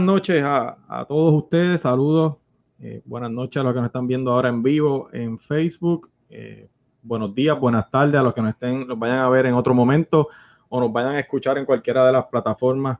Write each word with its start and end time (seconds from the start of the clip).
Buenas 0.00 0.14
noches 0.14 0.42
a, 0.42 1.04
todos 1.06 1.34
ustedes, 1.34 1.82
saludos. 1.82 2.36
Eh, 2.80 3.02
buenas 3.04 3.30
noches 3.30 3.60
a 3.60 3.64
los 3.64 3.74
que 3.74 3.80
nos 3.80 3.88
están 3.88 4.06
viendo 4.06 4.32
ahora 4.32 4.48
en 4.48 4.62
vivo 4.62 5.10
en 5.12 5.38
Facebook. 5.38 6.08
Eh, 6.30 6.70
buenos 7.02 7.34
días, 7.34 7.60
buenas 7.60 7.90
tardes 7.90 8.18
a 8.18 8.22
los 8.22 8.32
que 8.32 8.40
nos 8.40 8.52
estén, 8.52 8.88
nos 8.88 8.98
vayan 8.98 9.18
a 9.18 9.28
ver 9.28 9.44
en 9.44 9.52
otro 9.52 9.74
momento 9.74 10.28
o 10.70 10.80
nos 10.80 10.90
vayan 10.90 11.16
a 11.16 11.20
escuchar 11.20 11.58
en 11.58 11.66
cualquiera 11.66 12.06
de 12.06 12.12
las 12.12 12.24
plataformas 12.28 12.98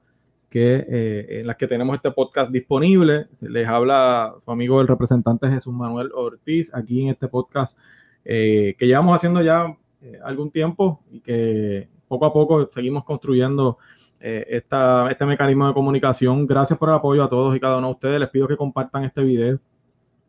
que, 0.50 0.84
eh, 0.86 1.40
en 1.40 1.46
las 1.46 1.56
que 1.56 1.66
tenemos 1.66 1.96
este 1.96 2.10
podcast 2.10 2.52
disponible. 2.52 3.28
Les 3.40 3.66
habla 3.66 4.34
su 4.45 4.51
amigo 4.51 4.82
el 4.82 4.87
representante 4.87 5.48
Jesús 5.48 5.73
Manuel 5.73 6.10
Ortiz 6.14 6.70
aquí 6.74 7.04
en 7.04 7.09
este 7.09 7.28
podcast 7.28 7.78
que 8.23 8.76
llevamos 8.78 9.16
haciendo 9.16 9.40
ya 9.40 9.74
algún 10.23 10.51
tiempo 10.51 11.01
y 11.10 11.20
que 11.20 11.88
poco 12.09 12.26
a 12.26 12.32
poco 12.34 12.68
seguimos 12.70 13.04
construyendo 13.04 13.78
eh, 14.23 14.47
este 14.51 15.24
mecanismo 15.24 15.66
de 15.66 15.73
comunicación. 15.73 16.47
Gracias 16.47 16.79
por 16.79 16.91
el 16.91 16.95
apoyo 16.95 17.24
a 17.24 17.29
todos 17.29 17.56
y 17.56 17.60
cada 17.60 17.79
uno 17.79 17.88
de 17.88 17.92
ustedes. 17.95 18.20
Les 18.20 18.29
pido 18.29 18.46
que 18.46 18.56
compartan 18.56 19.05
este 19.05 19.23
video 19.23 19.59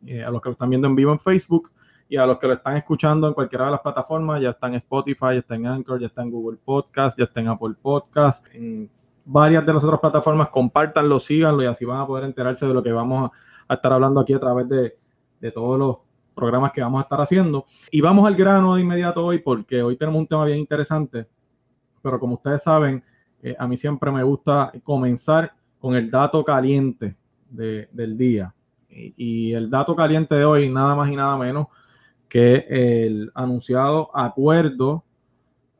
eh, 0.06 0.24
a 0.24 0.30
los 0.30 0.40
que 0.40 0.48
lo 0.48 0.52
están 0.54 0.70
viendo 0.70 0.88
en 0.88 0.96
vivo 0.96 1.12
en 1.12 1.20
Facebook 1.20 1.70
y 2.08 2.16
a 2.16 2.24
los 2.24 2.38
que 2.38 2.46
lo 2.46 2.54
están 2.54 2.76
escuchando 2.78 3.28
en 3.28 3.34
cualquiera 3.34 3.66
de 3.66 3.72
las 3.72 3.80
plataformas. 3.80 4.40
Ya 4.40 4.50
está 4.50 4.66
en 4.68 4.74
Spotify, 4.74 5.26
ya 5.32 5.38
está 5.40 5.54
en 5.54 5.66
Anchor, 5.66 6.00
ya 6.00 6.06
está 6.06 6.22
en 6.22 6.30
Google 6.30 6.58
Podcast, 6.64 7.18
ya 7.18 7.24
está 7.24 7.40
en 7.40 7.48
Apple 7.48 7.74
Podcast, 7.80 8.46
en 8.54 8.90
varias 9.26 9.64
de 9.66 9.74
las 9.74 9.84
otras 9.84 10.00
plataformas. 10.00 10.48
Compártanlo, 10.48 11.20
síganlo 11.20 11.62
y 11.62 11.66
así 11.66 11.84
van 11.84 12.00
a 12.00 12.06
poder 12.06 12.24
enterarse 12.24 12.66
de 12.66 12.72
lo 12.72 12.82
que 12.82 12.92
vamos 12.92 13.30
a, 13.68 13.74
estar 13.74 13.92
hablando 13.92 14.20
aquí 14.20 14.32
a 14.32 14.40
través 14.40 14.68
de, 14.68 14.96
de 15.40 15.50
todos 15.50 15.78
los 15.78 15.96
programas 16.34 16.72
que 16.72 16.80
vamos 16.80 17.00
a 17.00 17.02
estar 17.02 17.20
haciendo. 17.20 17.66
Y 17.90 18.00
vamos 18.00 18.26
al 18.26 18.36
grano 18.36 18.74
de 18.74 18.80
inmediato 18.80 19.24
hoy 19.24 19.38
porque 19.38 19.82
hoy 19.82 19.96
tenemos 19.96 20.18
un 20.18 20.26
tema 20.26 20.46
bien 20.46 20.58
interesante, 20.58 21.26
pero 22.02 22.18
como 22.18 22.34
ustedes 22.34 22.62
saben, 22.62 23.02
eh, 23.42 23.56
a 23.58 23.66
mí 23.66 23.76
siempre 23.76 24.10
me 24.10 24.22
gusta 24.22 24.72
comenzar 24.84 25.52
con 25.80 25.96
el 25.96 26.10
dato 26.10 26.44
caliente 26.44 27.16
del 27.50 28.16
día. 28.16 28.54
Y, 28.88 29.52
el 29.52 29.68
dato 29.68 29.96
caliente 29.96 30.34
de 30.34 30.44
hoy, 30.44 30.68
nada 30.70 30.94
más 30.94 31.10
y 31.10 31.16
nada 31.16 31.36
menos 31.36 31.66
que 32.28 32.64
el 32.68 33.30
anunciado 33.34 34.10
acuerdo 34.16 35.04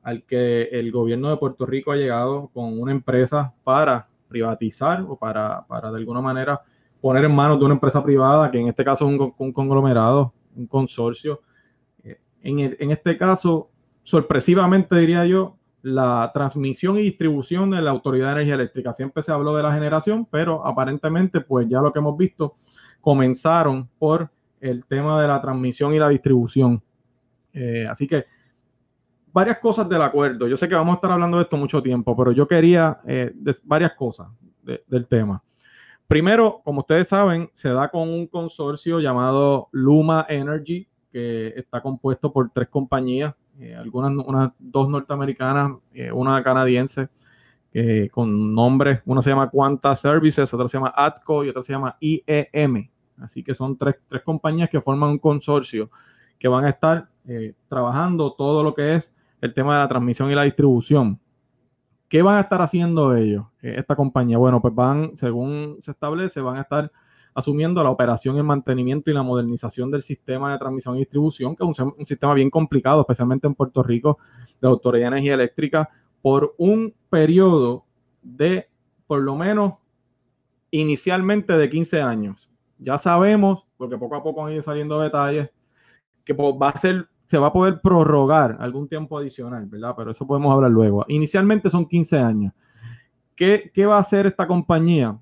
al 0.02 0.24
que 0.24 0.64
el 0.64 0.90
gobierno 0.90 1.30
de 1.30 1.36
Puerto 1.36 1.64
Rico 1.64 1.92
ha 1.92 1.96
llegado 1.96 2.50
con 2.52 2.78
una 2.80 2.92
empresa 2.92 3.54
para 3.62 4.08
privatizar 4.28 5.04
o 5.08 5.16
para, 5.16 5.64
para 5.66 5.90
de 5.90 5.98
alguna 5.98 6.20
manera 6.20 6.60
poner 7.00 7.24
en 7.24 7.34
manos 7.34 7.58
de 7.58 7.64
una 7.64 7.74
empresa 7.74 8.02
privada, 8.02 8.50
que 8.50 8.58
en 8.58 8.68
este 8.68 8.84
caso 8.84 9.08
es 9.08 9.20
un, 9.38 9.52
conglomerado, 9.52 10.32
un 10.56 10.66
consorcio. 10.66 11.42
Eh, 12.02 12.18
en, 12.42 12.58
en, 12.60 12.90
este 12.90 13.16
caso, 13.16 13.70
sorpresivamente 14.02 14.96
diría 14.96 15.24
yo, 15.26 15.56
la 15.82 16.30
transmisión 16.32 16.96
y 16.96 17.02
distribución 17.02 17.70
de 17.70 17.82
la 17.82 17.90
Autoridad 17.90 18.28
de 18.28 18.32
Energía 18.32 18.54
Eléctrica. 18.54 18.92
Siempre 18.92 19.22
se 19.22 19.32
habló 19.32 19.56
de 19.56 19.62
la 19.62 19.72
generación, 19.72 20.26
pero 20.30 20.66
aparentemente, 20.66 21.40
pues 21.40 21.68
ya 21.68 21.80
lo 21.80 21.92
que 21.92 21.98
hemos 21.98 22.16
visto, 22.16 22.56
comenzaron 23.00 23.88
por 23.98 24.30
el 24.60 24.84
tema 24.86 25.20
de 25.20 25.28
la 25.28 25.40
transmisión 25.40 25.92
y 25.92 25.98
la 25.98 26.08
distribución. 26.08 26.82
Eh, 27.52 27.86
así 27.90 28.06
que 28.06 28.24
varias 29.32 29.58
cosas 29.58 29.88
del 29.88 30.02
acuerdo. 30.02 30.46
Yo 30.46 30.56
sé 30.56 30.68
que 30.68 30.74
vamos 30.74 30.92
a 30.92 30.96
estar 30.96 31.10
hablando 31.10 31.36
de 31.36 31.42
esto 31.44 31.56
mucho 31.56 31.82
tiempo, 31.82 32.16
pero 32.16 32.32
yo 32.32 32.46
quería 32.46 33.00
eh, 33.06 33.32
varias 33.64 33.94
cosas 33.94 34.28
del 34.86 35.06
tema. 35.08 35.42
Primero, 36.06 36.60
como 36.62 36.80
ustedes 36.80 37.08
saben, 37.08 37.50
se 37.52 37.70
da 37.70 37.88
con 37.88 38.08
un 38.08 38.26
consorcio 38.26 39.00
llamado 39.00 39.68
Luma 39.72 40.26
Energy, 40.28 40.86
que 41.10 41.48
está 41.56 41.80
compuesto 41.80 42.32
por 42.32 42.50
tres 42.50 42.68
compañías 42.68 43.34
eh, 43.58 43.74
algunas, 43.74 44.12
unas 44.26 44.52
dos 44.58 44.88
norteamericanas, 44.88 45.72
eh, 45.92 46.10
una 46.10 46.42
canadiense, 46.42 47.08
eh, 47.74 48.08
con 48.10 48.54
nombres, 48.54 49.00
una 49.06 49.22
se 49.22 49.30
llama 49.30 49.50
Quanta 49.50 49.94
Services, 49.94 50.52
otra 50.52 50.68
se 50.68 50.78
llama 50.78 50.92
ATCO 50.94 51.44
y 51.44 51.48
otra 51.48 51.62
se 51.62 51.72
llama 51.72 51.96
IEM. 52.00 52.88
Así 53.18 53.42
que 53.42 53.54
son 53.54 53.76
tres, 53.76 53.96
tres 54.08 54.22
compañías 54.22 54.68
que 54.70 54.80
forman 54.80 55.10
un 55.10 55.18
consorcio 55.18 55.90
que 56.38 56.48
van 56.48 56.64
a 56.64 56.70
estar 56.70 57.08
trabajando 57.68 58.32
todo 58.32 58.64
lo 58.64 58.74
que 58.74 58.96
es 58.96 59.14
el 59.40 59.54
tema 59.54 59.74
de 59.74 59.78
la 59.80 59.88
transmisión 59.88 60.30
y 60.30 60.34
la 60.34 60.42
distribución. 60.42 61.20
¿Qué 62.08 62.20
van 62.20 62.36
a 62.36 62.40
estar 62.40 62.60
haciendo 62.60 63.14
ellos, 63.14 63.46
esta 63.60 63.94
compañía? 63.94 64.38
Bueno, 64.38 64.60
pues 64.60 64.74
van, 64.74 65.14
según 65.14 65.76
se 65.80 65.92
establece, 65.92 66.40
van 66.40 66.56
a 66.56 66.62
estar 66.62 66.90
asumiendo 67.34 67.82
la 67.82 67.90
operación, 67.90 68.36
el 68.36 68.44
mantenimiento 68.44 69.10
y 69.10 69.14
la 69.14 69.22
modernización 69.22 69.90
del 69.90 70.02
sistema 70.02 70.52
de 70.52 70.58
transmisión 70.58 70.96
y 70.96 71.00
distribución, 71.00 71.56
que 71.56 71.64
es 71.64 71.78
un, 71.78 72.06
sistema 72.06 72.34
bien 72.34 72.50
complicado, 72.50 73.00
especialmente 73.00 73.46
en 73.46 73.54
Puerto 73.54 73.82
Rico, 73.82 74.18
de 74.60 74.68
Autoridad 74.68 75.04
de 75.04 75.08
Energía 75.08 75.34
Eléctrica, 75.34 75.90
por 76.20 76.54
un 76.58 76.94
periodo 77.08 77.84
de 78.22 78.68
por 79.06 79.20
lo 79.20 79.36
menos 79.36 79.74
inicialmente 80.70 81.56
de 81.56 81.68
15 81.68 82.02
años. 82.02 82.50
Ya 82.78 82.98
sabemos, 82.98 83.64
porque 83.76 83.96
poco 83.96 84.16
a 84.16 84.22
poco 84.22 84.44
han 84.46 84.52
ido 84.52 84.62
saliendo 84.62 85.00
detalles, 85.00 85.50
que 86.24 86.32
va 86.32 86.68
a 86.68 86.76
ser, 86.76 87.08
se 87.26 87.38
va 87.38 87.48
a 87.48 87.52
poder 87.52 87.80
prorrogar 87.80 88.56
algún 88.60 88.88
tiempo 88.88 89.18
adicional, 89.18 89.66
¿verdad? 89.66 89.94
Pero 89.96 90.10
eso 90.10 90.26
podemos 90.26 90.52
hablar 90.52 90.70
luego. 90.70 91.04
Inicialmente 91.08 91.70
son 91.70 91.86
15 91.86 92.18
años. 92.18 92.52
¿Qué, 93.34 93.70
qué 93.74 93.86
va 93.86 93.96
a 93.96 94.00
hacer 94.00 94.26
esta 94.26 94.46
compañía? 94.46 95.18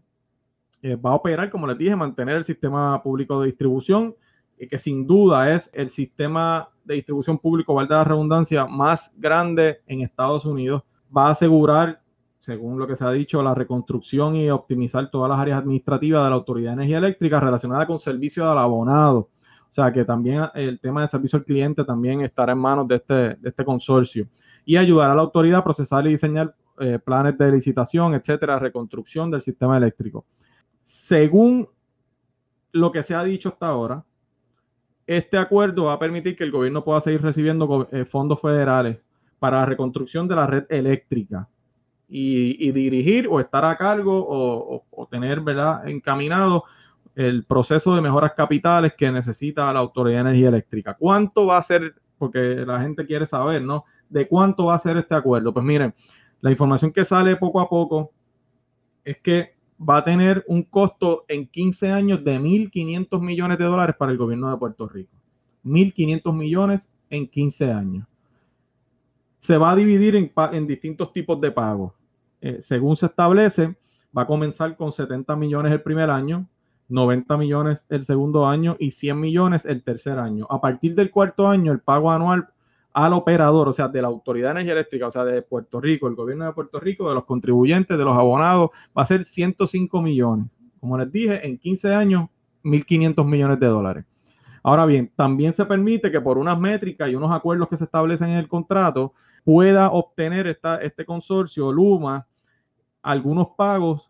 Eh, 0.82 0.96
va 0.96 1.10
a 1.10 1.14
operar, 1.14 1.50
como 1.50 1.66
les 1.66 1.76
dije, 1.76 1.94
mantener 1.94 2.36
el 2.36 2.44
sistema 2.44 3.02
público 3.02 3.40
de 3.40 3.46
distribución, 3.48 4.14
y 4.58 4.68
que 4.68 4.78
sin 4.78 5.06
duda 5.06 5.54
es 5.54 5.70
el 5.72 5.88
sistema 5.88 6.68
de 6.84 6.94
distribución 6.94 7.38
público, 7.38 7.74
valga 7.74 7.98
la 7.98 8.04
redundancia, 8.04 8.66
más 8.66 9.14
grande 9.16 9.80
en 9.86 10.02
Estados 10.02 10.44
Unidos. 10.44 10.82
Va 11.16 11.28
a 11.28 11.30
asegurar, 11.30 12.02
según 12.38 12.78
lo 12.78 12.86
que 12.86 12.94
se 12.94 13.04
ha 13.04 13.10
dicho, 13.10 13.42
la 13.42 13.54
reconstrucción 13.54 14.36
y 14.36 14.50
optimizar 14.50 15.10
todas 15.10 15.30
las 15.30 15.38
áreas 15.38 15.60
administrativas 15.60 16.24
de 16.24 16.30
la 16.30 16.36
Autoridad 16.36 16.70
de 16.70 16.74
Energía 16.74 16.98
Eléctrica 16.98 17.40
relacionadas 17.40 17.86
con 17.86 17.98
servicio 17.98 18.50
al 18.50 18.58
abonado. 18.58 19.30
O 19.70 19.72
sea 19.72 19.92
que 19.92 20.04
también 20.04 20.42
el 20.54 20.80
tema 20.80 21.02
de 21.02 21.08
servicio 21.08 21.38
al 21.38 21.44
cliente 21.44 21.84
también 21.84 22.20
estará 22.22 22.52
en 22.52 22.58
manos 22.58 22.88
de 22.88 22.96
este, 22.96 23.14
de 23.14 23.48
este 23.48 23.64
consorcio. 23.64 24.26
Y 24.66 24.76
ayudar 24.76 25.10
a 25.10 25.14
la 25.14 25.22
autoridad 25.22 25.60
a 25.60 25.64
procesar 25.64 26.06
y 26.06 26.10
diseñar 26.10 26.54
eh, 26.80 26.98
planes 26.98 27.38
de 27.38 27.52
licitación, 27.52 28.14
etcétera, 28.14 28.58
reconstrucción 28.58 29.30
del 29.30 29.42
sistema 29.42 29.76
eléctrico. 29.76 30.26
Según 30.90 31.68
lo 32.72 32.90
que 32.90 33.04
se 33.04 33.14
ha 33.14 33.22
dicho 33.22 33.50
hasta 33.50 33.68
ahora, 33.68 34.04
este 35.06 35.38
acuerdo 35.38 35.84
va 35.84 35.92
a 35.92 35.98
permitir 36.00 36.34
que 36.34 36.42
el 36.42 36.50
gobierno 36.50 36.82
pueda 36.82 37.00
seguir 37.00 37.22
recibiendo 37.22 37.88
eh, 37.92 38.04
fondos 38.04 38.40
federales 38.40 38.98
para 39.38 39.58
la 39.58 39.66
reconstrucción 39.66 40.26
de 40.26 40.34
la 40.34 40.48
red 40.48 40.64
eléctrica 40.68 41.48
y, 42.08 42.72
dirigir 42.72 43.28
o 43.28 43.38
estar 43.38 43.64
a 43.64 43.76
cargo 43.76 44.26
o, 44.90 45.06
tener 45.08 45.42
¿verdad? 45.42 45.86
encaminado 45.86 46.64
el 47.14 47.44
proceso 47.44 47.94
de 47.94 48.00
mejoras 48.00 48.32
capitales 48.36 48.94
que 48.98 49.12
necesita 49.12 49.72
la 49.72 49.78
Autoridad 49.78 50.16
de 50.16 50.30
Energía 50.30 50.48
Eléctrica. 50.48 50.96
¿Cuánto 50.98 51.46
va 51.46 51.58
a 51.58 51.62
ser? 51.62 51.94
Porque 52.18 52.64
la 52.66 52.80
gente 52.80 53.06
quiere 53.06 53.26
saber, 53.26 53.62
¿no? 53.62 53.84
¿De 54.08 54.26
cuánto 54.26 54.66
va 54.66 54.74
a 54.74 54.78
ser 54.80 54.96
este 54.96 55.14
acuerdo? 55.14 55.54
Pues 55.54 55.64
miren, 55.64 55.94
la 56.40 56.50
información 56.50 56.90
que 56.92 57.04
sale 57.04 57.36
poco 57.36 57.60
a 57.60 57.68
poco 57.68 58.10
es 59.04 59.18
que 59.18 59.59
va 59.80 59.98
a 59.98 60.04
tener 60.04 60.44
un 60.46 60.62
costo 60.62 61.24
en 61.28 61.46
15 61.46 61.90
años 61.90 62.22
de 62.22 62.38
1.500 62.38 63.20
millones 63.20 63.58
de 63.58 63.64
dólares 63.64 63.96
para 63.98 64.12
el 64.12 64.18
gobierno 64.18 64.50
de 64.50 64.56
Puerto 64.58 64.86
Rico. 64.88 65.16
1.500 65.64 66.34
millones 66.34 66.88
en 67.08 67.26
15 67.26 67.72
años. 67.72 68.06
Se 69.38 69.56
va 69.56 69.70
a 69.70 69.76
dividir 69.76 70.16
en, 70.16 70.66
distintos 70.66 71.12
tipos 71.12 71.40
de 71.40 71.50
pagos. 71.50 71.92
Eh, 72.42 72.58
según 72.60 72.96
se 72.96 73.06
establece, 73.06 73.74
va 74.16 74.22
a 74.22 74.26
comenzar 74.26 74.76
con 74.76 74.92
70 74.92 75.34
millones 75.36 75.72
el 75.72 75.80
primer 75.80 76.10
año, 76.10 76.46
90 76.88 77.36
millones 77.38 77.86
el 77.88 78.04
segundo 78.04 78.46
año 78.46 78.76
y 78.78 78.90
100 78.90 79.18
millones 79.18 79.64
el 79.64 79.82
tercer 79.82 80.18
año. 80.18 80.46
A 80.50 80.60
partir 80.60 80.94
del 80.94 81.10
cuarto 81.10 81.48
año, 81.48 81.72
el 81.72 81.80
pago 81.80 82.10
anual 82.10 82.48
al 82.92 83.12
operador, 83.12 83.68
o 83.68 83.72
sea, 83.72 83.88
de 83.88 84.02
la 84.02 84.08
Autoridad 84.08 84.48
de 84.48 84.52
Energía 84.52 84.72
Eléctrica, 84.72 85.06
o 85.06 85.10
sea, 85.10 85.24
de 85.24 85.42
Puerto 85.42 85.80
Rico, 85.80 86.08
el 86.08 86.14
gobierno 86.14 86.46
de 86.46 86.52
Puerto 86.52 86.80
Rico, 86.80 87.08
de 87.08 87.14
los 87.14 87.24
contribuyentes, 87.24 87.96
de 87.96 88.04
los 88.04 88.16
abonados, 88.16 88.70
va 88.96 89.02
a 89.02 89.06
ser 89.06 89.24
105 89.24 90.02
millones. 90.02 90.46
Como 90.80 90.98
les 90.98 91.10
dije, 91.10 91.46
en 91.46 91.58
15 91.58 91.94
años, 91.94 92.28
1.500 92.64 93.24
millones 93.24 93.60
de 93.60 93.66
dólares. 93.66 94.04
Ahora 94.62 94.86
bien, 94.86 95.10
también 95.16 95.52
se 95.52 95.64
permite 95.64 96.10
que 96.10 96.20
por 96.20 96.36
unas 96.36 96.58
métricas 96.58 97.08
y 97.08 97.14
unos 97.14 97.32
acuerdos 97.32 97.68
que 97.68 97.76
se 97.76 97.84
establecen 97.84 98.30
en 98.30 98.36
el 98.36 98.48
contrato, 98.48 99.14
pueda 99.44 99.90
obtener 99.90 100.46
esta, 100.46 100.76
este 100.82 101.04
consorcio, 101.04 101.72
Luma, 101.72 102.26
algunos 103.02 103.48
pagos 103.56 104.06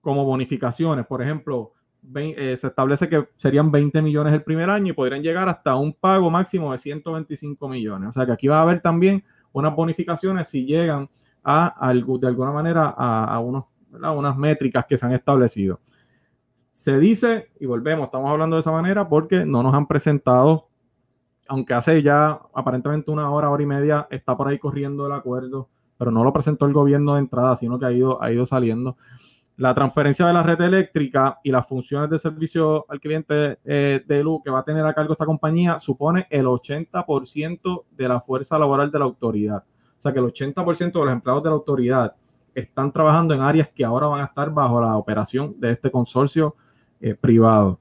como 0.00 0.24
bonificaciones. 0.24 1.06
Por 1.06 1.22
ejemplo, 1.22 1.72
eh, 2.14 2.56
se 2.56 2.66
establece 2.66 3.08
que 3.08 3.28
serían 3.36 3.70
20 3.70 4.02
millones 4.02 4.32
el 4.32 4.42
primer 4.42 4.70
año 4.70 4.92
y 4.92 4.94
podrían 4.94 5.22
llegar 5.22 5.48
hasta 5.48 5.76
un 5.76 5.92
pago 5.92 6.30
máximo 6.30 6.72
de 6.72 6.78
125 6.78 7.68
millones. 7.68 8.08
O 8.08 8.12
sea 8.12 8.26
que 8.26 8.32
aquí 8.32 8.48
va 8.48 8.58
a 8.58 8.62
haber 8.62 8.80
también 8.80 9.22
unas 9.52 9.74
bonificaciones 9.74 10.48
si 10.48 10.64
llegan 10.64 11.08
a, 11.44 11.92
de 11.92 12.26
alguna 12.26 12.52
manera 12.52 12.88
a, 12.88 13.38
unos, 13.38 13.64
unas 13.92 14.36
métricas 14.36 14.86
que 14.86 14.96
se 14.96 15.06
han 15.06 15.12
establecido. 15.12 15.80
Se 16.72 16.98
dice, 16.98 17.50
y 17.60 17.66
volvemos, 17.66 18.06
estamos 18.06 18.30
hablando 18.30 18.56
de 18.56 18.60
esa 18.60 18.72
manera 18.72 19.08
porque 19.08 19.44
no 19.44 19.62
nos 19.62 19.74
han 19.74 19.86
presentado, 19.86 20.68
aunque 21.48 21.74
hace 21.74 22.02
ya 22.02 22.40
aparentemente 22.54 23.10
una 23.10 23.30
hora, 23.30 23.50
hora 23.50 23.62
y 23.62 23.66
media, 23.66 24.06
está 24.10 24.36
por 24.36 24.48
ahí 24.48 24.58
corriendo 24.58 25.06
el 25.06 25.12
acuerdo, 25.12 25.68
pero 25.98 26.10
no 26.10 26.24
lo 26.24 26.32
presentó 26.32 26.66
el 26.66 26.72
gobierno 26.72 27.14
de 27.14 27.20
entrada, 27.20 27.56
sino 27.56 27.78
que 27.78 27.86
ha 27.86 27.92
ido, 27.92 28.22
ha 28.22 28.32
ido 28.32 28.46
saliendo 28.46 28.96
la 29.56 29.74
transferencia 29.74 30.26
de 30.26 30.32
la 30.32 30.42
red 30.42 30.60
eléctrica 30.60 31.38
y 31.44 31.50
las 31.50 31.66
funciones 31.68 32.08
de 32.08 32.18
servicio 32.18 32.86
al 32.88 32.98
cliente 32.98 33.58
eh, 33.64 34.02
de 34.06 34.22
luz 34.24 34.40
que 34.42 34.50
va 34.50 34.60
a 34.60 34.64
tener 34.64 34.84
a 34.86 34.94
cargo 34.94 35.12
esta 35.12 35.26
compañía 35.26 35.78
supone 35.78 36.26
el 36.30 36.46
80% 36.46 37.84
de 37.90 38.08
la 38.08 38.20
fuerza 38.20 38.58
laboral 38.58 38.90
de 38.90 38.98
la 38.98 39.04
autoridad. 39.04 39.62
O 39.98 40.02
sea 40.02 40.12
que 40.12 40.18
el 40.18 40.24
80% 40.24 40.92
de 40.92 41.04
los 41.04 41.12
empleados 41.12 41.42
de 41.42 41.50
la 41.50 41.56
autoridad 41.56 42.14
están 42.54 42.90
trabajando 42.90 43.34
en 43.34 43.42
áreas 43.42 43.68
que 43.68 43.84
ahora 43.84 44.06
van 44.06 44.22
a 44.22 44.24
estar 44.24 44.50
bajo 44.50 44.80
la 44.80 44.96
operación 44.96 45.54
de 45.58 45.72
este 45.72 45.90
consorcio 45.90 46.56
eh, 47.00 47.14
privado. 47.14 47.78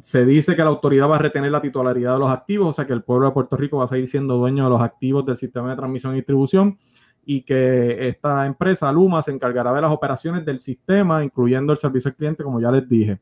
Se 0.00 0.24
dice 0.24 0.56
que 0.56 0.62
la 0.62 0.70
autoridad 0.70 1.08
va 1.08 1.16
a 1.16 1.20
retener 1.20 1.50
la 1.50 1.60
titularidad 1.60 2.14
de 2.14 2.18
los 2.18 2.30
activos, 2.30 2.68
o 2.68 2.72
sea 2.72 2.86
que 2.86 2.92
el 2.92 3.02
pueblo 3.02 3.26
de 3.26 3.32
Puerto 3.32 3.56
Rico 3.56 3.78
va 3.78 3.84
a 3.84 3.88
seguir 3.88 4.08
siendo 4.08 4.36
dueño 4.36 4.64
de 4.64 4.70
los 4.70 4.80
activos 4.80 5.24
del 5.26 5.36
sistema 5.36 5.70
de 5.70 5.76
transmisión 5.76 6.12
y 6.14 6.16
distribución 6.16 6.78
y 7.28 7.42
que 7.42 8.08
esta 8.08 8.46
empresa, 8.46 8.90
Luma, 8.92 9.20
se 9.20 9.32
encargará 9.32 9.72
de 9.74 9.82
las 9.82 9.90
operaciones 9.90 10.44
del 10.44 10.60
sistema, 10.60 11.24
incluyendo 11.24 11.72
el 11.72 11.78
servicio 11.78 12.08
al 12.08 12.14
cliente, 12.14 12.44
como 12.44 12.60
ya 12.60 12.70
les 12.70 12.88
dije. 12.88 13.18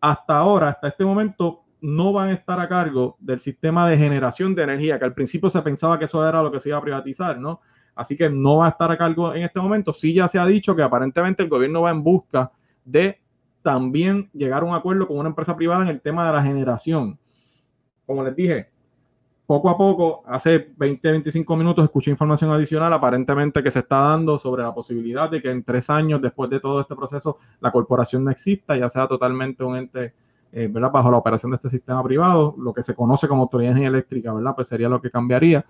Hasta 0.00 0.38
ahora, 0.38 0.70
hasta 0.70 0.88
este 0.88 1.04
momento, 1.04 1.64
no 1.82 2.14
van 2.14 2.30
a 2.30 2.32
estar 2.32 2.58
a 2.58 2.66
cargo 2.66 3.16
del 3.20 3.40
sistema 3.40 3.88
de 3.88 3.98
generación 3.98 4.54
de 4.54 4.62
energía, 4.62 4.98
que 4.98 5.04
al 5.04 5.12
principio 5.12 5.50
se 5.50 5.60
pensaba 5.60 5.98
que 5.98 6.06
eso 6.06 6.26
era 6.26 6.42
lo 6.42 6.50
que 6.50 6.60
se 6.60 6.70
iba 6.70 6.78
a 6.78 6.82
privatizar, 6.82 7.38
¿no? 7.38 7.60
Así 7.94 8.16
que 8.16 8.30
no 8.30 8.56
va 8.56 8.66
a 8.66 8.70
estar 8.70 8.90
a 8.90 8.96
cargo 8.96 9.34
en 9.34 9.42
este 9.42 9.60
momento. 9.60 9.92
Sí 9.92 10.14
ya 10.14 10.26
se 10.26 10.38
ha 10.38 10.46
dicho 10.46 10.74
que 10.74 10.82
aparentemente 10.82 11.42
el 11.42 11.50
gobierno 11.50 11.82
va 11.82 11.90
en 11.90 12.02
busca 12.02 12.50
de 12.86 13.20
también 13.60 14.30
llegar 14.32 14.62
a 14.62 14.64
un 14.66 14.74
acuerdo 14.74 15.06
con 15.06 15.18
una 15.18 15.28
empresa 15.28 15.54
privada 15.54 15.82
en 15.82 15.88
el 15.88 16.00
tema 16.00 16.26
de 16.26 16.32
la 16.32 16.42
generación. 16.42 17.18
Como 18.06 18.24
les 18.24 18.34
dije, 18.34 18.70
poco 19.48 19.70
a 19.70 19.78
poco, 19.78 20.22
hace 20.26 20.72
20, 20.76 21.10
25 21.10 21.56
minutos, 21.56 21.82
escuché 21.82 22.10
información 22.10 22.50
adicional 22.50 22.92
aparentemente 22.92 23.62
que 23.62 23.70
se 23.70 23.78
está 23.78 23.96
dando 23.96 24.38
sobre 24.38 24.62
la 24.62 24.74
posibilidad 24.74 25.30
de 25.30 25.40
que 25.40 25.50
en 25.50 25.64
tres 25.64 25.88
años 25.88 26.20
después 26.20 26.50
de 26.50 26.60
todo 26.60 26.82
este 26.82 26.94
proceso 26.94 27.38
la 27.58 27.72
corporación 27.72 28.24
no 28.24 28.30
exista, 28.30 28.76
ya 28.76 28.90
sea 28.90 29.08
totalmente 29.08 29.64
un 29.64 29.78
ente, 29.78 30.12
eh, 30.52 30.68
¿verdad? 30.70 30.90
Bajo 30.92 31.10
la 31.10 31.16
operación 31.16 31.50
de 31.50 31.56
este 31.56 31.70
sistema 31.70 32.04
privado, 32.04 32.56
lo 32.58 32.74
que 32.74 32.82
se 32.82 32.94
conoce 32.94 33.26
como 33.26 33.44
autoridad 33.44 33.74
eléctrica, 33.78 34.34
¿verdad? 34.34 34.52
Pues 34.54 34.68
sería 34.68 34.90
lo 34.90 35.00
que 35.00 35.10
cambiaría. 35.10 35.64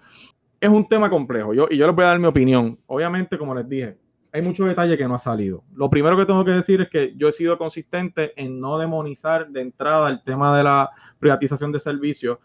Es 0.60 0.68
un 0.68 0.88
tema 0.88 1.08
complejo 1.08 1.54
yo, 1.54 1.68
y 1.70 1.76
yo 1.76 1.86
les 1.86 1.94
voy 1.94 2.04
a 2.04 2.08
dar 2.08 2.18
mi 2.18 2.26
opinión. 2.26 2.76
Obviamente, 2.88 3.38
como 3.38 3.54
les 3.54 3.68
dije, 3.68 3.96
hay 4.32 4.42
muchos 4.42 4.66
detalles 4.66 4.98
que 4.98 5.06
no 5.06 5.14
ha 5.14 5.20
salido. 5.20 5.62
Lo 5.76 5.88
primero 5.88 6.16
que 6.16 6.26
tengo 6.26 6.44
que 6.44 6.50
decir 6.50 6.80
es 6.80 6.88
que 6.88 7.14
yo 7.16 7.28
he 7.28 7.32
sido 7.32 7.56
consistente 7.56 8.32
en 8.34 8.58
no 8.58 8.76
demonizar 8.76 9.46
de 9.50 9.60
entrada 9.60 10.08
el 10.08 10.24
tema 10.24 10.58
de 10.58 10.64
la 10.64 10.90
privatización 11.20 11.70
de 11.70 11.78
servicios 11.78 12.38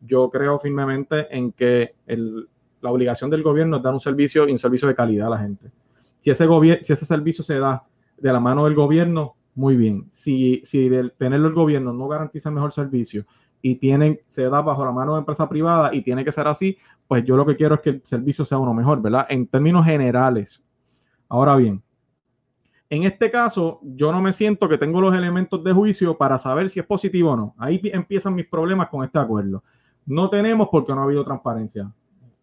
yo 0.00 0.30
creo 0.30 0.58
firmemente 0.58 1.26
en 1.36 1.52
que 1.52 1.94
la 2.06 2.90
obligación 2.90 3.30
del 3.30 3.42
gobierno 3.42 3.76
es 3.76 3.82
dar 3.82 3.92
un 3.92 4.00
servicio 4.00 4.48
y 4.48 4.52
un 4.52 4.58
servicio 4.58 4.88
de 4.88 4.94
calidad 4.94 5.26
a 5.28 5.30
la 5.30 5.38
gente. 5.38 5.70
Si 6.20 6.30
ese, 6.30 6.46
si 6.82 6.92
ese 6.92 7.06
servicio 7.06 7.44
se 7.44 7.58
da 7.58 7.82
de 8.18 8.32
la 8.32 8.40
mano 8.40 8.64
del 8.64 8.74
gobierno, 8.74 9.34
muy 9.54 9.76
bien. 9.76 10.06
Si, 10.10 10.62
si 10.64 10.90
tenerlo 11.18 11.48
el 11.48 11.54
gobierno 11.54 11.92
no 11.92 12.08
garantiza 12.08 12.48
el 12.48 12.54
mejor 12.54 12.72
servicio 12.72 13.24
y 13.62 13.76
tienen, 13.76 14.20
se 14.26 14.44
da 14.44 14.60
bajo 14.62 14.84
la 14.84 14.92
mano 14.92 15.14
de 15.14 15.20
empresa 15.20 15.48
privada 15.48 15.94
y 15.94 16.02
tiene 16.02 16.24
que 16.24 16.32
ser 16.32 16.46
así, 16.48 16.78
pues 17.06 17.24
yo 17.24 17.36
lo 17.36 17.44
que 17.44 17.56
quiero 17.56 17.74
es 17.74 17.80
que 17.80 17.90
el 17.90 18.02
servicio 18.04 18.44
sea 18.44 18.58
uno 18.58 18.72
mejor, 18.72 19.02
¿verdad? 19.02 19.26
En 19.28 19.46
términos 19.46 19.84
generales. 19.84 20.62
Ahora 21.28 21.56
bien, 21.56 21.82
en 22.88 23.04
este 23.04 23.30
caso, 23.30 23.80
yo 23.82 24.10
no 24.10 24.20
me 24.20 24.32
siento 24.32 24.68
que 24.68 24.76
tengo 24.76 25.00
los 25.00 25.14
elementos 25.14 25.62
de 25.62 25.72
juicio 25.72 26.16
para 26.16 26.38
saber 26.38 26.68
si 26.68 26.80
es 26.80 26.86
positivo 26.86 27.30
o 27.30 27.36
no. 27.36 27.54
Ahí 27.56 27.80
empiezan 27.84 28.34
mis 28.34 28.46
problemas 28.46 28.88
con 28.88 29.04
este 29.04 29.18
acuerdo. 29.18 29.62
No 30.10 30.28
tenemos 30.28 30.68
porque 30.72 30.92
no 30.92 31.02
ha 31.02 31.04
habido 31.04 31.24
transparencia, 31.24 31.88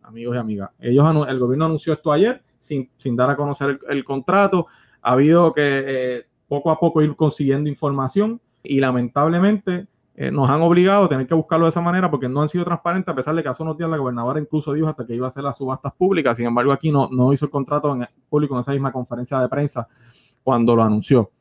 amigos 0.01 0.37
y 0.37 0.39
amigas. 0.39 0.69
Ellos, 0.79 1.05
el 1.27 1.37
gobierno 1.37 1.65
anunció 1.65 1.91
esto 1.91 2.13
ayer 2.13 2.41
sin, 2.57 2.89
dar 3.17 3.29
a 3.29 3.35
conocer 3.35 3.77
el, 3.89 4.05
contrato. 4.05 4.67
Ha 5.01 5.11
habido 5.11 5.53
que 5.53 5.83
eh, 5.85 6.25
poco 6.47 6.71
a 6.71 6.79
poco 6.79 7.01
ir 7.01 7.13
consiguiendo 7.17 7.69
información 7.69 8.39
y 8.63 8.79
lamentablemente 8.79 9.85
eh, 10.15 10.31
nos 10.31 10.49
han 10.49 10.61
obligado 10.61 11.03
a 11.03 11.09
tener 11.09 11.27
que 11.27 11.33
buscarlo 11.33 11.65
de 11.65 11.71
esa 11.71 11.81
manera 11.81 12.09
porque 12.09 12.29
no 12.29 12.41
han 12.41 12.47
sido 12.47 12.63
transparentes, 12.63 13.11
a 13.11 13.15
pesar 13.15 13.35
de 13.35 13.43
que 13.43 13.49
hace 13.49 13.63
unos 13.63 13.77
días 13.77 13.89
la 13.89 13.97
gobernadora 13.97 14.39
incluso 14.39 14.71
dijo 14.71 14.87
hasta 14.87 15.05
que 15.05 15.15
iba 15.15 15.25
a 15.25 15.29
hacer 15.29 15.43
las 15.43 15.57
subastas 15.57 15.91
públicas. 15.93 16.37
Sin 16.37 16.45
embargo, 16.45 16.71
aquí 16.71 16.89
no, 16.89 17.09
no 17.11 17.33
hizo 17.33 17.43
el 17.43 17.51
contrato 17.51 17.93
en 17.93 18.07
público 18.29 18.55
en 18.55 18.61
esa 18.61 18.71
misma 18.71 18.93
conferencia 18.93 19.41
de 19.41 19.49
prensa 19.49 19.89
cuando 20.41 20.73
lo 20.73 20.83
anunció. 20.83 21.31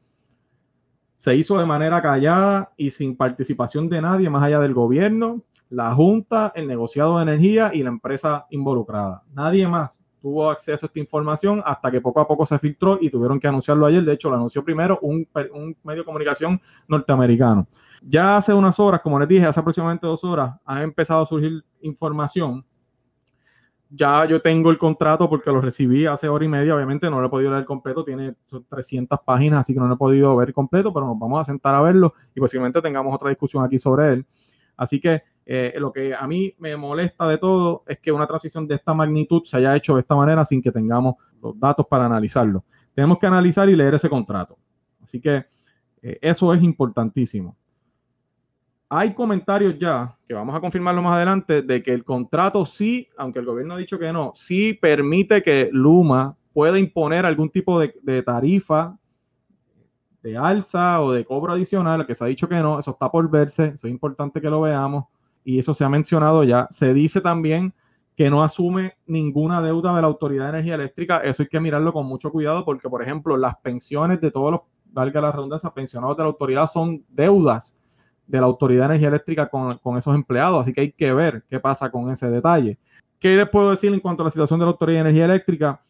Se 1.14 1.36
hizo 1.36 1.56
de 1.56 1.66
manera 1.66 2.02
callada 2.02 2.72
y 2.76 2.90
sin 2.90 3.16
participación 3.16 3.88
de 3.88 4.02
nadie 4.02 4.28
más 4.28 4.42
allá 4.42 4.58
del 4.58 4.74
gobierno 4.74 5.44
la 5.70 5.94
Junta, 5.94 6.52
el 6.54 6.66
negociado 6.66 7.16
de 7.16 7.22
energía 7.22 7.70
y 7.72 7.82
la 7.82 7.88
empresa 7.88 8.46
involucrada. 8.50 9.22
Nadie 9.34 9.66
más 9.66 10.02
tuvo 10.26 10.50
acceso 10.50 10.86
a 10.86 10.88
esta 10.88 10.98
información 10.98 11.62
hasta 11.64 11.88
que 11.90 12.00
poco 12.00 12.20
a 12.20 12.26
poco 12.26 12.44
se 12.46 12.58
filtró 12.58 12.98
y 13.00 13.10
tuvieron 13.10 13.38
que 13.38 13.46
anunciarlo 13.46 13.86
ayer. 13.86 14.04
De 14.04 14.12
hecho, 14.12 14.28
lo 14.28 14.36
anunció 14.36 14.64
primero 14.64 14.98
un, 15.02 15.28
medio 15.84 16.00
de 16.00 16.04
comunicación 16.04 16.60
norteamericano. 16.88 17.66
Ya 18.02 18.36
hace 18.36 18.52
unas 18.52 18.78
horas, 18.80 19.00
como 19.02 19.18
les 19.18 19.28
dije, 19.28 19.46
hace 19.46 19.60
aproximadamente 19.60 20.06
dos 20.06 20.24
horas, 20.24 20.56
ha 20.64 20.82
empezado 20.82 21.22
a 21.22 21.26
surgir 21.26 21.64
información. 21.80 22.64
Ya 23.88 24.24
yo 24.26 24.42
tengo 24.42 24.72
el 24.72 24.78
contrato 24.78 25.28
porque 25.30 25.50
lo 25.50 25.60
recibí 25.60 26.06
hace 26.06 26.28
hora 26.28 26.44
y 26.44 26.48
media. 26.48 26.74
Obviamente 26.74 27.08
no 27.08 27.20
lo 27.20 27.28
he 27.28 27.30
podido 27.30 27.52
leer 27.52 27.64
completo, 27.64 28.04
tiene 28.04 28.34
300 28.68 29.20
páginas, 29.24 29.60
así 29.60 29.74
que 29.74 29.78
no 29.78 29.86
lo 29.86 29.94
he 29.94 29.96
podido 29.96 30.34
ver 30.34 30.52
completo, 30.52 30.92
pero 30.92 31.06
nos 31.06 31.18
vamos 31.18 31.40
a 31.40 31.44
sentar 31.44 31.74
a 31.74 31.80
verlo 31.80 32.14
y 32.34 32.40
posiblemente 32.40 32.82
tengamos 32.82 33.14
otra 33.14 33.28
discusión 33.28 33.64
aquí 33.64 33.78
sobre 33.78 34.12
él. 34.12 34.26
Así 34.76 35.00
que 35.00 35.22
eh, 35.48 35.74
lo 35.78 35.92
que 35.92 36.12
a 36.12 36.26
mí 36.26 36.52
me 36.58 36.76
molesta 36.76 37.26
de 37.28 37.38
todo 37.38 37.84
es 37.86 38.00
que 38.00 38.10
una 38.10 38.26
transición 38.26 38.66
de 38.66 38.74
esta 38.74 38.92
magnitud 38.92 39.44
se 39.44 39.56
haya 39.56 39.76
hecho 39.76 39.94
de 39.94 40.00
esta 40.00 40.16
manera 40.16 40.44
sin 40.44 40.60
que 40.60 40.72
tengamos 40.72 41.14
los 41.40 41.58
datos 41.58 41.86
para 41.86 42.04
analizarlo. 42.04 42.64
Tenemos 42.94 43.18
que 43.18 43.28
analizar 43.28 43.68
y 43.68 43.76
leer 43.76 43.94
ese 43.94 44.08
contrato. 44.08 44.58
Así 45.04 45.20
que 45.20 45.44
eh, 46.02 46.18
eso 46.20 46.52
es 46.52 46.60
importantísimo. 46.64 47.56
Hay 48.88 49.14
comentarios 49.14 49.78
ya, 49.78 50.16
que 50.26 50.34
vamos 50.34 50.54
a 50.54 50.60
confirmarlo 50.60 51.00
más 51.00 51.14
adelante, 51.14 51.62
de 51.62 51.80
que 51.80 51.92
el 51.92 52.02
contrato 52.02 52.66
sí, 52.66 53.08
aunque 53.16 53.38
el 53.38 53.46
gobierno 53.46 53.74
ha 53.74 53.78
dicho 53.78 54.00
que 54.00 54.12
no, 54.12 54.32
sí 54.34 54.74
permite 54.74 55.42
que 55.42 55.68
Luma 55.72 56.36
pueda 56.52 56.76
imponer 56.76 57.24
algún 57.24 57.50
tipo 57.50 57.78
de, 57.78 57.94
de 58.02 58.22
tarifa 58.22 58.96
de 60.22 60.36
alza 60.36 61.00
o 61.02 61.12
de 61.12 61.24
cobro 61.24 61.52
adicional, 61.52 62.04
que 62.04 62.16
se 62.16 62.24
ha 62.24 62.26
dicho 62.26 62.48
que 62.48 62.56
no, 62.56 62.80
eso 62.80 62.90
está 62.90 63.08
por 63.08 63.30
verse, 63.30 63.66
eso 63.74 63.86
es 63.86 63.92
importante 63.92 64.40
que 64.40 64.50
lo 64.50 64.60
veamos 64.60 65.04
y 65.46 65.60
eso 65.60 65.74
se 65.74 65.84
ha 65.84 65.88
mencionado 65.88 66.42
ya. 66.42 66.66
Se 66.72 66.92
dice 66.92 67.20
también 67.20 67.72
que 68.16 68.28
no 68.28 68.42
asume 68.42 68.96
ninguna 69.06 69.62
deuda 69.62 69.94
de 69.94 70.02
la 70.02 70.08
Autoridad 70.08 70.46
de 70.46 70.50
Energía 70.50 70.74
Eléctrica. 70.74 71.18
Eso 71.18 71.44
hay 71.44 71.48
que 71.48 71.60
mirarlo 71.60 71.92
con 71.92 72.04
mucho 72.04 72.32
cuidado 72.32 72.64
porque, 72.64 72.88
por 72.88 73.00
ejemplo, 73.00 73.36
las 73.36 73.56
pensiones 73.58 74.20
de 74.20 74.32
todos 74.32 74.50
los, 74.50 74.60
valga 74.86 75.20
la 75.20 75.30
redundancia, 75.30 75.70
pensionados 75.70 76.16
de 76.16 76.24
la 76.24 76.30
autoridad 76.30 76.66
son 76.66 77.04
deudas 77.08 77.76
de 78.26 78.40
la 78.40 78.46
Autoridad 78.46 78.80
de 78.80 78.86
Energía 78.86 79.08
Eléctrica 79.08 79.48
con, 79.48 79.78
con, 79.78 79.96
esos 79.96 80.16
empleados. 80.16 80.62
Así 80.62 80.72
que 80.72 80.80
hay 80.80 80.92
que 80.92 81.12
ver 81.12 81.44
qué 81.48 81.60
pasa 81.60 81.92
con 81.92 82.10
ese 82.10 82.28
detalle. 82.28 82.76
¿Qué 83.20 83.36
les 83.36 83.48
puedo 83.48 83.70
decir 83.70 83.94
en 83.94 84.00
cuanto 84.00 84.24
a 84.24 84.24
la 84.24 84.32
situación 84.32 84.58
de 84.58 84.66
la 84.66 84.72
Autoridad 84.72 84.96
de 84.96 85.10
Energía 85.10 85.26
Eléctrica? 85.26 85.80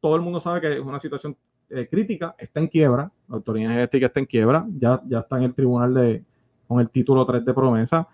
Todo 0.00 0.16
el 0.16 0.22
mundo 0.22 0.40
sabe 0.40 0.60
que 0.60 0.72
es 0.72 0.80
una 0.80 0.98
situación 0.98 1.36
eh, 1.70 1.86
crítica, 1.88 2.34
está 2.36 2.58
en 2.58 2.66
quiebra. 2.66 3.12
La 3.28 3.36
Autoridad 3.36 3.60
de 3.60 3.64
Energía 3.66 3.82
Eléctrica 3.82 4.06
está 4.06 4.18
en 4.18 4.26
quiebra. 4.26 4.66
Ya, 4.76 5.00
ya 5.06 5.20
está 5.20 5.36
en 5.36 5.44
el 5.44 5.54
tribunal 5.54 5.94
de, 5.94 6.24
con 6.66 6.80
el 6.80 6.90
título 6.90 7.24
3 7.24 7.44
de 7.44 7.54
promesa 7.54 8.08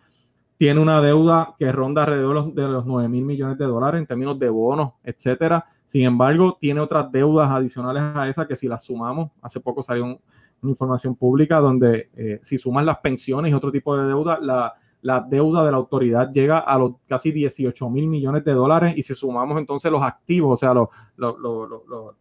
tiene 0.56 0.80
una 0.80 1.00
deuda 1.00 1.54
que 1.58 1.70
ronda 1.72 2.02
alrededor 2.02 2.52
de 2.54 2.62
los, 2.68 2.86
9 2.86 3.08
mil 3.08 3.24
millones 3.24 3.58
de 3.58 3.64
dólares 3.64 3.98
en 3.98 4.06
términos 4.06 4.38
de 4.38 4.48
bonos, 4.48 4.92
etcétera. 5.02 5.64
Sin 5.84 6.02
embargo, 6.02 6.56
tiene 6.60 6.80
otras 6.80 7.10
deudas 7.10 7.50
adicionales 7.50 8.02
a 8.16 8.28
esas 8.28 8.46
que 8.46 8.56
si 8.56 8.68
las 8.68 8.84
sumamos, 8.84 9.30
hace 9.42 9.60
poco 9.60 9.82
salió 9.82 10.04
una 10.04 10.20
información 10.62 11.14
pública 11.16 11.58
donde 11.58 12.10
eh, 12.16 12.38
si 12.42 12.56
suman 12.56 12.86
las 12.86 12.98
pensiones 12.98 13.50
y 13.50 13.54
otro 13.54 13.70
tipo 13.70 13.96
de 13.96 14.06
deuda, 14.06 14.38
la, 14.40 15.20
deuda 15.28 15.64
de 15.64 15.70
la 15.70 15.76
autoridad 15.76 16.32
llega 16.32 16.60
a 16.60 16.78
los 16.78 16.94
casi 17.06 17.32
18 17.32 17.90
mil 17.90 18.06
millones 18.06 18.44
de 18.44 18.52
dólares 18.52 18.94
y 18.96 19.02
si 19.02 19.14
sumamos 19.14 19.58
entonces 19.58 19.92
los 19.92 20.02
activos, 20.02 20.54
o 20.54 20.56
sea, 20.56 20.72
los, 20.72 20.88
los, 21.16 22.14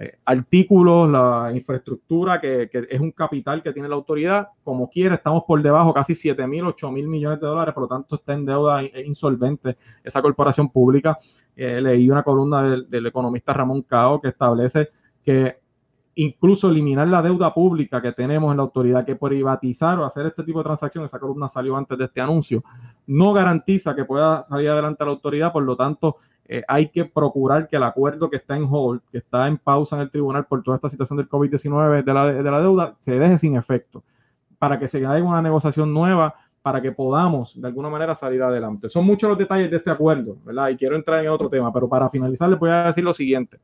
eh, 0.00 0.16
artículos, 0.24 1.10
la 1.10 1.50
infraestructura, 1.52 2.40
que, 2.40 2.70
es 2.72 3.00
un 3.00 3.10
capital 3.10 3.64
que 3.64 3.72
tiene 3.72 3.88
la 3.88 3.96
autoridad. 3.96 4.48
Como 4.62 4.88
quiera, 4.88 5.16
estamos 5.16 5.42
por 5.44 5.60
debajo, 5.60 5.92
casi 5.92 6.14
7 6.14 6.46
mil, 6.46 6.64
8 6.66 6.92
mil 6.92 7.08
millones 7.08 7.40
de 7.40 7.46
dólares, 7.48 7.74
por 7.74 7.82
lo 7.82 7.88
tanto 7.88 8.14
está 8.14 8.32
en 8.32 8.46
deuda 8.46 8.80
insolvente 9.04 9.76
esa 10.04 10.22
corporación 10.22 10.68
pública. 10.68 11.18
Eh, 11.56 11.80
leí 11.80 12.08
una 12.08 12.22
columna 12.22 12.62
del, 12.62 13.06
economista 13.06 13.52
Ramón 13.52 13.82
Cao 13.82 14.20
que 14.20 14.28
establece 14.28 14.90
que 15.24 15.58
incluso 16.14 16.68
eliminar 16.68 17.08
la 17.08 17.20
deuda 17.20 17.52
pública 17.52 18.00
que 18.00 18.12
tenemos 18.12 18.52
en 18.52 18.58
la 18.58 18.62
autoridad, 18.62 19.04
que 19.04 19.16
privatizar 19.16 19.98
o 19.98 20.04
hacer 20.04 20.26
este 20.26 20.44
tipo 20.44 20.58
de 20.58 20.64
transacciones, 20.64 21.10
esa 21.10 21.18
columna 21.18 21.48
salió 21.48 21.76
antes 21.76 21.98
de 21.98 22.04
este 22.04 22.20
anuncio, 22.20 22.62
no 23.08 23.32
garantiza 23.32 23.96
que 23.96 24.04
pueda 24.04 24.44
salir 24.44 24.68
adelante 24.68 25.04
la 25.04 25.10
autoridad, 25.10 25.52
por 25.52 25.64
lo 25.64 25.76
tanto, 25.76 26.18
eh, 26.50 26.62
hay 26.66 26.88
que 26.88 27.04
procurar 27.04 27.68
que 27.68 27.76
el 27.76 27.82
acuerdo 27.82 28.30
que 28.30 28.36
está 28.36 28.56
en 28.56 28.66
hold, 28.68 29.02
que 29.12 29.18
está 29.18 29.46
en 29.46 29.58
pausa 29.58 29.96
en 29.96 30.02
el 30.02 30.10
tribunal 30.10 30.46
por 30.46 30.62
toda 30.62 30.76
esta 30.76 30.88
situación 30.88 31.18
del 31.18 31.28
COVID-19 31.28 32.02
de 32.02 32.14
la, 32.14 32.26
de 32.32 32.50
la 32.50 32.60
deuda, 32.60 32.96
se 33.00 33.18
deje 33.18 33.36
sin 33.36 33.54
efecto, 33.56 34.02
para 34.58 34.78
que 34.78 34.88
se 34.88 35.04
haga 35.04 35.22
una 35.22 35.42
negociación 35.42 35.92
nueva, 35.92 36.34
para 36.62 36.80
que 36.80 36.90
podamos 36.90 37.60
de 37.60 37.68
alguna 37.68 37.90
manera 37.90 38.14
salir 38.14 38.42
adelante. 38.42 38.88
Son 38.88 39.04
muchos 39.04 39.28
los 39.28 39.38
detalles 39.38 39.70
de 39.70 39.76
este 39.76 39.90
acuerdo, 39.90 40.38
¿verdad? 40.42 40.70
Y 40.70 40.76
quiero 40.76 40.96
entrar 40.96 41.22
en 41.22 41.30
otro 41.30 41.50
tema, 41.50 41.70
pero 41.70 41.86
para 41.86 42.08
finalizar 42.08 42.48
les 42.48 42.58
voy 42.58 42.70
a 42.70 42.84
decir 42.84 43.04
lo 43.04 43.12
siguiente. 43.12 43.60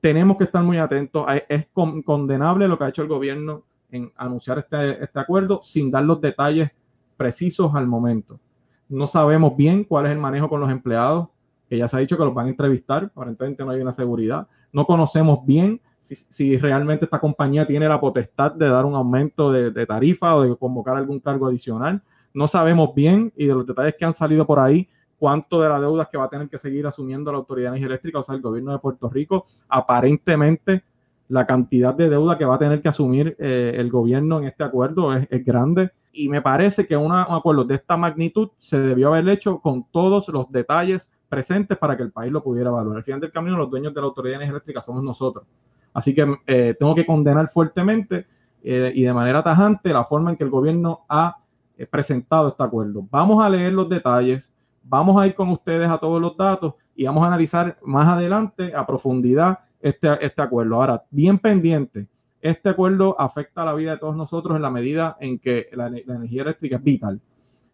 tenemos 0.00 0.36
que 0.36 0.44
estar 0.44 0.64
muy 0.64 0.78
atentos. 0.78 1.24
Es 1.48 1.66
condenable 2.04 2.66
lo 2.66 2.76
que 2.76 2.84
ha 2.84 2.88
hecho 2.88 3.02
el 3.02 3.08
gobierno 3.08 3.62
en 3.88 4.10
anunciar 4.16 4.58
este, 4.58 5.04
este 5.04 5.20
acuerdo 5.20 5.60
sin 5.62 5.92
dar 5.92 6.02
los 6.02 6.20
detalles 6.20 6.72
precisos 7.16 7.72
al 7.74 7.86
momento. 7.86 8.40
No 8.88 9.06
sabemos 9.06 9.56
bien 9.56 9.84
cuál 9.84 10.06
es 10.06 10.12
el 10.12 10.18
manejo 10.18 10.48
con 10.48 10.60
los 10.60 10.70
empleados, 10.70 11.28
que 11.72 11.78
ya 11.78 11.88
se 11.88 11.96
ha 11.96 12.00
dicho 12.00 12.18
que 12.18 12.24
los 12.26 12.34
van 12.34 12.48
a 12.48 12.50
entrevistar, 12.50 13.04
aparentemente 13.04 13.64
no 13.64 13.70
hay 13.70 13.80
una 13.80 13.94
seguridad. 13.94 14.46
No 14.74 14.84
conocemos 14.84 15.38
bien 15.46 15.80
si, 16.00 16.58
realmente 16.58 17.06
esta 17.06 17.18
compañía 17.18 17.66
tiene 17.66 17.88
la 17.88 17.98
potestad 17.98 18.52
de 18.52 18.68
dar 18.68 18.84
un 18.84 18.94
aumento 18.94 19.50
de, 19.50 19.86
tarifa 19.86 20.36
o 20.36 20.42
de 20.42 20.54
convocar 20.54 20.98
algún 20.98 21.18
cargo 21.18 21.46
adicional. 21.46 22.02
No 22.34 22.46
sabemos 22.46 22.94
bien 22.94 23.32
y 23.38 23.46
de 23.46 23.54
los 23.54 23.66
detalles 23.66 23.94
que 23.98 24.04
han 24.04 24.12
salido 24.12 24.46
por 24.46 24.58
ahí, 24.58 24.86
cuánto 25.18 25.62
de 25.62 25.70
la 25.70 25.80
deuda 25.80 26.10
que 26.12 26.18
va 26.18 26.24
a 26.24 26.28
tener 26.28 26.50
que 26.50 26.58
seguir 26.58 26.86
asumiendo 26.86 27.32
la 27.32 27.38
Autoridad 27.38 27.72
de 27.72 27.78
Eléctrica, 27.78 28.18
o 28.18 28.22
sea, 28.22 28.34
el 28.34 28.42
gobierno 28.42 28.72
de 28.72 28.78
Puerto 28.78 29.08
Rico. 29.08 29.46
Aparentemente, 29.66 30.84
la 31.28 31.46
cantidad 31.46 31.94
de 31.94 32.10
deuda 32.10 32.36
que 32.36 32.44
va 32.44 32.56
a 32.56 32.58
tener 32.58 32.82
que 32.82 32.90
asumir 32.90 33.34
eh, 33.38 33.76
el 33.78 33.90
gobierno 33.90 34.40
en 34.40 34.44
este 34.44 34.62
acuerdo 34.62 35.14
es, 35.14 35.42
grande. 35.42 35.90
Y 36.12 36.28
me 36.28 36.42
parece 36.42 36.86
que 36.86 36.98
un 36.98 37.12
acuerdo 37.12 37.64
de 37.64 37.76
esta 37.76 37.96
magnitud 37.96 38.50
se 38.58 38.78
debió 38.78 39.08
haber 39.08 39.26
hecho 39.30 39.58
con 39.60 39.86
todos 39.90 40.28
los 40.28 40.52
detalles 40.52 41.10
presentes 41.32 41.78
para 41.78 41.96
que 41.96 42.02
el 42.02 42.12
país 42.12 42.30
lo 42.30 42.42
pudiera 42.42 42.68
evaluar. 42.68 42.98
Al 42.98 43.04
final 43.04 43.18
del 43.18 43.32
camino, 43.32 43.56
los 43.56 43.70
dueños 43.70 43.94
de 43.94 44.02
la 44.02 44.06
Autoridad 44.06 44.32
de 44.32 44.36
Energía 44.36 44.52
Eléctrica 44.52 44.82
somos 44.82 45.02
nosotros. 45.02 45.46
Así 45.94 46.14
que 46.14 46.26
eh, 46.46 46.76
tengo 46.78 46.94
que 46.94 47.06
condenar 47.06 47.48
fuertemente 47.48 48.26
eh, 48.62 48.92
y 48.94 49.02
de 49.02 49.14
manera 49.14 49.42
tajante 49.42 49.94
la 49.94 50.04
forma 50.04 50.30
en 50.30 50.36
que 50.36 50.44
el 50.44 50.50
gobierno 50.50 51.06
ha 51.08 51.38
eh, 51.78 51.86
presentado 51.86 52.48
este 52.48 52.62
acuerdo. 52.62 53.06
Vamos 53.10 53.42
a 53.42 53.48
leer 53.48 53.72
los 53.72 53.88
detalles, 53.88 54.52
vamos 54.84 55.16
a 55.16 55.26
ir 55.26 55.34
con 55.34 55.48
ustedes 55.48 55.88
a 55.88 55.96
todos 55.96 56.20
los 56.20 56.36
datos 56.36 56.74
y 56.94 57.06
vamos 57.06 57.24
a 57.24 57.28
analizar 57.28 57.78
más 57.82 58.06
adelante 58.06 58.74
a 58.74 58.86
profundidad 58.86 59.60
este, 59.80 60.08
este 60.24 60.42
acuerdo. 60.42 60.74
Ahora, 60.74 61.02
bien 61.10 61.38
pendiente, 61.38 62.06
este 62.42 62.68
acuerdo 62.68 63.18
afecta 63.18 63.62
a 63.62 63.64
la 63.64 63.72
vida 63.72 63.92
de 63.92 63.98
todos 63.98 64.16
nosotros 64.16 64.54
en 64.54 64.62
la 64.62 64.70
medida 64.70 65.16
en 65.18 65.38
que 65.38 65.70
la, 65.72 65.86
energía 65.86 66.42
eléctrica 66.42 66.76
es 66.76 66.84
vital. 66.84 67.20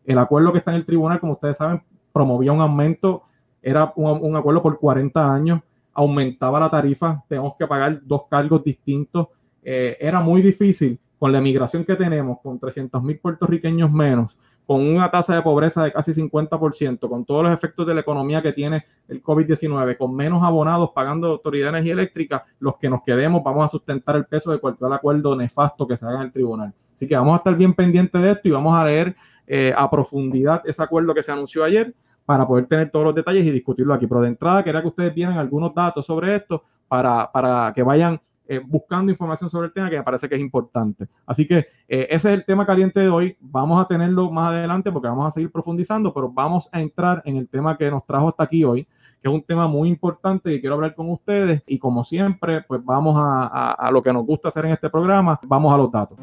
El 0.05 0.19
acuerdo 0.19 0.53
que 0.53 0.59
está 0.59 0.71
en 0.71 0.77
el 0.77 0.87
tribunal, 0.87 1.19
como 1.19 1.33
ustedes 1.33 1.57
saben, 1.57 1.83
promovía 2.13 2.53
un 2.53 2.61
aumento, 2.61 3.25
era 3.63 3.93
un, 3.97 4.37
acuerdo 4.37 4.63
por 4.63 4.79
40 4.79 5.35
años 5.35 5.61
aumentaba 5.93 6.61
la 6.61 6.71
tarifa, 6.71 7.25
tenemos 7.29 7.55
que 7.59 7.67
pagar 7.67 8.01
dos 8.05 8.23
cargos 8.31 8.63
distintos. 8.63 9.29
Eh, 9.65 9.97
era 10.01 10.21
muy 10.21 10.43
difícil 10.43 10.97
con 11.19 11.33
la 11.33 11.39
emigración 11.39 11.85
que 11.85 11.97
tenemos, 11.97 12.39
con 12.41 12.59
300 12.59 13.03
mil 13.03 13.19
puertorriqueños 13.19 13.91
menos, 13.91 14.37
con 14.65 14.87
una 14.87 15.11
tasa 15.11 15.35
de 15.35 15.43
pobreza 15.43 15.83
de 15.83 15.93
casi 15.93 16.13
50%, 16.13 17.09
con 17.09 17.25
todos 17.25 17.43
los 17.43 17.53
efectos 17.53 17.85
de 17.85 17.95
la 17.95 18.03
economía 18.03 18.41
que 18.41 18.53
tiene 18.53 18.85
el 19.09 19.23
COVID-19, 19.23 19.97
con 19.97 20.15
menos 20.15 20.43
abonados 20.45 20.91
pagando 20.95 21.29
Autoridad 21.29 21.67
de 21.67 21.71
Energía 21.71 21.95
Eléctrica, 21.95 22.45
los 22.61 22.77
que 22.77 22.89
nos 22.89 23.03
quedemos 23.03 23.43
vamos 23.43 23.65
a 23.65 23.69
sustentar 23.69 24.15
el 24.15 24.27
peso 24.27 24.53
de 24.53 24.59
cualquier 24.59 24.93
acuerdo 24.93 25.35
nefasto 25.35 25.89
que 25.89 25.97
se 25.97 26.07
haga 26.07 26.17
en 26.17 26.27
el 26.27 26.33
tribunal. 26.33 26.73
Así 26.95 27.09
que 27.09 27.17
vamos 27.17 27.35
a 27.35 27.39
estar 27.39 27.57
bien 27.57 27.75
pendientes 27.75 28.23
de 28.23 28.31
esto 28.31 28.47
y 28.47 28.51
vamos 28.53 28.77
a 28.77 28.85
leer 28.85 29.17
eh, 29.49 29.73
a 29.77 29.91
profundidad 29.91 30.63
ese 30.65 30.83
acuerdo 30.83 31.13
que 31.15 31.23
se 31.23 31.33
anunció 31.33 31.65
ayer 31.65 31.95
para 32.29 32.47
poder 32.47 32.67
tener 32.67 32.91
todos 32.91 33.07
los 33.07 33.15
detalles 33.15 33.47
y 33.47 33.51
discutirlo 33.51 33.95
aquí. 33.95 34.07
Pero 34.07 34.21
de 34.21 34.29
entrada, 34.29 34.63
quería 34.63 34.83
que 34.83 34.89
ustedes 34.89 35.15
vieran 35.15 35.39
algunos 35.39 35.75
datos 35.75 36.05
sobre 36.05 36.37
esto 36.37 36.63
para, 36.87 37.33
para 37.33 37.73
que 37.75 37.83
vayan 37.83 38.21
eh, 38.47 38.61
buscando 38.63 39.11
información 39.11 39.49
sobre 39.49 39.69
el 39.69 39.73
tema 39.73 39.89
que 39.89 39.97
me 39.97 40.03
parece 40.03 40.29
que 40.29 40.35
es 40.35 40.41
importante. 40.43 41.09
Así 41.25 41.47
que 41.47 41.69
eh, 41.89 42.07
ese 42.11 42.29
es 42.29 42.39
el 42.39 42.45
tema 42.45 42.67
caliente 42.67 43.01
de 43.01 43.09
hoy. 43.09 43.35
Vamos 43.41 43.83
a 43.83 43.89
tenerlo 43.89 44.31
más 44.31 44.51
adelante 44.51 44.93
porque 44.93 45.09
vamos 45.09 45.27
a 45.27 45.31
seguir 45.31 45.51
profundizando, 45.51 46.13
pero 46.13 46.31
vamos 46.31 46.69
a 46.71 46.83
entrar 46.83 47.23
en 47.25 47.39
el 47.39 47.49
tema 47.49 47.79
que 47.79 47.91
nos 47.91 48.05
trajo 48.05 48.29
hasta 48.29 48.43
aquí 48.43 48.63
hoy, 48.63 48.85
que 49.23 49.31
es 49.31 49.33
un 49.33 49.43
tema 49.43 49.67
muy 49.67 49.89
importante 49.89 50.53
y 50.53 50.61
quiero 50.61 50.75
hablar 50.75 50.95
con 50.95 51.09
ustedes. 51.09 51.63
Y 51.67 51.79
como 51.79 52.05
siempre, 52.05 52.61
pues 52.61 52.85
vamos 52.85 53.17
a, 53.19 53.73
a 53.73 53.91
lo 53.91 54.03
que 54.03 54.13
nos 54.13 54.27
gusta 54.27 54.49
hacer 54.49 54.67
en 54.67 54.73
este 54.73 54.91
programa, 54.91 55.41
vamos 55.45 55.73
a 55.73 55.79
los 55.79 55.91
datos. 55.91 56.19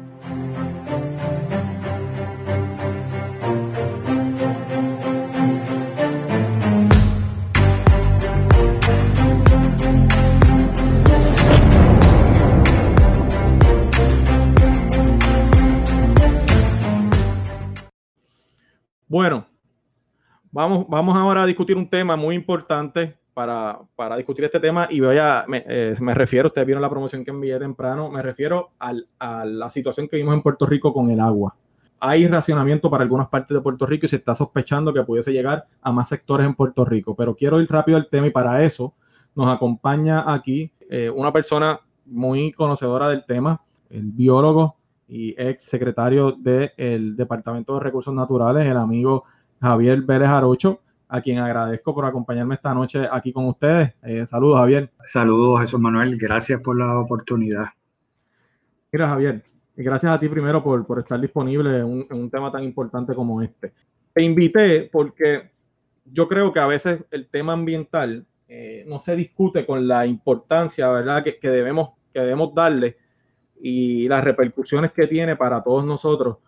Bueno, 19.08 19.46
vamos, 20.50 20.86
vamos 20.88 21.16
ahora 21.16 21.44
a 21.44 21.46
discutir 21.46 21.76
un 21.76 21.88
tema 21.88 22.16
muy 22.16 22.34
importante 22.34 23.16
para, 23.34 23.78
discutir 24.16 24.46
este 24.46 24.58
tema 24.58 24.88
y 24.90 24.98
voy 24.98 25.18
a, 25.18 25.44
me, 25.46 25.62
eh, 25.68 25.94
me, 26.00 26.12
refiero, 26.12 26.48
ustedes 26.48 26.66
vieron 26.66 26.82
la 26.82 26.90
promoción 26.90 27.24
que 27.24 27.30
envié 27.30 27.56
temprano, 27.58 28.10
me 28.10 28.20
refiero 28.20 28.72
a 28.80 29.44
la 29.44 29.70
situación 29.70 30.08
que 30.08 30.16
vimos 30.16 30.34
en 30.34 30.42
Puerto 30.42 30.66
Rico 30.66 30.92
con 30.92 31.10
el 31.10 31.20
agua. 31.20 31.54
Hay 32.00 32.26
racionamiento 32.26 32.90
para 32.90 33.04
algunas 33.04 33.28
partes 33.28 33.54
de 33.54 33.60
Puerto 33.60 33.86
Rico 33.86 34.06
y 34.06 34.08
se 34.08 34.16
está 34.16 34.34
sospechando 34.34 34.92
que 34.92 35.02
pudiese 35.04 35.32
llegar 35.32 35.66
a 35.82 35.92
más 35.92 36.08
sectores 36.08 36.44
en 36.44 36.54
Puerto 36.54 36.84
Rico, 36.84 37.14
pero 37.14 37.36
quiero 37.36 37.60
ir 37.60 37.70
rápido 37.70 37.98
al 37.98 38.08
tema 38.08 38.26
y 38.26 38.30
para 38.30 38.64
eso 38.64 38.92
nos 39.36 39.54
acompaña 39.54 40.32
aquí 40.32 40.72
eh, 40.90 41.10
una 41.10 41.32
persona 41.32 41.78
muy 42.06 42.52
conocedora 42.52 43.08
del 43.08 43.24
tema, 43.24 43.62
el 43.88 44.10
biólogo 44.10 44.75
y 45.08 45.34
ex 45.38 45.64
secretario 45.64 46.32
del 46.32 47.16
Departamento 47.16 47.74
de 47.74 47.80
Recursos 47.80 48.14
Naturales, 48.14 48.66
el 48.66 48.76
amigo 48.76 49.24
Javier 49.60 50.02
Vélez 50.02 50.28
Arocho, 50.28 50.80
a 51.08 51.20
quien 51.20 51.38
agradezco 51.38 51.94
por 51.94 52.04
acompañarme 52.04 52.56
esta 52.56 52.74
noche 52.74 53.06
aquí 53.10 53.32
con 53.32 53.46
ustedes. 53.46 53.94
Eh, 54.02 54.26
saludos, 54.26 54.58
Javier. 54.58 54.90
Saludos, 55.04 55.60
Jesús 55.60 55.80
Manuel. 55.80 56.16
Gracias 56.18 56.60
por 56.60 56.78
la 56.78 56.98
oportunidad. 56.98 57.66
Mira, 58.92 59.08
Javier, 59.08 59.44
gracias 59.76 60.12
a 60.12 60.18
ti 60.18 60.28
primero 60.28 60.62
por, 60.62 60.84
por 60.86 60.98
estar 60.98 61.20
disponible 61.20 61.78
en 61.78 62.06
un, 62.10 62.30
tema 62.30 62.50
tan 62.50 62.64
importante 62.64 63.14
como 63.14 63.42
este. 63.42 63.72
Te 64.12 64.22
invité 64.22 64.88
porque 64.90 65.50
yo 66.04 66.26
creo 66.28 66.52
que 66.52 66.60
a 66.60 66.66
veces 66.66 67.04
el 67.10 67.28
tema 67.28 67.52
ambiental 67.52 68.26
eh, 68.48 68.84
no 68.88 68.98
se 68.98 69.14
discute 69.14 69.66
con 69.66 69.86
la 69.86 70.06
importancia, 70.06 70.88
¿verdad?, 70.90 71.22
que, 71.22 71.38
que, 71.38 71.50
debemos, 71.50 71.90
que 72.12 72.20
debemos 72.20 72.54
darle 72.54 72.96
y 73.60 74.08
las 74.08 74.22
repercusiones 74.24 74.92
que 74.92 75.06
tiene 75.06 75.36
para 75.36 75.62
todos 75.62 75.84
nosotros 75.84 76.38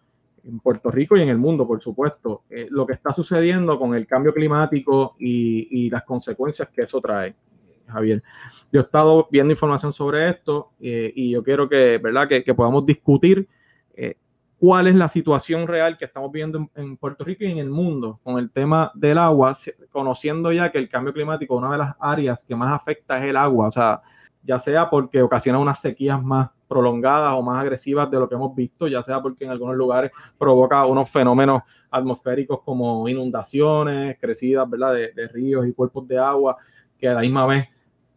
en 0.45 0.61
Puerto 0.61 0.91
Rico 0.91 1.17
y 1.17 1.23
en 1.23 1.29
el 1.29 1.39
mundo, 1.39 1.67
por 1.67 1.83
supuesto, 1.83 2.43
eh, 2.51 2.69
lo 2.71 2.87
que 2.87 2.95
está 2.95 3.13
sucediendo 3.13 3.79
con 3.79 3.95
el 3.95 4.07
cambio 4.07 4.33
climático 4.33 5.17
y, 5.19 5.91
las 5.91 6.05
consecuencias 6.05 6.69
que 6.69 6.83
eso 6.83 7.01
trae, 7.01 7.35
Javier. 7.87 8.23
Yo 8.73 8.81
he 8.81 8.83
estado 8.85 9.29
viendo 9.31 9.53
información 9.53 9.93
sobre 9.93 10.29
esto 10.29 10.73
eh, 10.81 11.13
y 11.15 11.31
yo 11.31 11.43
quiero 11.43 11.69
que, 11.69 11.99
¿verdad? 11.99 12.29
que, 12.29 12.55
podamos 12.55 12.85
discutir 12.85 13.49
eh, 13.95 14.17
cuál 14.59 14.87
es 14.87 14.95
la 14.95 15.09
situación 15.09 15.67
real 15.67 15.97
que 15.97 16.05
estamos 16.05 16.31
viendo 16.31 16.59
en, 16.59 16.71
en, 16.75 16.97
Puerto 16.97 17.25
Rico 17.25 17.45
y 17.45 17.51
en 17.51 17.59
el 17.59 17.71
mundo 17.71 18.21
con 18.23 18.39
el 18.39 18.51
tema 18.51 18.93
del 18.95 19.19
agua, 19.19 19.53
conociendo 19.91 20.53
ya 20.53 20.71
que 20.71 20.79
el 20.79 20.89
cambio 20.89 21.13
climático, 21.13 21.57
una 21.57 21.73
de 21.73 21.79
las 21.79 21.97
áreas 21.99 22.45
que 22.45 22.55
más 22.55 22.73
afecta 22.75 23.19
es 23.19 23.25
el 23.25 23.37
agua, 23.37 23.69
o 23.69 23.71
sea, 23.71 24.03
ya 24.43 24.59
sea 24.59 24.91
porque 24.91 25.23
ocasiona 25.23 25.59
unas 25.59 25.81
sequías 25.81 26.23
más 26.23 26.51
prolongadas 26.69 27.33
o 27.35 27.43
más 27.43 27.61
agresivas 27.61 28.11
de 28.11 28.19
lo 28.19 28.29
que 28.29 28.35
hemos 28.35 28.55
visto, 28.55 28.87
ya 28.87 29.03
sea 29.03 29.21
porque 29.21 29.45
en 29.45 29.51
algunos 29.51 29.75
lugares 29.77 30.13
provoca 30.37 30.85
unos 30.85 31.11
fenómenos 31.11 31.63
atmosféricos 31.91 32.61
como 32.65 33.09
inundaciones, 33.09 34.19
crecidas 34.21 34.69
¿verdad? 34.69 34.95
De, 34.95 35.29
ríos 35.29 35.67
y 35.67 35.73
cuerpos 35.73 36.07
de 36.07 36.19
agua, 36.19 36.57
que 36.99 37.09
a 37.09 37.15
la 37.15 37.21
misma 37.21 37.47
vez 37.47 37.69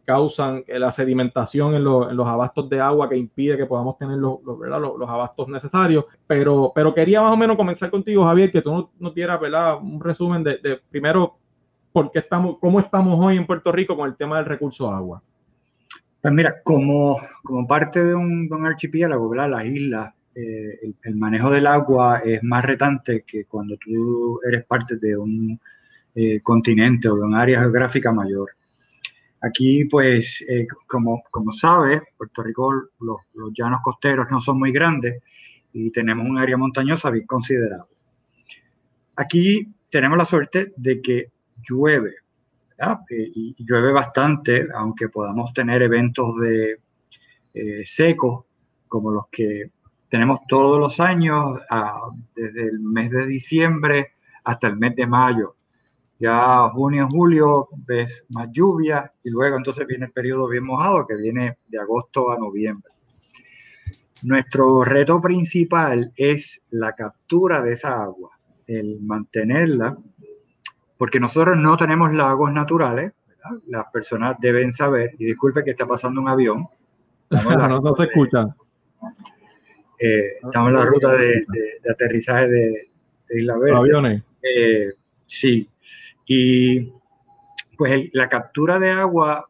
causan 0.04 0.64
la 0.66 0.90
sedimentación 0.90 1.74
en, 1.74 1.84
los 1.84 2.26
abastos 2.26 2.68
de 2.68 2.80
agua 2.80 3.08
que 3.08 3.16
impide 3.16 3.56
que 3.56 3.66
podamos 3.66 3.96
tener 3.96 4.18
los, 4.18 4.40
abastos 5.08 5.48
necesarios. 5.48 6.04
Pero, 6.26 6.72
quería 6.94 7.22
más 7.22 7.32
o 7.32 7.36
menos 7.36 7.56
comenzar 7.56 7.90
contigo, 7.90 8.24
Javier, 8.24 8.52
que 8.52 8.62
tú 8.62 8.90
nos, 8.98 9.14
dieras 9.14 9.40
¿verdad? 9.40 9.78
un 9.80 10.00
resumen 10.00 10.42
de, 10.42 10.58
de 10.58 10.80
primero 10.90 11.36
por 11.92 12.10
qué 12.10 12.20
estamos, 12.20 12.56
cómo 12.58 12.80
estamos 12.80 13.18
hoy 13.24 13.36
en 13.36 13.46
Puerto 13.46 13.70
Rico 13.70 13.96
con 13.96 14.08
el 14.08 14.16
tema 14.16 14.36
del 14.36 14.46
recurso 14.46 14.90
agua. 14.90 15.22
Pues 16.22 16.32
mira, 16.34 16.62
como, 16.62 17.20
como 17.42 17.66
parte 17.66 18.04
de 18.04 18.14
un, 18.14 18.48
archipiélago, 18.64 19.28
¿verdad? 19.28 19.50
Las 19.50 19.66
islas, 19.66 20.14
eh, 20.36 20.94
el, 21.02 21.16
manejo 21.16 21.50
del 21.50 21.66
agua 21.66 22.20
es 22.24 22.40
más 22.44 22.64
retante 22.64 23.24
que 23.26 23.44
cuando 23.46 23.76
tú 23.76 24.38
eres 24.48 24.64
parte 24.64 24.98
de 24.98 25.16
un 25.16 25.60
eh, 26.14 26.40
continente 26.40 27.08
o 27.08 27.16
de 27.16 27.22
un 27.22 27.34
área 27.34 27.60
geográfica 27.60 28.12
mayor. 28.12 28.50
Aquí, 29.40 29.84
pues, 29.86 30.44
eh, 30.48 30.64
como, 30.86 31.24
como 31.28 31.50
sabes, 31.50 32.00
Puerto 32.16 32.44
Rico, 32.44 32.72
los, 33.00 33.16
los, 33.34 33.52
llanos 33.52 33.80
costeros 33.82 34.30
no 34.30 34.40
son 34.40 34.60
muy 34.60 34.70
grandes 34.70 35.20
y 35.72 35.90
tenemos 35.90 36.24
un 36.24 36.38
área 36.38 36.56
montañosa 36.56 37.10
bien 37.10 37.26
considerable. 37.26 37.90
Aquí 39.16 39.74
tenemos 39.90 40.16
la 40.16 40.24
suerte 40.24 40.72
de 40.76 41.02
que 41.02 41.32
llueve 41.68 42.21
eh, 42.82 43.30
y 43.34 43.54
llueve 43.58 43.92
bastante, 43.92 44.66
aunque 44.74 45.08
podamos 45.08 45.52
tener 45.52 45.82
eventos 45.82 46.36
de 46.38 46.80
eh, 47.54 47.82
secos 47.84 48.44
como 48.88 49.10
los 49.10 49.26
que 49.30 49.70
tenemos 50.08 50.40
todos 50.46 50.78
los 50.78 51.00
años, 51.00 51.60
desde 52.34 52.68
el 52.68 52.80
mes 52.80 53.10
de 53.10 53.26
diciembre 53.26 54.12
hasta 54.44 54.68
el 54.68 54.76
mes 54.76 54.94
de 54.94 55.06
mayo. 55.06 55.56
Ya 56.18 56.68
junio, 56.68 57.08
julio 57.10 57.68
ves 57.86 58.26
más 58.28 58.48
lluvia 58.52 59.10
y 59.24 59.30
luego 59.30 59.56
entonces 59.56 59.86
viene 59.86 60.06
el 60.06 60.12
periodo 60.12 60.48
bien 60.48 60.64
mojado 60.64 61.06
que 61.06 61.16
viene 61.16 61.58
de 61.66 61.78
agosto 61.80 62.30
a 62.30 62.38
noviembre. 62.38 62.92
Nuestro 64.22 64.84
reto 64.84 65.20
principal 65.20 66.12
es 66.16 66.62
la 66.70 66.92
captura 66.92 67.62
de 67.62 67.72
esa 67.72 68.02
agua, 68.02 68.38
el 68.66 69.00
mantenerla, 69.00 69.96
porque 70.96 71.20
nosotros 71.20 71.56
no 71.56 71.76
tenemos 71.76 72.12
lagos 72.12 72.52
naturales, 72.52 73.12
las 73.66 73.86
personas 73.92 74.36
deben 74.40 74.72
saber, 74.72 75.12
y 75.18 75.24
disculpe 75.26 75.64
que 75.64 75.70
está 75.72 75.86
pasando 75.86 76.20
un 76.20 76.28
avión. 76.28 76.68
no, 77.30 77.94
se 77.96 78.04
escucha. 78.04 78.54
Eh, 79.98 80.26
estamos 80.44 80.72
en 80.72 80.78
la 80.78 80.84
ruta 80.84 81.12
de, 81.14 81.44
aterrizaje 81.90 82.48
de, 82.48 82.88
Isla 83.30 83.56
Verde. 83.58 83.76
Aviones. 83.76 84.22
Eh, 84.42 84.92
sí. 85.26 85.68
Y 86.26 86.92
pues 87.76 88.10
la 88.12 88.28
captura 88.28 88.78
de 88.78 88.90
agua, 88.90 89.46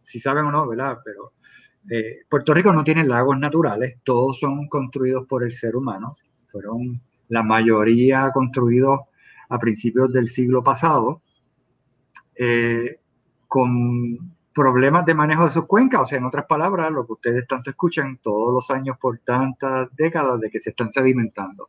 si 0.00 0.18
saben 0.18 0.44
o 0.44 0.50
no, 0.50 0.68
¿verdad? 0.68 0.98
Pero 1.04 1.32
eh, 1.90 2.20
Puerto 2.28 2.54
Rico 2.54 2.72
no 2.72 2.84
tiene 2.84 3.04
lagos 3.04 3.38
naturales, 3.38 3.96
todos 4.04 4.38
son 4.38 4.68
construidos 4.68 5.26
por 5.26 5.42
el 5.44 5.52
ser 5.52 5.76
humano. 5.76 6.12
Fueron 6.46 7.00
la 7.28 7.42
mayoría 7.42 8.30
construidos 8.32 9.00
a 9.54 9.58
principios 9.58 10.12
del 10.12 10.28
siglo 10.28 10.62
pasado, 10.62 11.22
con 13.48 14.34
problemas 14.54 15.04
de 15.04 15.14
manejo 15.14 15.42
de 15.44 15.50
sus 15.50 15.66
cuencas, 15.66 16.02
o 16.02 16.04
sea, 16.06 16.18
en 16.18 16.24
otras 16.24 16.46
palabras, 16.46 16.90
lo 16.90 17.04
que 17.04 17.12
ustedes 17.12 17.46
tanto 17.46 17.70
escuchan 17.70 18.18
todos 18.22 18.52
los 18.54 18.70
años 18.70 18.96
por 18.98 19.18
tantas 19.18 19.88
décadas 19.96 20.40
de 20.40 20.48
que 20.48 20.60
se 20.60 20.70
están 20.70 20.90
sedimentando. 20.90 21.68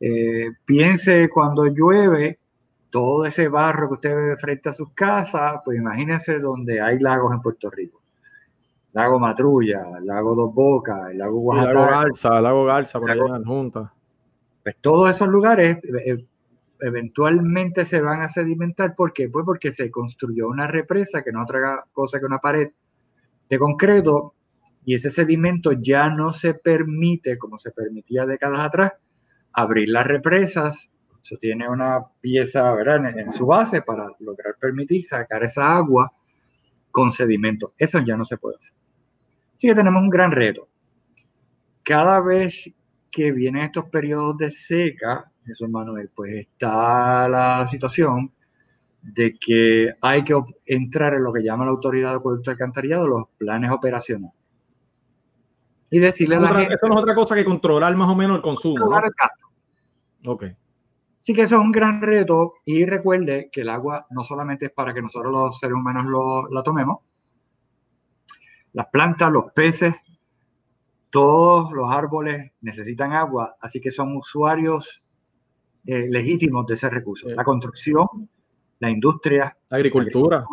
Eh, 0.00 0.50
piense 0.64 1.30
cuando 1.30 1.66
llueve, 1.66 2.40
todo 2.90 3.24
ese 3.24 3.48
barro 3.48 3.88
que 3.88 3.94
usted 3.94 4.16
ve 4.16 4.36
frente 4.36 4.68
a 4.68 4.72
sus 4.72 4.90
casas, 4.92 5.60
pues 5.64 5.78
imagínense 5.78 6.38
donde 6.38 6.80
hay 6.80 6.98
lagos 6.98 7.32
en 7.32 7.40
Puerto 7.40 7.70
Rico. 7.70 8.02
Lago 8.92 9.20
Matrulla, 9.20 9.84
Lago 10.02 10.34
Dos 10.34 10.54
Bocas, 10.54 11.14
Lago 11.14 11.40
Oaxaca. 11.40 11.72
lago 11.72 11.90
Garza, 11.90 12.40
Lago 12.40 12.64
Garza, 12.64 12.98
por 12.98 13.10
ahí 13.10 13.18
en 13.18 13.44
Junta. 13.44 13.92
Pues 14.62 14.76
todos 14.80 15.10
esos 15.10 15.28
lugares 15.28 15.78
eh, 16.06 16.26
eventualmente 16.80 17.84
se 17.84 18.00
van 18.00 18.22
a 18.22 18.28
sedimentar. 18.28 18.94
¿Por? 18.94 19.12
Pues 19.14 19.44
porque 19.44 19.72
se 19.72 19.90
construyó 19.90 20.48
una 20.48 20.66
represa 20.66 21.22
que 21.22 21.32
no 21.32 21.42
otra 21.42 21.84
cosa 21.92 22.18
que 22.18 22.26
una 22.26 22.38
pared 22.38 22.70
de 23.48 23.58
concreto 23.58 24.34
y 24.84 24.94
ese 24.94 25.10
sedimento 25.10 25.72
ya 25.72 26.08
no 26.08 26.32
se 26.32 26.54
permite, 26.54 27.38
como 27.38 27.58
se 27.58 27.72
permitía 27.72 28.24
décadas 28.24 28.60
atrás, 28.60 28.92
abrir 29.52 29.88
las 29.88 30.06
represas. 30.06 30.90
Eso 31.22 31.36
tiene 31.38 31.68
una 31.68 32.04
pieza 32.20 32.72
¿verdad? 32.72 33.08
En, 33.08 33.18
en 33.18 33.30
su 33.32 33.46
base 33.46 33.82
para 33.82 34.08
lograr 34.20 34.54
permitir 34.60 35.02
sacar 35.02 35.42
esa 35.42 35.76
agua 35.76 36.12
con 36.90 37.10
sedimento. 37.10 37.74
Eso 37.76 37.98
ya 38.00 38.16
no 38.16 38.24
se 38.24 38.36
puede 38.36 38.56
hacer. 38.58 38.76
Así 39.56 39.66
que 39.66 39.74
tenemos 39.74 40.02
un 40.02 40.10
gran 40.10 40.30
reto. 40.30 40.68
Cada 41.82 42.20
vez 42.20 42.74
que 43.10 43.32
vienen 43.32 43.62
estos 43.62 43.86
periodos 43.86 44.36
de 44.36 44.50
seca, 44.50 45.32
eso 45.46 45.68
Manuel, 45.68 46.10
pues 46.14 46.32
está 46.32 47.28
la 47.28 47.66
situación 47.66 48.32
de 49.02 49.38
que 49.38 49.94
hay 50.02 50.24
que 50.24 50.34
entrar 50.66 51.14
en 51.14 51.22
lo 51.22 51.32
que 51.32 51.42
llama 51.42 51.64
la 51.64 51.70
autoridad 51.70 52.10
de 52.10 52.16
acueducto 52.16 52.50
alcantarillado, 52.50 53.06
los 53.06 53.24
planes 53.38 53.70
operacionales. 53.70 54.34
Y 55.90 56.00
decirle 56.00 56.36
a 56.36 56.40
la 56.40 56.48
gente... 56.48 56.74
Eso 56.74 56.88
no 56.88 56.96
es 56.96 57.02
otra 57.02 57.14
cosa 57.14 57.34
que 57.36 57.44
controlar 57.44 57.94
más 57.94 58.08
o 58.08 58.16
menos 58.16 58.36
el 58.36 58.42
consumo. 58.42 58.74
Controlar 58.74 59.04
el 59.04 59.12
gasto. 59.16 59.46
Ok. 60.26 60.44
Sí 61.20 61.34
que 61.34 61.42
eso 61.42 61.56
es 61.56 61.62
un 61.62 61.72
gran 61.72 62.02
reto 62.02 62.54
y 62.64 62.84
recuerde 62.84 63.48
que 63.52 63.60
el 63.60 63.68
agua 63.68 64.06
no 64.10 64.22
solamente 64.22 64.66
es 64.66 64.72
para 64.72 64.92
que 64.92 65.02
nosotros 65.02 65.32
los 65.32 65.58
seres 65.58 65.74
humanos 65.74 66.04
lo, 66.06 66.48
la 66.48 66.62
tomemos, 66.62 66.98
las 68.72 68.86
plantas, 68.86 69.32
los 69.32 69.52
peces, 69.52 69.94
todos 71.10 71.72
los 71.72 71.90
árboles 71.90 72.52
necesitan 72.60 73.12
agua, 73.12 73.56
así 73.60 73.80
que 73.80 73.90
son 73.90 74.16
usuarios 74.16 75.05
eh, 75.86 76.06
legítimos 76.08 76.66
de 76.66 76.74
ese 76.74 76.90
recurso. 76.90 77.28
La 77.28 77.44
construcción, 77.44 78.06
la 78.78 78.90
industria, 78.90 79.56
la 79.68 79.76
agricultura. 79.76 80.44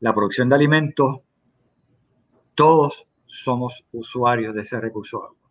la 0.00 0.14
producción 0.14 0.48
de 0.48 0.54
alimentos, 0.54 1.20
todos 2.54 3.08
somos 3.26 3.84
usuarios 3.92 4.54
de 4.54 4.60
ese 4.60 4.80
recurso 4.80 5.24
agua. 5.24 5.44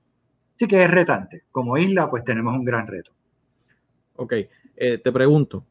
Así 0.55 0.67
que 0.67 0.83
es 0.83 0.89
retante. 0.89 1.43
Como 1.51 1.77
isla, 1.77 2.09
pues 2.09 2.23
tenemos 2.23 2.55
un 2.55 2.63
gran 2.63 2.87
reto. 2.87 3.11
Ok, 4.15 4.33
eh, 4.75 4.97
te 4.99 5.11
pregunto. 5.11 5.65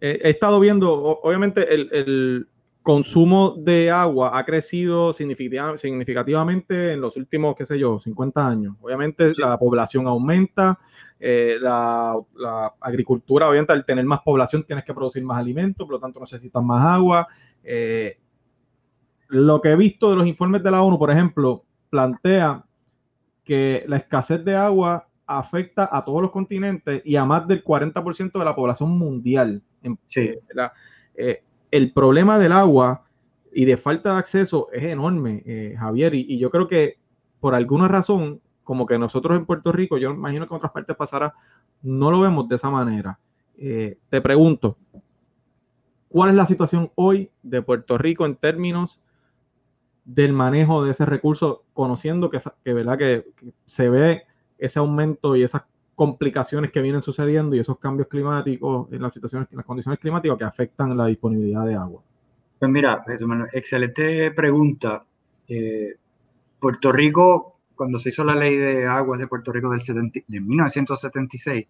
Eh, 0.00 0.20
he 0.22 0.30
estado 0.30 0.60
viendo, 0.60 0.92
obviamente, 0.92 1.72
el, 1.72 2.48
consumo 2.84 3.54
de 3.56 3.90
agua 3.90 4.38
ha 4.38 4.44
crecido 4.44 5.14
significativamente 5.14 6.92
en 6.92 7.00
los 7.00 7.16
últimos, 7.16 7.56
qué 7.56 7.64
sé 7.64 7.78
yo, 7.78 7.98
50 7.98 8.46
años. 8.46 8.76
Obviamente 8.82 9.32
la 9.38 9.58
población 9.58 10.06
aumenta, 10.06 10.78
eh, 11.18 11.56
la, 11.58 12.14
agricultura, 12.78 13.48
obviamente 13.48 13.72
al 13.72 13.86
tener 13.86 14.04
más 14.04 14.20
población 14.20 14.64
tienes 14.64 14.84
que 14.84 14.92
producir 14.92 15.24
más 15.24 15.38
alimentos, 15.38 15.86
por 15.86 15.94
lo 15.94 15.98
tanto 15.98 16.20
necesitas 16.20 16.62
más 16.62 16.84
agua. 16.84 17.26
Eh, 17.62 18.18
lo 19.28 19.62
que 19.62 19.70
he 19.70 19.76
visto 19.76 20.10
de 20.10 20.16
los 20.16 20.26
informes 20.26 20.62
de 20.62 20.70
la 20.70 20.82
ONU, 20.82 20.98
por 20.98 21.10
ejemplo, 21.10 21.64
plantea 21.88 22.66
que 23.44 23.84
la 23.88 23.96
escasez 23.96 24.44
de 24.44 24.56
agua 24.56 25.08
afecta 25.26 25.88
a 25.90 26.04
todos 26.04 26.20
los 26.20 26.30
continentes 26.30 27.00
y 27.02 27.16
a 27.16 27.24
más 27.24 27.48
del 27.48 27.64
40% 27.64 28.38
de 28.38 28.44
la 28.44 28.54
población 28.54 28.90
mundial. 28.90 29.62
Sí. 30.04 30.34
Eh, 31.14 31.42
el 31.74 31.92
problema 31.92 32.38
del 32.38 32.52
agua 32.52 33.02
y 33.52 33.64
de 33.64 33.76
falta 33.76 34.12
de 34.12 34.18
acceso 34.18 34.68
es 34.72 34.84
enorme, 34.84 35.42
eh, 35.44 35.74
Javier, 35.76 36.14
y, 36.14 36.38
yo 36.38 36.48
creo 36.48 36.68
que 36.68 37.00
por 37.40 37.52
alguna 37.56 37.88
razón, 37.88 38.40
como 38.62 38.86
que 38.86 38.96
nosotros 38.96 39.36
en 39.36 39.44
Puerto 39.44 39.72
Rico, 39.72 39.98
yo 39.98 40.12
imagino 40.12 40.46
que 40.46 40.54
en 40.54 40.58
otras 40.58 40.70
partes 40.70 40.96
pasará, 40.96 41.34
no 41.82 42.12
lo 42.12 42.20
vemos 42.20 42.48
de 42.48 42.54
esa 42.54 42.70
manera. 42.70 43.18
Eh, 43.58 43.98
te 44.08 44.20
pregunto, 44.20 44.78
¿cuál 46.08 46.30
es 46.30 46.36
la 46.36 46.46
situación 46.46 46.92
hoy 46.94 47.32
de 47.42 47.60
Puerto 47.60 47.98
Rico 47.98 48.24
en 48.24 48.36
términos 48.36 49.02
del 50.04 50.32
manejo 50.32 50.84
de 50.84 50.92
ese 50.92 51.04
recurso, 51.06 51.64
conociendo 51.72 52.30
que, 52.30 52.38
¿verdad? 52.72 52.98
que 52.98 53.26
se 53.64 53.88
ve 53.88 54.22
ese 54.58 54.78
aumento 54.78 55.34
y 55.34 55.42
esas 55.42 55.64
complicaciones 55.94 56.72
que 56.72 56.80
vienen 56.80 57.00
sucediendo 57.00 57.54
y 57.54 57.60
esos 57.60 57.78
cambios 57.78 58.08
climáticos 58.08 58.88
en 58.92 59.02
las 59.02 59.12
situaciones, 59.12 59.48
en 59.50 59.58
las 59.58 59.66
condiciones 59.66 60.00
climáticas 60.00 60.38
que 60.38 60.44
afectan 60.44 60.96
la 60.96 61.06
disponibilidad 61.06 61.64
de 61.64 61.74
agua? 61.74 62.02
Pues 62.58 62.70
mira, 62.70 63.04
excelente 63.52 64.30
pregunta. 64.32 65.04
Eh, 65.48 65.94
Puerto 66.58 66.92
Rico, 66.92 67.58
cuando 67.74 67.98
se 67.98 68.08
hizo 68.08 68.24
la 68.24 68.34
ley 68.34 68.56
de 68.56 68.86
aguas 68.86 69.20
de 69.20 69.28
Puerto 69.28 69.52
Rico 69.52 69.70
del 69.70 69.80
de 70.26 70.40
1976, 70.40 71.66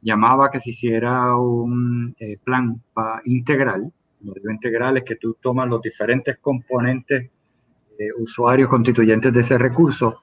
llamaba 0.00 0.50
que 0.50 0.60
se 0.60 0.70
hiciera 0.70 1.34
un 1.36 2.14
eh, 2.18 2.38
plan 2.42 2.80
integral. 3.24 3.92
Lo 4.20 4.32
digo 4.32 4.50
integral 4.50 4.98
es 4.98 5.04
que 5.04 5.16
tú 5.16 5.36
tomas 5.40 5.68
los 5.68 5.82
diferentes 5.82 6.38
componentes, 6.38 7.30
eh, 7.98 8.08
usuarios 8.18 8.68
constituyentes 8.68 9.32
de 9.32 9.40
ese 9.40 9.58
recurso, 9.58 10.20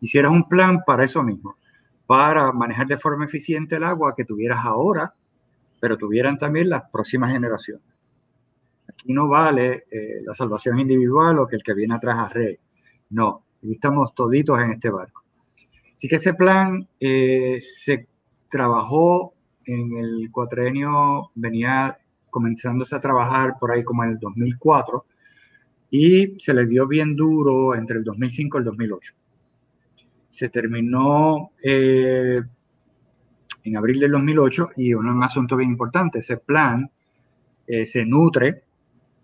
hicieras 0.00 0.32
un 0.32 0.48
plan 0.48 0.82
para 0.86 1.04
eso 1.04 1.22
mismo 1.22 1.56
para 2.06 2.52
manejar 2.52 2.86
de 2.86 2.96
forma 2.96 3.24
eficiente 3.24 3.76
el 3.76 3.84
agua 3.84 4.14
que 4.14 4.24
tuvieras 4.24 4.64
ahora, 4.64 5.12
pero 5.80 5.96
tuvieran 5.96 6.36
también 6.36 6.68
las 6.68 6.82
próximas 6.90 7.32
generaciones. 7.32 7.84
Aquí 8.88 9.12
no 9.12 9.28
vale 9.28 9.84
eh, 9.90 10.22
la 10.24 10.34
salvación 10.34 10.78
individual 10.78 11.38
o 11.38 11.46
que 11.46 11.56
el 11.56 11.62
que 11.62 11.74
viene 11.74 11.94
atrás 11.94 12.16
a 12.16 12.28
rey. 12.28 12.58
No, 13.10 13.44
estamos 13.62 14.14
toditos 14.14 14.60
en 14.60 14.72
este 14.72 14.90
barco. 14.90 15.24
Así 15.94 16.08
que 16.08 16.16
ese 16.16 16.34
plan 16.34 16.86
eh, 17.00 17.58
se 17.60 18.08
trabajó 18.48 19.34
en 19.64 19.96
el 19.96 20.28
cuatrenio, 20.30 21.30
venía 21.34 21.96
comenzándose 22.28 22.94
a 22.94 23.00
trabajar 23.00 23.54
por 23.58 23.72
ahí 23.72 23.84
como 23.84 24.04
en 24.04 24.10
el 24.10 24.18
2004 24.18 25.06
y 25.90 26.38
se 26.38 26.52
le 26.52 26.66
dio 26.66 26.86
bien 26.86 27.14
duro 27.16 27.74
entre 27.74 27.98
el 27.98 28.04
2005 28.04 28.58
y 28.58 28.60
el 28.60 28.64
2008 28.64 29.14
se 30.26 30.48
terminó 30.48 31.52
eh, 31.62 32.40
en 33.64 33.76
abril 33.76 34.00
del 34.00 34.12
2008 34.12 34.70
y 34.76 34.94
un, 34.94 35.22
asunto 35.22 35.56
bien 35.56 35.70
importante, 35.70 36.18
ese 36.18 36.36
plan 36.36 36.90
eh, 37.66 37.86
se 37.86 38.04
nutre, 38.04 38.62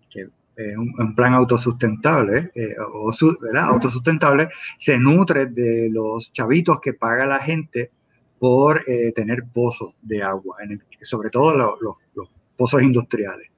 que 0.09 0.27
es 0.55 0.77
un, 0.77 1.15
plan 1.15 1.33
autosustentable, 1.33 2.51
eh, 2.55 2.75
o 2.79 3.11
autosustentable, 3.55 4.49
se 4.77 4.97
nutre 4.97 5.47
de 5.47 5.89
los 5.91 6.31
chavitos 6.31 6.79
que 6.81 6.93
paga 6.93 7.25
la 7.25 7.39
gente 7.39 7.91
por 8.39 8.83
tener 9.13 9.43
pozos 9.53 9.93
de 10.01 10.23
agua, 10.23 10.57
sobre 11.01 11.29
todo 11.29 11.55
los 11.79 12.29
pozos 12.57 12.81
industriales. 12.81 13.51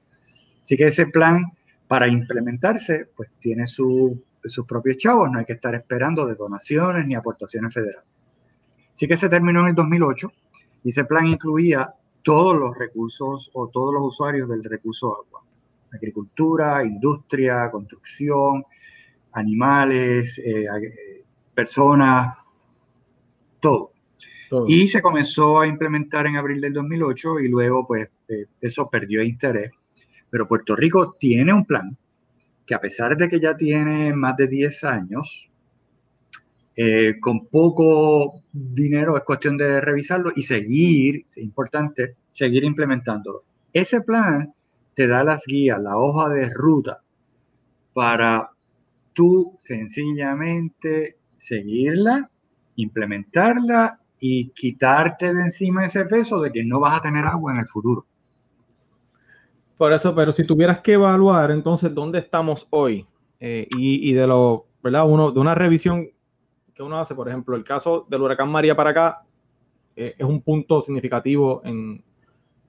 Así 0.62 0.76
que 0.76 0.88
ese 0.88 1.06
plan, 1.06 1.54
para 1.88 2.08
implementarse, 2.08 3.08
pues 3.16 3.30
tiene 3.40 3.66
su 3.66 4.22
sus 4.46 4.66
propios 4.66 4.98
chavos, 4.98 5.30
no 5.32 5.40
hay 5.40 5.46
que 5.46 5.54
estar 5.54 5.74
esperando 5.76 6.26
de 6.26 6.36
donaciones 6.36 7.06
ni 7.06 7.16
aportaciones 7.16 7.74
federales. 7.74 8.10
Así 8.92 9.08
que 9.08 9.18
se 9.18 9.30
terminó 9.30 9.62
en 9.62 9.68
el 9.68 9.76
2008 9.76 10.32
y 10.84 10.90
ese 10.90 11.06
plan 11.06 11.26
incluía 11.28 11.94
todos 12.22 12.56
los 12.56 12.78
recursos 12.78 13.50
o 13.54 13.68
todos 13.68 13.94
los 13.94 14.04
usuarios 14.04 14.48
del 14.50 14.64
recurso 14.64 15.18
agua. 15.26 15.44
Agricultura, 15.92 16.84
industria, 16.84 17.70
construcción, 17.70 18.66
animales, 19.34 20.40
eh, 20.40 20.66
personas, 21.54 22.38
todo. 23.60 23.92
Y 24.68 24.86
se 24.86 25.02
comenzó 25.02 25.60
a 25.60 25.68
implementar 25.68 26.28
en 26.28 26.36
abril 26.36 26.62
del 26.62 26.74
2008 26.74 27.40
y 27.40 27.48
luego 27.48 27.88
pues 27.88 28.10
eh, 28.28 28.46
eso 28.62 28.88
perdió 28.90 29.24
interés. 29.24 29.72
Pero 30.30 30.48
Puerto 30.48 30.76
Rico 30.76 31.16
tiene 31.20 31.54
un 31.54 31.66
plan 31.66 31.98
a 32.74 32.80
pesar 32.80 33.16
de 33.16 33.28
que 33.30 33.40
ya 33.40 33.56
tiene 33.56 34.14
más 34.14 34.36
de 34.36 34.48
10 34.48 34.84
años, 34.84 35.50
eh, 36.76 37.20
con 37.20 37.48
poco 37.48 38.42
dinero 38.52 39.16
es 39.16 39.24
cuestión 39.24 39.58
de 39.58 39.80
revisarlo 39.80 40.32
y 40.36 40.42
seguir, 40.42 41.24
es 41.28 41.38
importante, 41.38 42.16
seguir 42.30 42.64
implementándolo. 42.64 43.44
Ese 43.72 44.02
plan 44.02 44.54
te 44.94 45.08
da 45.08 45.24
las 45.24 45.46
guías, 45.46 45.80
la 45.82 45.98
hoja 45.98 46.30
de 46.30 46.50
ruta 46.50 47.02
para 47.94 48.50
tú 49.14 49.56
sencillamente 49.60 51.18
seguirla, 51.36 52.30
implementarla 52.76 54.00
y 54.20 54.50
quitarte 54.50 55.34
de 55.34 55.42
encima 55.42 55.86
ese 55.86 56.06
peso 56.06 56.42
de 56.42 56.52
que 56.52 56.64
no 56.64 56.80
vas 56.80 56.98
a 56.98 57.02
tener 57.02 57.26
agua 57.26 57.54
en 57.54 57.60
el 57.60 57.68
futuro. 57.68 58.08
Por 59.84 59.92
eso, 59.92 60.16
pero 60.16 60.32
si 60.32 60.46
tuvieras 60.46 60.80
que 60.80 60.94
evaluar 60.94 61.52
entonces 61.52 61.94
dónde 61.94 62.18
estamos 62.18 62.68
hoy 62.70 63.06
eh, 63.38 63.68
y, 63.78 64.14
de 64.14 64.26
lo, 64.26 64.68
¿verdad? 64.82 65.06
Uno, 65.06 65.30
de 65.30 65.42
una 65.42 65.54
revisión 65.56 66.08
que 66.74 66.82
uno 66.82 66.98
hace, 66.98 67.14
por 67.14 67.28
ejemplo, 67.28 67.54
el 67.58 67.66
caso 67.66 68.08
del 68.10 68.22
huracán 68.22 68.50
María 68.50 68.78
para 68.78 68.92
acá 68.92 69.24
eh, 69.94 70.16
es 70.18 70.26
un 70.26 70.42
punto 70.42 70.82
significativo 70.82 71.62
en, 71.66 72.02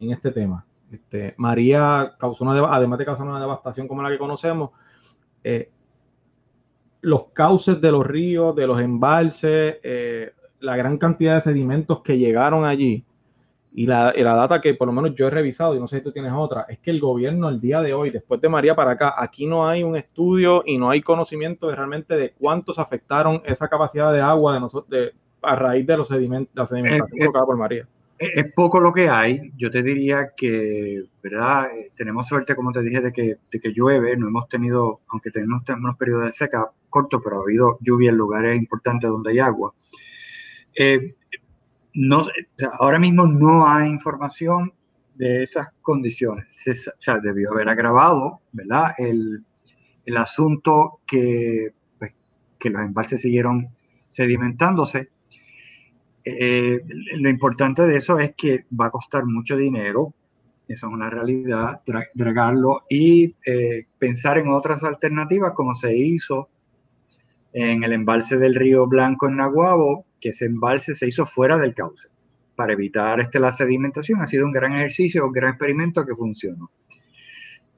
en 0.00 0.10
este 0.10 0.32
tema. 0.32 0.66
Este, 0.90 1.36
María 1.36 2.16
causó 2.18 2.42
una, 2.42 2.58
además 2.74 2.98
de 2.98 3.04
causar 3.04 3.28
una 3.28 3.38
devastación 3.38 3.86
como 3.86 4.02
la 4.02 4.10
que 4.10 4.18
conocemos, 4.18 4.70
eh, 5.44 5.70
los 7.02 7.26
cauces 7.26 7.80
de 7.80 7.92
los 7.92 8.04
ríos, 8.04 8.56
de 8.56 8.66
los 8.66 8.80
embalses, 8.80 9.76
la 10.58 10.76
gran 10.76 10.98
cantidad 10.98 11.36
de 11.36 11.42
sedimentos 11.42 12.02
que 12.02 12.18
llegaron 12.18 12.64
allí, 12.64 13.04
y 13.76 13.86
la, 13.86 14.12
data 14.14 14.60
que 14.60 14.74
por 14.74 14.86
lo 14.86 14.92
menos 14.92 15.16
yo 15.16 15.26
he 15.26 15.30
revisado, 15.30 15.74
y 15.74 15.80
no 15.80 15.88
sé 15.88 15.98
si 15.98 16.04
tú 16.04 16.12
tienes 16.12 16.32
otra, 16.32 16.64
es 16.68 16.78
que 16.78 16.92
el 16.92 17.00
gobierno 17.00 17.48
el 17.48 17.60
día 17.60 17.80
de 17.80 17.92
hoy, 17.92 18.10
después 18.10 18.40
de 18.40 18.48
María 18.48 18.76
para 18.76 18.92
acá, 18.92 19.14
aquí 19.18 19.46
no 19.46 19.66
hay 19.66 19.82
un 19.82 19.96
estudio 19.96 20.62
y 20.64 20.78
no 20.78 20.90
hay 20.90 21.02
conocimiento 21.02 21.66
de 21.66 21.74
realmente 21.74 22.16
de 22.16 22.32
cuántos 22.38 22.78
afectaron 22.78 23.42
esa 23.44 23.66
capacidad 23.66 24.12
de 24.12 24.20
agua 24.20 24.54
de 24.54 24.60
nosotros 24.60 25.10
a 25.42 25.56
raíz 25.56 25.84
de 25.88 25.96
los 25.96 26.06
sedimentos, 26.06 26.54
la 26.54 26.68
sedimentación 26.68 27.18
provocada 27.18 27.46
por 27.46 27.56
María. 27.56 27.88
Es 28.16 28.52
poco 28.52 28.78
lo 28.78 28.92
que 28.92 29.08
hay. 29.08 29.52
Yo 29.56 29.72
te 29.72 29.82
diría 29.82 30.30
que, 30.36 31.02
¿verdad? 31.20 31.66
Eh, 31.76 31.90
tenemos 31.96 32.28
suerte, 32.28 32.54
como 32.54 32.70
te 32.70 32.80
dije, 32.80 33.00
de 33.00 33.12
que, 33.12 33.38
de 33.50 33.60
que 33.60 33.72
llueve. 33.72 34.16
No 34.16 34.28
hemos 34.28 34.48
tenido, 34.48 35.00
aunque 35.08 35.32
tenemos 35.32 35.64
unos 35.68 35.96
periodos 35.96 36.26
de 36.26 36.32
seca 36.32 36.70
cortos, 36.88 37.20
pero 37.22 37.38
ha 37.38 37.42
habido 37.42 37.76
lluvia 37.80 38.10
en 38.10 38.16
lugares 38.16 38.56
importantes 38.56 39.10
donde 39.10 39.32
hay 39.32 39.40
agua. 39.40 39.74
Eh, 40.76 41.16
no, 41.94 42.22
ahora 42.78 42.98
mismo 42.98 43.26
no 43.26 43.66
hay 43.66 43.88
información 43.88 44.72
de 45.14 45.44
esas 45.44 45.68
condiciones. 45.80 46.46
Se, 46.48 46.72
o 46.72 46.74
sea, 46.98 47.20
debió 47.20 47.52
haber 47.52 47.68
agravado, 47.68 48.40
¿verdad? 48.52 48.92
El, 48.98 49.44
el 50.04 50.16
asunto 50.16 51.00
que, 51.06 51.72
pues, 51.98 52.14
que 52.58 52.70
los 52.70 52.82
embalses 52.82 53.22
siguieron 53.22 53.68
sedimentándose. 54.08 55.10
Eh, 56.24 56.80
lo 57.16 57.28
importante 57.28 57.82
de 57.82 57.96
eso 57.96 58.18
es 58.18 58.34
que 58.36 58.64
va 58.78 58.86
a 58.86 58.90
costar 58.90 59.26
mucho 59.26 59.56
dinero, 59.56 60.14
eso 60.66 60.86
es 60.86 60.92
una 60.92 61.10
realidad, 61.10 61.82
dragarlo 62.14 62.84
y 62.88 63.34
eh, 63.46 63.86
pensar 63.98 64.38
en 64.38 64.48
otras 64.48 64.82
alternativas 64.84 65.52
como 65.52 65.74
se 65.74 65.94
hizo 65.94 66.48
en 67.54 67.84
el 67.84 67.92
embalse 67.92 68.36
del 68.36 68.56
río 68.56 68.88
Blanco 68.88 69.28
en 69.28 69.36
Naguabo, 69.36 70.06
que 70.20 70.30
ese 70.30 70.46
embalse 70.46 70.92
se 70.92 71.06
hizo 71.06 71.24
fuera 71.24 71.56
del 71.56 71.72
cauce 71.72 72.08
para 72.56 72.72
evitar 72.72 73.20
este, 73.20 73.38
la 73.38 73.52
sedimentación. 73.52 74.20
Ha 74.20 74.26
sido 74.26 74.44
un 74.44 74.52
gran 74.52 74.72
ejercicio, 74.72 75.24
un 75.24 75.32
gran 75.32 75.50
experimento 75.50 76.04
que 76.04 76.16
funcionó. 76.16 76.70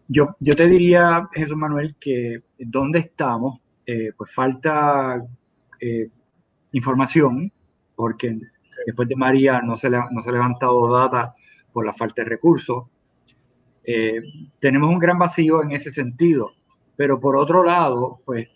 Yo, 0.09 0.35
yo 0.41 0.57
te 0.57 0.67
diría, 0.67 1.29
Jesús 1.31 1.59
Manuel, 1.59 1.95
que 2.01 2.43
donde 2.59 3.01
estamos, 3.01 3.61
eh, 3.85 4.12
pues 4.17 4.33
falta 4.33 5.23
eh, 5.79 6.09
información, 6.73 7.53
porque 7.95 8.39
después 8.87 9.09
de 9.09 9.17
María 9.17 9.61
no 9.61 9.77
se, 9.77 9.91
no 9.91 10.23
se 10.23 10.31
ha 10.31 10.33
levantado 10.33 10.91
data 10.91 11.35
por 11.71 11.85
la 11.85 11.93
falta 11.93 12.23
de 12.23 12.31
recursos. 12.31 12.85
Eh, 13.85 14.23
tenemos 14.59 14.89
un 14.89 14.99
gran 14.99 15.19
vacío 15.19 15.62
en 15.62 15.73
ese 15.73 15.91
sentido, 15.91 16.53
pero 16.97 17.21
por 17.21 17.37
otro 17.37 17.62
lado, 17.62 18.23
pues 18.25 18.49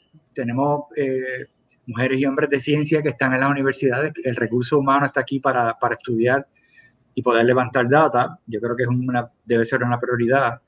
tenemos 0.43 0.85
mujeres 1.87 2.21
y 2.21 2.27
hombres 2.27 2.49
de 2.51 2.61
ciencia 2.61 3.03
que 3.03 3.11
están 3.11 3.35
en 3.35 3.41
las 3.41 3.51
universidades. 3.51 4.13
El 4.25 4.37
recurso 4.37 4.79
humano 4.79 5.07
está 5.07 5.21
aquí 5.21 5.41
para, 5.41 5.79
para 5.79 5.95
estudiar 5.95 6.47
y 7.15 7.23
poder 7.23 7.45
levantar 7.45 7.89
data. 7.89 8.39
Yo 8.47 8.61
creo 8.61 8.77
que 8.77 8.85
es 8.85 8.89
una, 8.89 9.31
debe 9.45 9.65
ser 9.65 9.83
una 9.83 9.99
prioridad 9.99 10.61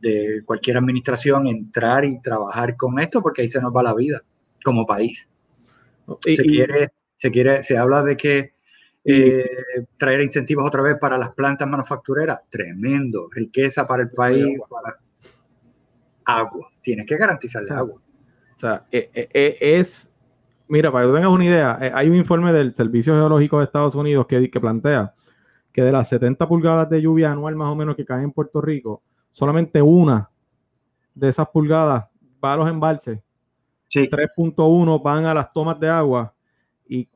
de 0.00 0.42
cualquier 0.44 0.76
administración 0.76 1.46
entrar 1.46 2.04
y 2.04 2.20
trabajar 2.20 2.76
con 2.76 2.98
esto 3.00 3.20
porque 3.22 3.42
ahí 3.42 3.48
se 3.48 3.60
nos 3.60 3.74
va 3.74 3.82
la 3.82 3.94
vida 3.94 4.22
como 4.62 4.86
país. 4.86 5.28
se, 6.20 6.44
quiere, 6.44 6.90
se, 7.16 7.30
quiere, 7.30 7.62
se 7.62 7.76
habla 7.76 8.02
de 8.02 8.16
que 8.16 8.52
eh, 9.04 9.86
traer 9.96 10.20
incentivos 10.20 10.66
otra 10.66 10.82
vez 10.82 10.96
para 11.00 11.16
las 11.16 11.30
plantas 11.30 11.68
manufactureras, 11.68 12.40
tremendo, 12.48 13.28
riqueza 13.30 13.86
para 13.86 14.02
el 14.02 14.10
país, 14.10 14.58
para 14.68 14.98
agua. 16.24 16.70
Tienes 16.82 17.06
que 17.06 17.16
garantizarle 17.16 17.70
agua. 17.70 18.00
O 18.58 18.60
sea, 18.60 18.84
eh, 18.90 19.08
eh, 19.14 19.56
es 19.60 20.12
Mira, 20.68 20.92
para 20.92 21.06
que 21.06 21.12
tengas 21.14 21.30
una 21.30 21.44
idea, 21.46 21.78
eh, 21.80 21.90
hay 21.94 22.10
un 22.10 22.16
informe 22.16 22.52
del 22.52 22.74
Servicio 22.74 23.14
Geológico 23.14 23.58
de 23.58 23.64
Estados 23.64 23.94
Unidos 23.94 24.26
que, 24.26 24.50
que 24.50 24.60
plantea 24.60 25.14
que 25.72 25.82
de 25.82 25.92
las 25.92 26.08
70 26.08 26.46
pulgadas 26.46 26.90
de 26.90 27.00
lluvia 27.00 27.32
anual 27.32 27.56
más 27.56 27.68
o 27.68 27.74
menos 27.74 27.96
que 27.96 28.04
caen 28.04 28.24
en 28.24 28.32
Puerto 28.32 28.60
Rico, 28.60 29.02
solamente 29.32 29.80
una 29.80 30.28
de 31.14 31.28
esas 31.28 31.48
pulgadas 31.48 32.06
va 32.44 32.52
a 32.52 32.56
los 32.56 32.68
embalses. 32.68 33.18
3.1 33.90 35.02
van 35.02 35.24
a 35.24 35.32
las 35.32 35.50
tomas 35.52 35.80
de 35.80 35.88
agua 35.88 36.34
y 36.86 37.08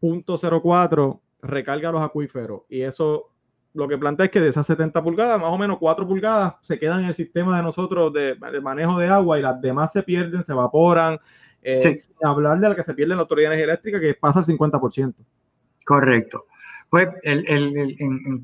0.04 0.00 1.20
recarga 1.42 1.90
los 1.90 2.02
acuíferos. 2.02 2.62
Y 2.68 2.82
eso 2.82 3.29
lo 3.74 3.86
que 3.88 3.98
plantea 3.98 4.26
es 4.26 4.32
que 4.32 4.40
de 4.40 4.48
esas 4.48 4.66
70 4.66 5.02
pulgadas, 5.02 5.40
más 5.40 5.50
o 5.50 5.58
menos 5.58 5.78
4 5.78 6.06
pulgadas 6.06 6.54
se 6.60 6.78
quedan 6.78 7.00
en 7.00 7.06
el 7.06 7.14
sistema 7.14 7.56
de 7.56 7.62
nosotros 7.62 8.12
de, 8.12 8.34
de 8.34 8.60
manejo 8.60 8.98
de 8.98 9.08
agua 9.08 9.38
y 9.38 9.42
las 9.42 9.60
demás 9.60 9.92
se 9.92 10.02
pierden, 10.02 10.42
se 10.42 10.52
evaporan, 10.52 11.18
eh, 11.62 11.98
hablar 12.22 12.58
de 12.58 12.68
la 12.68 12.74
que 12.74 12.82
se 12.82 12.94
pierde 12.94 13.12
en 13.12 13.18
la 13.18 13.22
Autoridad 13.22 13.52
Eléctrica, 13.52 14.00
que 14.00 14.14
pasa 14.14 14.40
al 14.40 14.46
50%. 14.46 15.14
Correcto. 15.84 16.46
Pues 16.88 17.08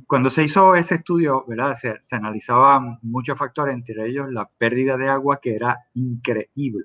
cuando 0.06 0.30
se 0.30 0.44
hizo 0.44 0.76
ese 0.76 0.96
estudio, 0.96 1.44
¿verdad? 1.48 1.74
Se, 1.74 2.14
analizaban 2.14 2.98
muchos 3.02 3.36
factores, 3.36 3.74
entre 3.74 4.06
ellos 4.06 4.30
la 4.30 4.48
pérdida 4.48 4.96
de 4.96 5.08
agua, 5.08 5.40
que 5.42 5.56
era 5.56 5.86
increíble. 5.94 6.84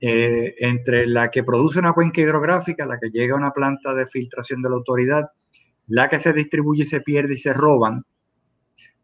Eh, 0.00 0.54
entre 0.60 1.06
la 1.06 1.30
que 1.30 1.42
produce 1.42 1.78
una 1.78 1.92
cuenca 1.92 2.20
hidrográfica, 2.20 2.86
la 2.86 2.98
que 2.98 3.10
llega 3.10 3.34
a 3.34 3.38
una 3.38 3.50
planta 3.50 3.92
de 3.94 4.06
filtración 4.06 4.62
de 4.62 4.70
la 4.70 4.76
autoridad, 4.76 5.30
la 5.88 6.08
que 6.08 6.18
se 6.18 6.32
distribuye 6.32 6.82
y 6.82 6.86
se 6.86 7.00
pierde 7.00 7.34
y 7.34 7.38
se 7.38 7.52
roban, 7.52 8.04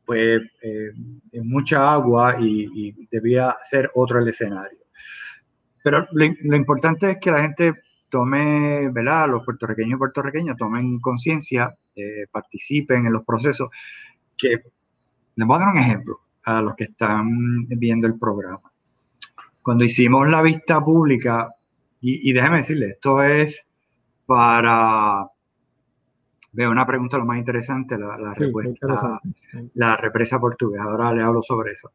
pues 0.05 0.41
eh, 0.63 0.93
mucha 1.43 1.93
agua 1.93 2.37
y, 2.39 2.69
y, 2.73 3.07
debía 3.11 3.57
ser 3.63 3.91
otro 3.95 4.21
el 4.21 4.29
escenario. 4.29 4.87
Pero 5.87 6.05
lo, 6.11 6.57
importante 6.57 7.13
es 7.13 7.19
que 7.21 7.31
la 7.31 7.43
gente 7.43 7.75
tome, 8.09 8.91
¿verdad? 8.91 9.29
Los 9.29 9.45
puertorriqueños 9.45 9.95
y 9.95 9.99
puertorriqueñas 9.99 10.57
tomen 10.57 10.99
conciencia, 10.99 11.73
eh, 11.95 12.27
participen 12.29 13.07
en 13.07 13.13
los 13.13 13.25
procesos. 13.25 13.69
Que 14.37 14.63
les 15.37 15.47
voy 15.47 15.57
a 15.57 15.61
dar 15.61 15.69
un 15.69 15.79
ejemplo 15.79 16.21
a 16.43 16.61
los 16.61 16.75
que 16.75 16.85
están 16.85 17.67
viendo 17.69 18.09
el 18.09 18.19
programa. 18.19 18.73
Cuando 19.63 19.85
hicimos 19.85 20.29
la 20.29 20.43
vista 20.43 20.85
pública, 20.85 21.51
y, 22.01 22.33
déjeme 22.33 22.57
decirle, 22.57 22.87
esto 22.89 23.23
es 23.23 23.65
para 24.27 25.27
veo 26.57 26.71
una 26.71 26.87
pregunta 26.87 27.19
lo 27.19 27.27
más 27.27 27.39
interesante, 27.39 27.99
la, 27.99 28.33
respuesta, 28.35 29.21
la 29.75 29.95
represa 29.95 30.41
portuguesa. 30.41 30.85
Ahora 30.85 31.13
le 31.13 31.23
hablo 31.23 31.43
sobre 31.43 31.73
eso. 31.73 31.93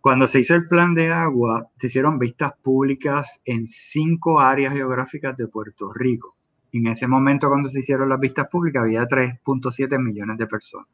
Cuando 0.00 0.26
se 0.26 0.40
hizo 0.40 0.54
el 0.54 0.66
plan 0.66 0.94
de 0.94 1.12
agua, 1.12 1.68
se 1.76 1.88
hicieron 1.88 2.18
vistas 2.18 2.52
públicas 2.62 3.40
en 3.44 3.66
cinco 3.66 4.40
áreas 4.40 4.72
geográficas 4.72 5.36
de 5.36 5.48
Puerto 5.48 5.92
Rico. 5.92 6.34
En 6.72 6.86
ese 6.86 7.06
momento, 7.06 7.48
cuando 7.48 7.68
se 7.68 7.80
hicieron 7.80 8.08
las 8.08 8.18
vistas 8.18 8.48
públicas, 8.48 8.82
había 8.82 9.06
3.7 9.06 9.98
millones 10.02 10.38
de 10.38 10.46
personas. 10.46 10.88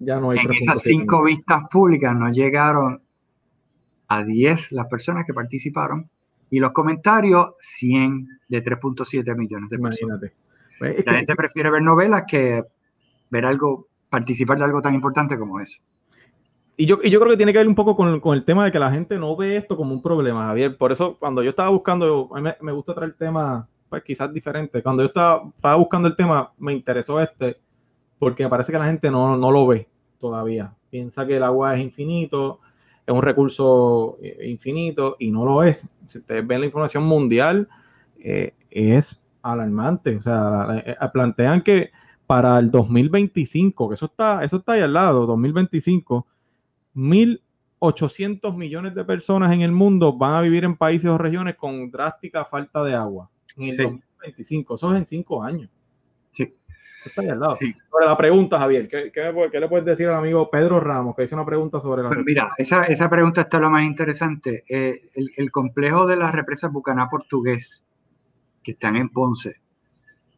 Ya 0.00 0.18
no 0.18 0.32
hay 0.32 0.38
en 0.38 0.52
esas 0.52 0.82
cinco 0.82 1.22
vistas 1.22 1.62
públicas 1.70 2.14
no 2.14 2.28
llegaron 2.28 3.00
a 4.08 4.24
10 4.24 4.72
las 4.72 4.86
personas 4.88 5.24
que 5.24 5.32
participaron 5.32 6.10
y 6.50 6.58
los 6.58 6.72
comentarios 6.72 7.54
100 7.60 8.28
de 8.48 8.62
3.7 8.62 9.36
millones 9.36 9.70
de 9.70 9.78
personas. 9.78 10.18
Imagínate. 10.18 10.42
Pues 10.82 11.06
La 11.06 11.14
gente 11.14 11.36
prefiere 11.36 11.70
ver 11.70 11.82
novelas 11.82 12.24
que 12.26 12.62
ver 13.30 13.44
algo, 13.46 13.86
participar 14.10 14.58
de 14.58 14.64
algo 14.64 14.82
tan 14.82 14.94
importante 14.94 15.38
como 15.38 15.60
eso. 15.60 15.80
Y 16.76 16.86
yo, 16.86 16.98
y 17.02 17.10
yo 17.10 17.20
creo 17.20 17.30
que 17.30 17.36
tiene 17.36 17.52
que 17.52 17.58
ver 17.58 17.68
un 17.68 17.74
poco 17.74 17.94
con, 17.94 18.18
con, 18.18 18.36
el 18.36 18.44
tema 18.44 18.64
de 18.64 18.72
que 18.72 18.78
la 18.78 18.90
gente 18.90 19.16
no 19.16 19.36
ve 19.36 19.56
esto 19.56 19.76
como 19.76 19.94
un 19.94 20.02
problema, 20.02 20.46
Javier. 20.46 20.76
Por 20.76 20.90
eso, 20.90 21.16
cuando 21.18 21.42
yo 21.42 21.50
estaba 21.50 21.68
buscando, 21.68 22.30
a 22.32 22.40
mí 22.40 22.42
me, 22.42 22.56
me 22.60 22.72
gusta 22.72 22.94
traer 22.94 23.14
temas 23.14 23.64
pues, 23.88 24.02
quizás 24.02 24.32
diferentes. 24.32 24.82
Cuando 24.82 25.02
yo 25.02 25.08
estaba, 25.08 25.44
estaba, 25.54 25.76
buscando 25.76 26.08
el 26.08 26.16
tema, 26.16 26.50
me 26.58 26.72
interesó 26.72 27.20
este, 27.20 27.58
porque 28.18 28.48
parece 28.48 28.72
que 28.72 28.78
la 28.78 28.86
gente 28.86 29.10
no, 29.10 29.36
no 29.36 29.50
lo 29.52 29.66
ve 29.66 29.86
todavía. 30.18 30.74
Piensa 30.90 31.26
que 31.26 31.36
el 31.36 31.42
agua 31.42 31.76
es 31.76 31.82
infinito, 31.82 32.60
es 33.06 33.14
un 33.14 33.22
recurso 33.22 34.18
eh, 34.20 34.48
infinito 34.48 35.16
y 35.18 35.30
no 35.30 35.44
lo 35.44 35.62
es. 35.62 35.88
Si 36.08 36.18
ustedes 36.18 36.46
ven 36.46 36.60
la 36.60 36.66
información 36.66 37.04
mundial, 37.04 37.68
eh, 38.18 38.54
es 38.70 39.21
alarmante. 39.42 40.16
O 40.16 40.22
sea, 40.22 40.82
eh, 40.84 40.96
plantean 41.12 41.62
que 41.62 41.90
para 42.26 42.58
el 42.58 42.70
2025, 42.70 43.88
que 43.88 43.94
eso 43.94 44.06
está, 44.06 44.42
eso 44.42 44.56
está 44.56 44.72
ahí 44.72 44.80
al 44.80 44.92
lado, 44.92 45.26
2025, 45.26 46.26
1.800 46.94 48.56
millones 48.56 48.94
de 48.94 49.04
personas 49.04 49.52
en 49.52 49.60
el 49.60 49.72
mundo 49.72 50.16
van 50.16 50.34
a 50.34 50.40
vivir 50.40 50.64
en 50.64 50.76
países 50.76 51.10
o 51.10 51.18
regiones 51.18 51.56
con 51.56 51.90
drástica 51.90 52.44
falta 52.44 52.82
de 52.84 52.94
agua. 52.94 53.28
En 53.56 53.64
el 53.64 53.76
2025, 53.76 54.74
eso 54.76 54.92
es 54.92 54.98
en 54.98 55.06
cinco 55.06 55.42
años. 55.42 55.68
Sí. 56.30 56.54
Está 57.04 57.22
ahí 57.22 57.28
al 57.28 57.40
lado. 57.40 57.56
Sobre 57.56 58.06
la 58.06 58.16
pregunta, 58.16 58.58
Javier, 58.58 58.88
¿qué, 58.88 59.10
qué, 59.12 59.48
qué 59.50 59.60
le 59.60 59.68
puedes 59.68 59.84
decir 59.84 60.08
al 60.08 60.14
amigo 60.14 60.48
Pedro 60.50 60.80
Ramos, 60.80 61.16
que 61.16 61.24
hizo 61.24 61.34
una 61.34 61.44
pregunta 61.44 61.80
sobre 61.80 62.02
la... 62.02 62.08
Pues 62.08 62.20
mira, 62.24 62.52
esa, 62.56 62.84
esa, 62.84 63.10
pregunta 63.10 63.42
está 63.42 63.58
lo 63.58 63.70
más 63.70 63.82
interesante. 63.82 64.64
Eh, 64.68 65.10
el, 65.14 65.32
el, 65.36 65.50
complejo 65.50 66.06
de 66.06 66.16
las 66.16 66.34
represas 66.34 66.72
Bucaná 66.72 67.08
Portugués, 67.08 67.84
que 68.62 68.72
están 68.72 68.96
en 68.96 69.08
Ponce, 69.08 69.56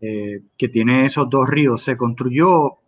eh, 0.01 0.43
que 0.57 0.69
tiene 0.69 1.07
esos 1.07 1.29
dos 1.29 1.49
ríos, 1.49 1.83
se 1.83 1.97
construyó 1.97 2.79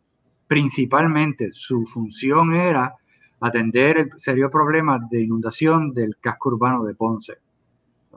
principalmente, 0.46 1.50
su 1.52 1.84
función 1.84 2.54
era 2.54 2.94
atender 3.40 3.98
el 3.98 4.10
serio 4.16 4.50
problema 4.50 4.98
de 5.10 5.22
inundación 5.22 5.92
del 5.92 6.16
casco 6.20 6.50
urbano 6.50 6.84
de 6.84 6.94
Ponce. 6.94 7.34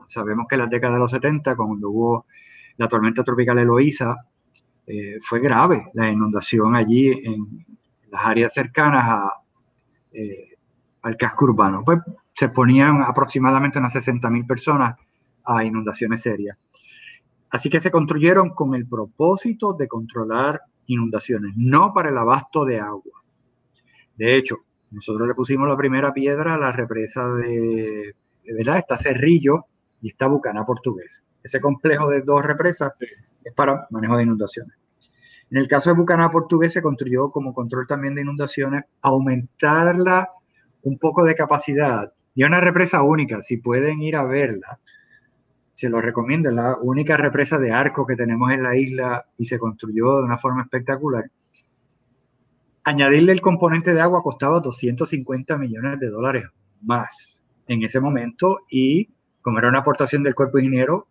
Sabemos 0.06 0.46
que 0.48 0.56
en 0.56 0.60
las 0.60 0.70
décadas 0.70 0.94
de 0.94 1.00
los 1.00 1.10
70, 1.10 1.56
cuando 1.56 1.90
hubo 1.90 2.26
la 2.76 2.88
tormenta 2.88 3.22
tropical 3.22 3.58
Eloísa, 3.58 4.16
eh, 4.86 5.18
fue 5.20 5.40
grave 5.40 5.90
la 5.94 6.10
inundación 6.10 6.74
allí 6.74 7.12
en 7.12 7.64
las 8.10 8.24
áreas 8.24 8.52
cercanas 8.52 9.04
a, 9.06 9.32
eh, 10.12 10.56
al 11.02 11.16
casco 11.16 11.44
urbano. 11.44 11.82
Pues 11.84 12.00
se 12.32 12.48
ponían 12.48 13.02
aproximadamente 13.02 13.78
unas 13.78 13.94
60.000 13.94 14.46
personas 14.46 14.96
a 15.44 15.64
inundaciones 15.64 16.22
serias. 16.22 16.56
Así 17.50 17.68
que 17.68 17.80
se 17.80 17.90
construyeron 17.90 18.50
con 18.50 18.74
el 18.74 18.86
propósito 18.86 19.72
de 19.72 19.88
controlar 19.88 20.60
inundaciones, 20.86 21.52
no 21.56 21.92
para 21.92 22.10
el 22.10 22.18
abasto 22.18 22.64
de 22.64 22.78
agua. 22.78 23.22
De 24.16 24.36
hecho, 24.36 24.56
nosotros 24.90 25.26
le 25.26 25.34
pusimos 25.34 25.68
la 25.68 25.76
primera 25.76 26.12
piedra 26.12 26.54
a 26.54 26.58
la 26.58 26.72
represa 26.72 27.28
de, 27.34 28.14
de 28.44 28.54
¿verdad? 28.54 28.78
Está 28.78 28.96
Cerrillo 28.96 29.66
y 30.00 30.08
está 30.08 30.26
Bucana 30.26 30.64
Portugués. 30.64 31.24
Ese 31.42 31.60
complejo 31.60 32.08
de 32.10 32.22
dos 32.22 32.44
represas 32.44 32.92
es 33.00 33.52
para 33.54 33.86
manejo 33.90 34.16
de 34.16 34.24
inundaciones. 34.24 34.76
En 35.50 35.58
el 35.58 35.66
caso 35.66 35.90
de 35.90 35.96
Bucana 35.96 36.30
Portugués 36.30 36.72
se 36.72 36.82
construyó 36.82 37.30
como 37.30 37.52
control 37.52 37.86
también 37.86 38.14
de 38.14 38.22
inundaciones, 38.22 38.84
aumentarla 39.00 40.28
un 40.82 40.98
poco 40.98 41.24
de 41.24 41.34
capacidad. 41.34 42.12
Y 42.34 42.42
es 42.42 42.48
una 42.48 42.60
represa 42.60 43.02
única, 43.02 43.42
si 43.42 43.56
pueden 43.56 44.00
ir 44.02 44.14
a 44.16 44.24
verla, 44.24 44.78
se 45.72 45.88
lo 45.88 46.00
recomiendo, 46.00 46.50
es 46.50 46.54
la 46.54 46.76
única 46.80 47.16
represa 47.16 47.58
de 47.58 47.72
arco 47.72 48.06
que 48.06 48.16
tenemos 48.16 48.50
en 48.52 48.62
la 48.62 48.76
isla 48.76 49.26
y 49.36 49.44
se 49.44 49.58
construyó 49.58 50.18
de 50.18 50.24
una 50.24 50.38
forma 50.38 50.62
espectacular 50.62 51.30
añadirle 52.84 53.32
el 53.32 53.40
componente 53.40 53.94
de 53.94 54.00
agua 54.00 54.22
costaba 54.22 54.60
250 54.60 55.56
millones 55.58 56.00
de 56.00 56.08
dólares 56.08 56.46
más 56.82 57.42
en 57.66 57.82
ese 57.82 58.00
momento 58.00 58.60
y 58.70 59.08
como 59.42 59.58
era 59.58 59.68
una 59.68 59.78
aportación 59.78 60.22
del 60.22 60.34
cuerpo 60.34 60.58
ingeniero, 60.58 61.06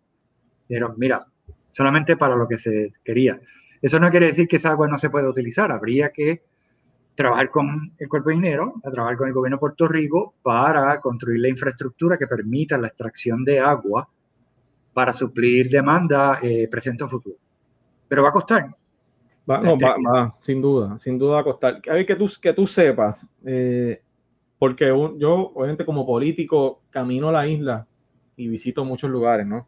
dijeron, 0.68 0.96
mira, 0.98 1.26
solamente 1.72 2.16
para 2.16 2.36
lo 2.36 2.48
que 2.48 2.58
se 2.58 2.94
quería. 3.04 3.40
Eso 3.82 4.00
no 4.00 4.10
quiere 4.12 4.28
decir 4.28 4.48
que 4.48 4.58
esa 4.58 4.72
agua 4.72 4.88
no 4.88 4.98
se 4.98 5.10
pueda 5.10 5.30
utilizar, 5.30 5.72
habría 5.72 6.10
que 6.12 6.44
trabajar 7.16 7.50
con 7.50 7.94
el 7.98 8.08
cuerpo 8.08 8.32
ingeniero, 8.32 8.76
a 8.84 8.92
trabajar 8.92 9.18
con 9.18 9.28
el 9.28 9.34
gobierno 9.34 9.58
de 9.58 9.62
Puerto 9.62 9.88
Rico 9.88 10.36
para 10.44 11.00
construir 11.02 11.42
la 11.42 11.50
infraestructura 11.50 12.18
que 12.18 12.28
permita 12.28 12.78
la 12.78 12.88
extracción 12.88 13.44
de 13.44 13.60
agua 13.60 14.08
para 15.00 15.14
suplir 15.14 15.70
demanda 15.70 16.40
eh, 16.44 16.68
presente 16.68 17.06
o 17.06 17.08
futuro. 17.08 17.38
Pero 18.06 18.22
va 18.22 18.28
a 18.28 18.34
costar, 18.34 18.76
Va, 19.50 19.62
no, 19.62 19.78
va, 19.80 19.96
va, 19.96 20.36
sin 20.42 20.62
duda, 20.62 21.00
sin 21.00 21.18
duda 21.18 21.36
va 21.36 21.40
a 21.40 21.44
costar. 21.46 21.82
A 21.90 21.94
ver, 21.94 22.06
que 22.06 22.18
tú, 22.18 22.30
que 22.42 22.52
tú 22.52 22.68
sepas, 22.68 23.26
eh, 23.46 24.02
porque 24.58 24.92
un, 24.92 25.18
yo, 25.18 25.54
obviamente, 25.56 25.86
como 25.86 26.06
político, 26.06 26.82
camino 26.90 27.30
a 27.30 27.32
la 27.32 27.48
isla 27.48 27.88
y 28.36 28.50
visito 28.50 28.84
muchos 28.84 29.10
lugares, 29.10 29.48
¿no? 29.48 29.66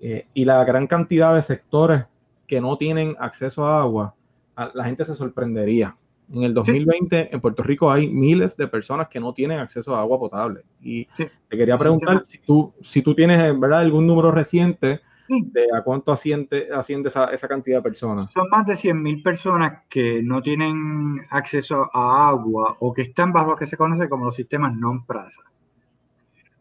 Eh, 0.00 0.26
y 0.32 0.46
la 0.46 0.64
gran 0.64 0.86
cantidad 0.86 1.34
de 1.34 1.42
sectores 1.42 2.06
que 2.46 2.62
no 2.62 2.78
tienen 2.78 3.14
acceso 3.18 3.66
a 3.66 3.82
agua, 3.82 4.14
a, 4.56 4.70
la 4.72 4.84
gente 4.86 5.04
se 5.04 5.14
sorprendería. 5.14 5.94
En 6.32 6.42
el 6.42 6.54
2020 6.54 7.22
sí. 7.22 7.28
en 7.32 7.40
Puerto 7.40 7.62
Rico 7.62 7.90
hay 7.90 8.08
miles 8.08 8.56
de 8.56 8.66
personas 8.66 9.08
que 9.08 9.20
no 9.20 9.32
tienen 9.32 9.58
acceso 9.58 9.94
a 9.94 10.00
agua 10.00 10.18
potable. 10.18 10.62
Y 10.82 11.06
sí. 11.14 11.26
te 11.48 11.56
quería 11.56 11.76
preguntar 11.76 12.22
si 12.24 12.38
tú, 12.38 12.74
si 12.82 13.02
tú 13.02 13.14
tienes, 13.14 13.58
¿verdad?, 13.58 13.80
algún 13.80 14.06
número 14.06 14.30
reciente 14.30 15.00
de 15.28 15.66
a 15.76 15.82
cuánto 15.82 16.12
asciende, 16.12 16.68
asciende 16.72 17.08
esa, 17.08 17.26
esa, 17.26 17.48
cantidad 17.48 17.78
de 17.78 17.82
personas. 17.82 18.30
Son 18.32 18.48
más 18.48 18.66
de 18.66 18.74
100.000 18.74 19.22
personas 19.22 19.82
que 19.88 20.22
no 20.22 20.42
tienen 20.42 21.20
acceso 21.30 21.88
a 21.92 22.28
agua 22.28 22.76
o 22.80 22.92
que 22.92 23.02
están 23.02 23.32
bajo 23.32 23.52
lo 23.52 23.56
que 23.56 23.66
se 23.66 23.76
conoce 23.76 24.08
como 24.08 24.24
los 24.24 24.34
sistemas 24.34 24.74
non-prasa. 24.76 25.42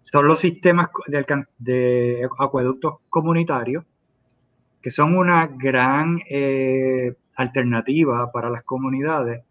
Son 0.01 0.28
los 0.28 0.39
sistemas 0.39 0.89
de, 1.08 1.45
de, 1.58 2.30
acueductos 2.38 2.95
comunitarios 3.10 3.86
que 4.82 4.91
son 4.91 5.17
una 5.17 5.47
gran 5.47 6.19
eh, 6.30 7.15
alternativa 7.38 8.32
para 8.32 8.51
las 8.51 8.62
comunidades, 8.62 9.43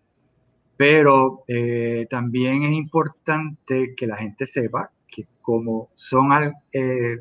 pero 0.76 1.44
eh, 1.46 2.06
también 2.10 2.64
es 2.64 2.72
importante 2.72 3.94
que 3.94 4.06
la 4.06 4.16
gente 4.16 4.46
sepa 4.46 4.90
que 5.06 5.26
como 5.40 5.90
son 5.94 6.30
eh, 6.72 7.18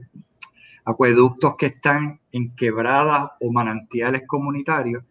acueductos 0.85 1.55
que 1.57 1.67
están 1.67 2.19
en 2.31 2.55
quebradas 2.55 3.31
o 3.39 3.51
manantiales 3.51 4.23
comunitarios 4.27 5.03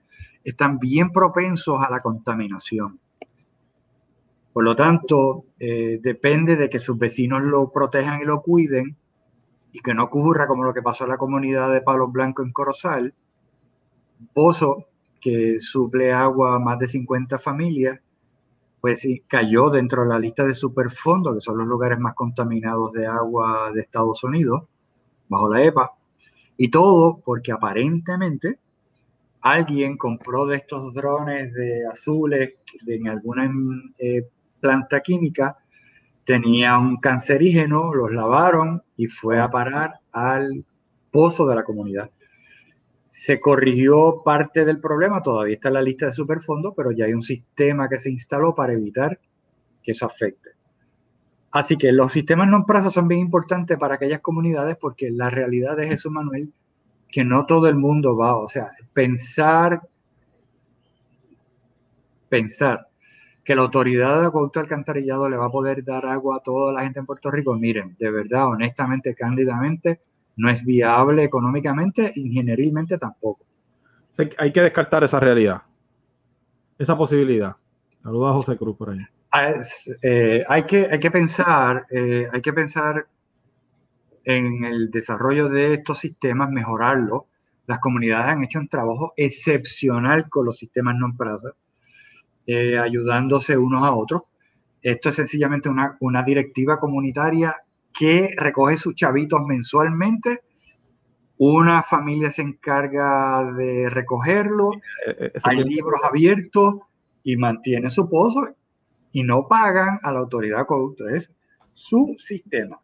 están 0.45 0.79
bien 0.79 1.11
propensos 1.11 1.83
a 1.85 1.91
la 1.91 2.01
contaminación. 2.01 2.99
Por 4.53 4.65
lo 4.65 4.77
tanto, 4.77 5.47
eh, 5.59 5.99
depende 6.03 6.57
de 6.57 6.69
que 6.69 6.79
sus 6.79 6.99
vecinos 6.99 7.43
lo 7.43 7.71
protejan 7.71 8.21
y 8.21 8.25
lo 8.25 8.43
cuiden 8.43 8.97
y 9.73 9.81
que 9.81 9.95
no 9.95 10.05
ocurra 10.05 10.47
como 10.47 10.65
lo 10.65 10.75
que 10.75 10.83
pasó 10.83 11.05
en 11.05 11.11
la 11.11 11.17
comunidad 11.17 11.73
de 11.73 11.81
Palos 11.81 12.13
Blanco 12.13 12.43
en 12.43 12.53
Corozal, 12.53 13.15
pozo 14.35 14.89
que 15.21 15.61
suple 15.61 16.13
agua 16.13 16.57
a 16.57 16.59
más 16.59 16.79
de 16.79 16.89
50 16.89 17.39
familias, 17.39 18.01
pues 18.83 19.07
cayó 19.29 19.71
dentro 19.71 20.03
de 20.03 20.09
la 20.09 20.19
lista 20.19 20.45
de 20.45 20.55
superfondos, 20.55 21.35
que 21.35 21.41
son 21.41 21.57
los 21.57 21.69
lugares 21.69 22.01
más 22.01 22.15
contaminados 22.15 22.91
de 22.93 23.07
agua 23.07 23.71
de 23.73 23.81
Estados 23.81 24.25
Unidos, 24.25 24.65
bajo 25.29 25.49
la 25.49 25.63
EPA, 25.63 25.93
y 26.57 26.69
todo 26.69 27.21
porque 27.25 27.53
aparentemente 27.53 28.59
alguien 29.41 29.97
compró 29.97 30.47
de 30.47 30.57
estos 30.57 30.93
drones 30.95 31.55
de 31.55 31.87
azules 31.87 32.55
de, 32.83 32.97
en 32.97 33.07
alguna 33.07 33.49
eh, 33.99 34.29
planta 34.59 35.01
química, 35.01 35.59
tenía 36.25 36.77
un 36.77 36.97
cancerígeno, 36.97 37.95
los 37.95 38.11
lavaron 38.11 38.83
y 38.97 39.07
fue 39.07 39.39
a 39.39 39.49
parar 39.49 40.01
al 40.11 40.65
pozo 41.13 41.47
de 41.47 41.55
la 41.55 41.63
comunidad. 41.63 42.11
Se 43.15 43.41
corrigió 43.41 44.23
parte 44.25 44.65
del 44.65 44.81
problema, 44.81 45.23
todavía 45.23 45.53
está 45.53 45.69
en 45.69 45.75
la 45.75 45.83
lista 45.83 46.07
de 46.07 46.13
superfondos, 46.13 46.73
pero 46.75 46.93
ya 46.93 47.05
hay 47.05 47.13
un 47.13 47.21
sistema 47.21 47.87
que 47.87 47.99
se 47.99 48.11
instaló 48.11 48.55
para 48.55 48.73
evitar 48.73 49.21
que 49.83 49.91
eso 49.91 50.07
afecte. 50.07 50.53
Así 51.51 51.77
que 51.77 51.93
los 51.93 52.11
sistemas 52.11 52.49
non 52.49 52.65
prasa 52.65 52.89
son 52.89 53.13
bien 53.13 53.21
importantes 53.21 53.77
para 53.77 54.01
aquellas 54.01 54.25
comunidades 54.25 54.81
porque 54.81 55.13
la 55.13 55.29
realidad 55.29 55.77
es 55.85 55.93
eso, 55.93 56.09
Manuel, 56.09 56.55
que 57.07 57.23
no 57.23 57.45
todo 57.45 57.69
el 57.69 57.77
mundo 57.77 58.17
va, 58.17 58.35
o 58.41 58.49
sea, 58.49 58.73
pensar, 58.95 59.83
pensar 62.31 62.89
que 63.45 63.55
la 63.55 63.61
autoridad 63.61 64.23
de 64.23 64.27
acueducto 64.29 64.61
alcantarillado 64.61 65.29
le 65.29 65.37
va 65.37 65.53
a 65.53 65.53
poder 65.53 65.85
dar 65.85 66.07
agua 66.07 66.39
a 66.39 66.41
toda 66.41 66.73
la 66.73 66.81
gente 66.81 67.01
en 67.01 67.05
Puerto 67.05 67.31
Rico, 67.31 67.53
miren, 67.61 67.95
de 67.99 68.11
verdad, 68.11 68.49
honestamente, 68.49 69.15
cándidamente, 69.15 70.01
no 70.37 70.51
es 70.51 70.65
viable 70.65 71.25
económicamente, 71.25 72.13
ingenierilmente 72.15 72.99
tampoco. 72.99 73.45
hay 74.39 74.53
que 74.53 74.61
descartar 74.63 75.05
esa 75.05 75.21
realidad, 75.21 75.63
esa 76.79 76.97
posibilidad. 76.97 77.57
Saludos 78.03 78.31
a 78.31 78.35
José 78.35 78.57
Cruz 78.57 78.77
por 78.77 78.91
ahí. 78.91 78.99
Ah, 79.31 79.51
eh, 80.03 80.45
hay, 80.47 80.65
que, 80.65 80.87
hay 80.91 80.99
que 80.99 81.11
pensar, 81.11 81.87
eh, 81.91 82.27
hay 82.31 82.43
que 82.43 82.53
pensar 82.53 83.07
en 84.25 84.65
el 84.65 84.91
desarrollo 84.91 85.49
de 85.49 85.75
estos 85.75 85.99
sistemas, 86.01 86.51
mejorarlo. 86.51 87.29
Las 87.67 87.79
comunidades 87.79 88.27
han 88.27 88.45
hecho 88.45 88.59
un 88.59 88.69
trabajo 88.69 89.15
excepcional 89.17 90.29
con 90.29 90.47
los 90.47 90.59
sistemas 90.59 90.97
non-prasa. 90.97 91.53
eh, 92.47 92.79
ayudándose 92.79 93.57
unos 93.57 93.85
a 93.85 93.93
otros. 93.93 94.23
Esto 94.83 95.11
es 95.11 95.15
sencillamente 95.15 95.69
una, 95.69 95.97
una 96.01 96.23
directiva 96.23 96.79
comunitaria 96.81 97.55
que 97.93 98.31
recoge 98.37 98.77
sus 98.77 98.95
chavitos 98.95 99.41
mensualmente. 99.47 100.43
Una 101.39 101.83
familia 101.83 102.31
se 102.31 102.43
encarga 102.43 103.53
de 103.53 103.89
recogerlo, 103.89 104.71
eh, 105.07 105.33
hay 105.43 105.65
libros 105.65 106.01
abiertos 106.05 106.75
y 107.25 107.37
mantiene 107.37 107.89
su 107.91 108.09
pozo 108.09 108.55
y 109.13 109.23
no 109.23 109.49
pagan 109.49 109.99
a 110.03 110.13
la 110.13 110.21
autoridad. 110.21 110.67
Es 111.13 111.33
su 111.73 112.15
sistema. 112.17 112.81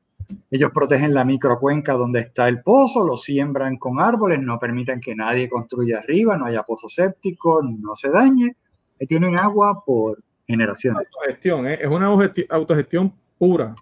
Ellos 0.50 0.70
protegen 0.72 1.14
la 1.14 1.24
microcuenca 1.24 1.94
donde 1.94 2.20
está 2.20 2.48
el 2.48 2.62
pozo, 2.62 3.06
lo 3.06 3.16
siembran 3.16 3.78
con 3.78 4.00
árboles, 4.00 4.40
no 4.40 4.58
permiten 4.58 5.00
que 5.00 5.14
nadie 5.14 5.48
construya 5.48 5.98
arriba, 5.98 6.36
no 6.36 6.46
haya 6.46 6.62
pozo 6.64 6.88
séptico, 6.88 7.62
no 7.62 7.94
se 7.94 8.10
dañe. 8.10 8.56
Y 9.00 9.06
tienen 9.06 9.38
agua 9.38 9.82
por 9.84 10.18
generación. 10.46 10.96
Autogestión, 10.96 11.66
¿eh? 11.66 11.78
es 11.80 11.88
una 11.88 12.06
autogestión 12.06 13.12
pura. 13.38 13.74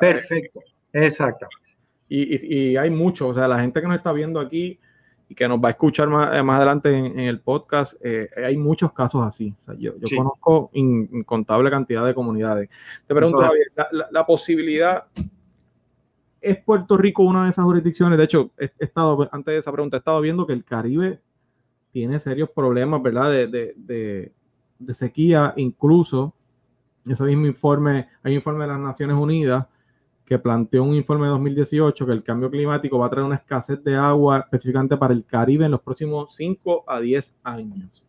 Perfecto, 0.00 0.60
exactamente. 0.92 1.62
Y, 2.08 2.76
hay 2.76 2.90
mucho, 2.90 3.28
o 3.28 3.34
sea, 3.34 3.48
la 3.48 3.60
gente 3.60 3.80
que 3.80 3.86
nos 3.86 3.96
está 3.96 4.12
viendo 4.12 4.38
aquí 4.38 4.78
y 5.28 5.34
que 5.34 5.48
nos 5.48 5.58
va 5.58 5.68
a 5.68 5.70
escuchar 5.70 6.08
más, 6.08 6.36
eh, 6.36 6.42
más 6.42 6.56
adelante 6.56 6.94
en, 6.94 7.18
el 7.20 7.40
podcast, 7.40 7.94
eh, 8.04 8.28
hay 8.36 8.56
muchos 8.58 8.92
casos 8.92 9.24
así. 9.26 9.54
yo, 9.78 9.94
conozco 10.14 10.70
incontable 10.74 11.70
cantidad 11.70 12.04
de 12.04 12.14
comunidades. 12.14 12.68
Te 13.06 13.14
pregunto, 13.14 13.50
la, 14.10 14.26
posibilidad 14.26 15.06
¿Es 16.42 16.58
Puerto 16.58 16.96
Rico 16.96 17.22
una 17.22 17.44
de 17.44 17.50
esas 17.50 17.64
jurisdicciones? 17.64 18.18
De 18.18 18.24
hecho, 18.24 18.50
he, 18.58 18.70
estado, 18.80 19.28
antes 19.32 19.52
de 19.52 19.58
esa 19.58 19.72
pregunta, 19.72 19.96
he 19.96 19.98
estado 19.98 20.20
viendo 20.20 20.44
que 20.44 20.52
el 20.52 20.64
Caribe 20.64 21.20
tiene 21.92 22.18
serios 22.18 22.50
problemas, 22.50 23.00
¿verdad? 23.00 23.30
De, 23.30 24.32
sequía, 24.92 25.54
incluso 25.56 26.34
ese 27.06 27.24
mismo 27.24 27.46
informe, 27.46 28.08
hay 28.22 28.32
un 28.32 28.36
informe 28.36 28.64
de 28.64 28.72
las 28.72 28.80
Naciones 28.80 29.16
Unidas 29.16 29.66
que 30.32 30.38
planteó 30.38 30.82
un 30.82 30.94
informe 30.94 31.26
de 31.26 31.32
2018 31.32 32.06
que 32.06 32.12
el 32.12 32.22
cambio 32.22 32.50
climático 32.50 32.98
va 32.98 33.04
a 33.04 33.10
traer 33.10 33.26
una 33.26 33.36
escasez 33.36 33.84
de 33.84 33.96
agua 33.96 34.38
específicamente 34.38 34.96
para 34.96 35.12
el 35.12 35.26
Caribe 35.26 35.66
en 35.66 35.72
los 35.72 35.82
próximos 35.82 36.34
5 36.34 36.84
a 36.86 37.00
10 37.00 37.40
años. 37.44 38.02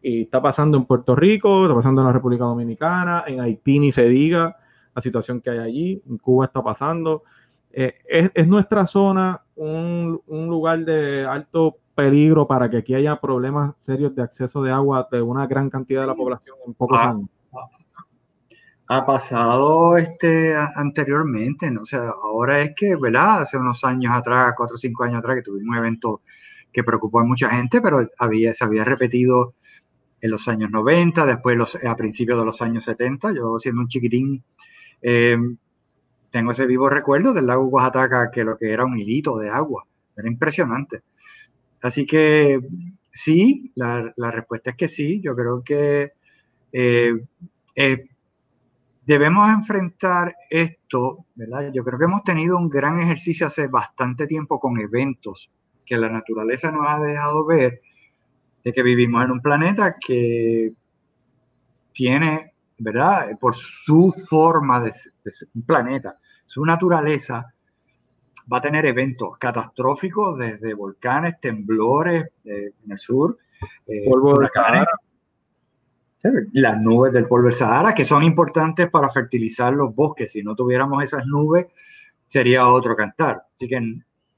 Y 0.00 0.22
está 0.22 0.40
pasando 0.40 0.78
en 0.78 0.84
Puerto 0.84 1.16
Rico, 1.16 1.64
está 1.64 1.74
pasando 1.74 2.02
en 2.02 2.06
la 2.06 2.12
República 2.12 2.44
Dominicana, 2.44 3.24
en 3.26 3.40
Haití 3.40 3.80
ni 3.80 3.90
se 3.90 4.08
diga 4.08 4.56
la 4.94 5.02
situación 5.02 5.40
que 5.40 5.50
hay 5.50 5.58
allí, 5.58 6.02
en 6.08 6.18
Cuba 6.18 6.44
está 6.44 6.62
pasando. 6.62 7.24
Eh, 7.72 7.94
es, 8.32 8.46
nuestra 8.46 8.86
zona 8.86 9.42
un, 9.56 10.20
lugar 10.28 10.84
de 10.84 11.26
alto 11.26 11.78
peligro 11.96 12.46
para 12.46 12.70
que 12.70 12.76
aquí 12.76 12.94
haya 12.94 13.20
problemas 13.20 13.74
serios 13.78 14.14
de 14.14 14.22
acceso 14.22 14.62
de 14.62 14.70
agua 14.70 15.08
de 15.10 15.20
una 15.20 15.48
gran 15.48 15.68
cantidad 15.68 16.02
de 16.02 16.06
la 16.06 16.14
población 16.14 16.56
en 16.64 16.74
pocos 16.74 16.98
ah, 17.02 17.10
años. 17.10 17.28
Ha 18.92 19.06
pasado 19.06 19.96
este 19.96 20.52
anteriormente, 20.56 21.70
¿no? 21.70 21.82
O 21.82 21.84
sea, 21.84 22.08
ahora 22.24 22.60
es 22.60 22.72
que, 22.74 22.96
¿verdad? 22.96 23.42
Hace 23.42 23.56
unos 23.56 23.84
años 23.84 24.12
atrás, 24.12 24.54
cuatro 24.56 24.74
o 24.74 24.78
cinco 24.78 25.04
años 25.04 25.20
atrás, 25.20 25.36
que 25.36 25.42
tuvimos 25.42 25.68
un 25.68 25.76
evento 25.76 26.22
que 26.72 26.82
preocupó 26.82 27.20
a 27.20 27.24
mucha 27.24 27.48
gente, 27.50 27.80
pero 27.80 28.04
había, 28.18 28.52
se 28.52 28.64
había 28.64 28.82
repetido 28.82 29.54
en 30.20 30.32
los 30.32 30.48
años 30.48 30.72
90, 30.72 31.24
después 31.24 31.56
los, 31.56 31.76
a 31.84 31.94
principios 31.94 32.40
de 32.40 32.44
los 32.44 32.60
años 32.62 32.82
70, 32.82 33.32
yo 33.32 33.60
siendo 33.60 33.80
un 33.82 33.86
chiquitín, 33.86 34.42
eh, 35.02 35.38
tengo 36.32 36.50
ese 36.50 36.66
vivo 36.66 36.88
recuerdo 36.88 37.32
del 37.32 37.46
lago 37.46 37.68
Oaxaca 37.68 38.32
que 38.32 38.42
lo 38.42 38.58
que 38.58 38.72
era 38.72 38.84
un 38.84 38.98
hilito 38.98 39.38
de 39.38 39.50
agua. 39.50 39.86
Era 40.16 40.26
impresionante. 40.26 41.02
Así 41.80 42.06
que 42.06 42.58
sí, 43.12 43.70
la, 43.76 44.12
respuesta 44.32 44.70
es 44.70 44.76
que 44.76 44.88
sí. 44.88 45.20
Yo 45.22 45.36
creo 45.36 45.62
que 45.62 46.12
eh, 46.72 47.14
debemos 49.10 49.48
enfrentar 49.50 50.32
esto, 50.48 51.26
¿verdad? 51.34 51.72
Yo 51.72 51.82
creo 51.82 51.98
que 51.98 52.04
hemos 52.04 52.22
tenido 52.22 52.56
un 52.56 52.68
gran 52.68 53.00
ejercicio 53.00 53.46
hace 53.46 53.66
bastante 53.66 54.26
tiempo 54.26 54.60
con 54.60 54.78
eventos 54.78 55.50
que 55.84 55.96
la 55.96 56.08
naturaleza 56.08 56.70
nos 56.70 56.86
ha 56.86 57.00
dejado 57.00 57.44
ver 57.44 57.80
de 58.62 58.72
que 58.72 58.82
vivimos 58.84 59.24
en 59.24 59.32
un 59.32 59.40
planeta 59.40 59.96
que 59.98 60.72
tiene 61.92 62.50
¿verdad? 62.80 63.38
Por 63.38 63.54
su 63.54 64.12
forma 64.12 64.80
de, 64.80 64.90
un 65.54 65.62
planeta, 65.62 66.14
su 66.46 66.64
naturaleza, 66.64 67.52
va 68.52 68.58
a 68.58 68.60
tener 68.60 68.86
eventos 68.86 69.36
catastróficos 69.38 70.38
desde 70.38 70.74
volcanes, 70.74 71.38
temblores 71.40 72.24
eh, 72.44 72.72
en 72.84 72.92
el 72.92 72.98
sur, 72.98 73.38
eh, 73.86 74.08
polvo 74.08 74.40
Sahara. 74.52 74.86
Las 76.52 76.80
nubes 76.80 77.12
del 77.12 77.26
polvo 77.26 77.46
del 77.46 77.54
Sahara, 77.54 77.94
que 77.94 78.04
son 78.04 78.22
importantes 78.22 78.88
para 78.90 79.08
fertilizar 79.08 79.72
los 79.72 79.94
bosques. 79.94 80.32
Si 80.32 80.42
no 80.42 80.54
tuviéramos 80.54 81.02
esas 81.02 81.24
nubes, 81.26 81.66
sería 82.26 82.68
otro 82.68 82.94
cantar. 82.94 83.44
Así 83.54 83.68
que, 83.68 83.80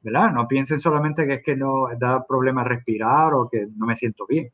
¿verdad? 0.01 0.33
No 0.33 0.47
piensen 0.47 0.79
solamente 0.79 1.27
que 1.27 1.35
es 1.35 1.43
que 1.43 1.57
no 1.57 1.87
da 1.99 2.25
problema 2.25 2.65
respirar 2.65 3.35
o 3.35 3.49
que 3.49 3.67
no 3.77 3.87
me 3.87 3.97
siento 3.97 4.27
bien. 4.27 4.53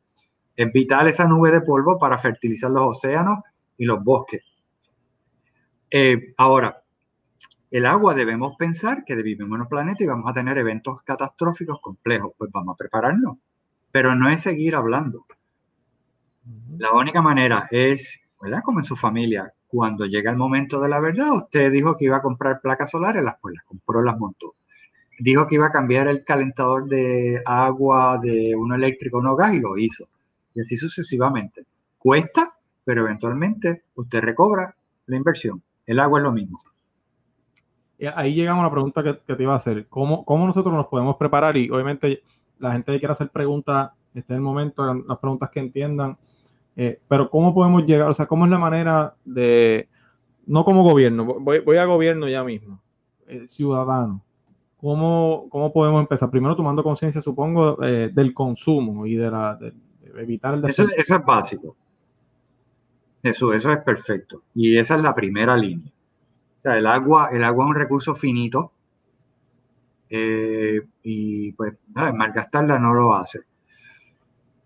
Es 0.57 0.73
vital 0.73 1.07
esa 1.07 1.25
nube 1.25 1.51
de 1.51 1.61
polvo 1.61 1.99
para 1.99 2.19
fertilizar 2.19 2.71
los 2.71 2.97
océanos 2.97 3.39
y 3.77 3.85
los 3.85 4.03
bosques. 4.03 4.43
Eh, 5.91 6.35
ahora, 6.37 6.83
el 7.71 7.87
agua 7.87 8.15
debemos 8.15 8.57
pensar 8.57 9.05
que 9.05 9.15
vivimos 9.15 9.57
en 9.57 9.63
un 9.63 9.69
planeta 9.69 10.03
y 10.03 10.07
vamos 10.07 10.31
a 10.31 10.33
tener 10.33 10.59
eventos 10.59 11.03
catastróficos 11.03 11.81
complejos, 11.81 12.33
pues 12.37 12.51
vamos 12.51 12.75
a 12.75 12.77
prepararnos, 12.77 13.37
pero 13.93 14.15
no 14.15 14.29
es 14.29 14.41
seguir 14.41 14.75
hablando. 14.75 15.27
La 16.79 16.93
única 16.93 17.23
manera 17.23 17.67
es, 17.71 18.21
¿verdad? 18.41 18.63
Como 18.65 18.81
en 18.81 18.85
su 18.85 18.97
familia, 18.97 19.53
cuando 19.67 20.07
llega 20.07 20.31
el 20.31 20.37
momento 20.37 20.81
de 20.81 20.89
la 20.89 21.01
verdad, 21.01 21.33
usted 21.33 21.71
dijo 21.73 21.97
que 21.97 22.07
iba 22.07 22.19
a 22.19 22.23
comprar 22.23 22.61
placas 22.61 22.91
solares, 22.91 23.23
las, 23.23 23.37
pues 23.41 23.55
las 23.55 23.65
compró, 23.65 24.03
las 24.03 24.19
montó. 24.19 24.55
Dijo 25.21 25.47
que 25.47 25.57
iba 25.57 25.67
a 25.67 25.73
cambiar 25.73 26.09
el 26.09 26.25
calentador 26.25 26.89
de 26.89 27.41
agua 27.45 28.19
de 28.23 28.55
uno 28.57 28.77
eléctrico 28.77 29.17
a 29.17 29.21
uno 29.21 29.37
gas 29.37 29.55
y 29.55 29.61
lo 29.61 29.77
hizo. 29.77 30.09
Y 30.55 30.61
así 30.61 30.77
sucesivamente. 30.77 31.67
¿Cuesta? 31.99 32.55
pero 32.89 33.03
eventualmente 33.03 33.83
usted 33.97 34.23
recobra 34.23 34.75
la 35.05 35.17
inversión. 35.17 35.63
El 35.85 36.01
agua 36.01 36.21
es 36.21 36.23
lo 36.25 36.33
mismo. 36.33 36.59
ahí 38.15 38.35
llegamos 38.35 38.63
a 38.63 38.69
la 38.69 38.73
pregunta 38.73 39.03
que, 39.03 39.13
te 39.13 39.43
iba 39.43 39.53
a 39.53 39.57
hacer. 39.57 39.87
¿Cómo, 39.89 40.25
¿Cómo, 40.25 40.47
nosotros 40.47 40.73
nos 40.73 40.87
podemos 40.87 41.17
preparar? 41.17 41.59
Y 41.59 41.69
obviamente 41.69 42.23
la 42.59 42.73
gente 42.73 42.91
que 42.93 42.99
quiera 42.99 43.13
hacer 43.13 43.29
preguntas, 43.29 43.91
este 44.15 44.33
es 44.33 44.37
el 44.39 44.41
momento, 44.41 44.95
las 45.07 45.19
preguntas 45.19 45.51
que 45.51 45.61
entiendan. 45.61 46.17
Eh, 46.81 47.01
pero 47.09 47.29
¿cómo 47.29 47.53
podemos 47.53 47.85
llegar? 47.85 48.09
O 48.09 48.15
sea, 48.15 48.27
¿cómo 48.27 48.45
es 48.45 48.51
la 48.53 48.59
manera 48.59 49.17
de, 49.25 49.89
no 50.47 50.65
como 50.65 50.85
gobierno, 50.85 51.25
voy, 51.25 51.59
voy 51.59 51.77
a 51.77 51.85
gobierno 51.85 52.29
ya 52.29 52.45
mismo, 52.45 52.81
ciudadano? 53.47 54.23
¿Cómo, 54.81 55.49
¿Cómo 55.51 55.73
podemos 55.73 56.01
empezar? 56.01 56.31
Primero 56.31 56.55
tomando 56.55 56.85
conciencia, 56.85 57.21
supongo, 57.21 57.83
eh, 57.83 58.11
del 58.15 58.33
consumo 58.33 59.07
y 59.07 59.17
de, 59.17 59.29
la, 59.29 59.59
evitar 60.19 60.55
el... 60.55 60.65
Eso, 60.67 60.85
eso 60.97 61.17
es 61.17 61.25
básico. 61.25 61.77
Eso, 63.25 63.53
eso 63.53 63.73
es 63.73 63.79
perfecto. 63.79 64.45
Y 64.55 64.79
esa 64.79 64.95
es 64.95 65.03
la 65.03 65.17
primera 65.17 65.57
línea. 65.57 65.91
O 65.91 66.61
sea, 66.61 66.79
el 66.79 66.87
agua, 66.87 67.31
el 67.33 67.43
agua 67.43 67.65
es 67.65 67.71
un 67.71 67.75
recurso 67.75 68.15
finito 68.15 68.73
eh, 70.09 70.81
y 71.03 71.53
pues 71.53 71.75
malgastarla 71.91 72.79
no 72.79 72.95
lo 72.95 73.15
hace. 73.15 73.41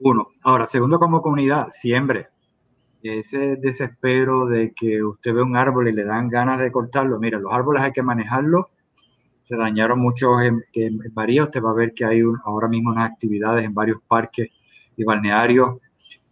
Uno. 0.05 0.29
Ahora, 0.43 0.67
segundo, 0.67 0.99
como 0.99 1.23
comunidad, 1.23 1.69
siempre 1.71 2.29
ese 3.03 3.57
desespero 3.57 4.47
de 4.47 4.73
que 4.73 5.03
usted 5.03 5.35
ve 5.35 5.43
un 5.43 5.57
árbol 5.57 5.89
y 5.89 5.93
le 5.93 6.05
dan 6.05 6.29
ganas 6.29 6.61
de 6.61 6.71
cortarlo. 6.71 7.19
Mira, 7.19 7.39
los 7.39 7.53
árboles 7.53 7.83
hay 7.83 7.93
que 7.93 8.03
manejarlos. 8.03 8.67
Se 9.41 9.57
dañaron 9.57 9.99
muchos 9.99 10.41
en, 10.43 10.63
en, 10.73 11.01
Usted 11.05 11.63
va 11.63 11.71
a 11.71 11.75
ver 11.75 11.95
que 11.95 12.05
hay 12.05 12.23
ahora 12.45 12.69
mismo 12.69 12.91
unas 12.91 13.11
actividades 13.11 13.65
en 13.65 13.75
varios 13.75 14.01
parques 14.07 14.51
y 14.97 15.05
balnearios 15.05 15.79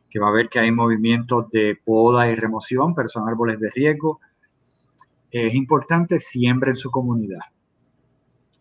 que 0.09 0.21
va 0.21 0.29
a 0.29 0.33
ver 0.33 0.49
que 0.49 0.59
hay 0.59 0.73
movimientos 0.73 1.49
de 1.51 1.79
poda 1.85 2.31
y 2.31 2.35
remoción, 2.35 2.95
pero 2.95 3.09
son 3.09 3.29
árboles 3.29 3.59
de 3.59 3.71
riesgo. 3.71 4.21
Es 5.31 5.55
importante 5.55 6.19
siempre 6.19 6.71
en 6.71 6.77
su 6.77 6.91
comunidad. 6.91 7.41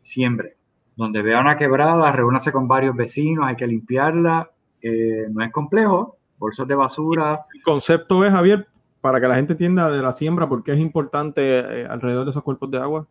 Siempre. 0.01 0.57
Donde 0.95 1.21
vea 1.21 1.39
una 1.39 1.57
quebrada, 1.57 2.11
reúnase 2.11 2.51
con 2.51 2.67
varios 2.67 2.95
vecinos, 2.95 3.45
hay 3.47 3.55
que 3.55 3.67
limpiarla. 3.67 4.51
Eh, 4.81 5.27
no 5.29 5.43
es 5.43 5.51
complejo. 5.51 6.17
Bolsas 6.37 6.67
de 6.67 6.75
basura. 6.75 7.45
El 7.53 7.63
concepto 7.63 8.23
es, 8.23 8.31
Javier, 8.31 8.67
para 9.01 9.19
que 9.19 9.27
la 9.27 9.35
gente 9.35 9.53
entienda 9.53 9.89
de 9.91 10.01
la 10.01 10.13
siembra, 10.13 10.47
por 10.47 10.63
qué 10.63 10.73
es 10.73 10.79
importante 10.79 11.59
eh, 11.59 11.85
alrededor 11.85 12.25
de 12.25 12.31
esos 12.31 12.43
cuerpos 12.43 12.71
de 12.71 12.77
agua. 12.79 13.07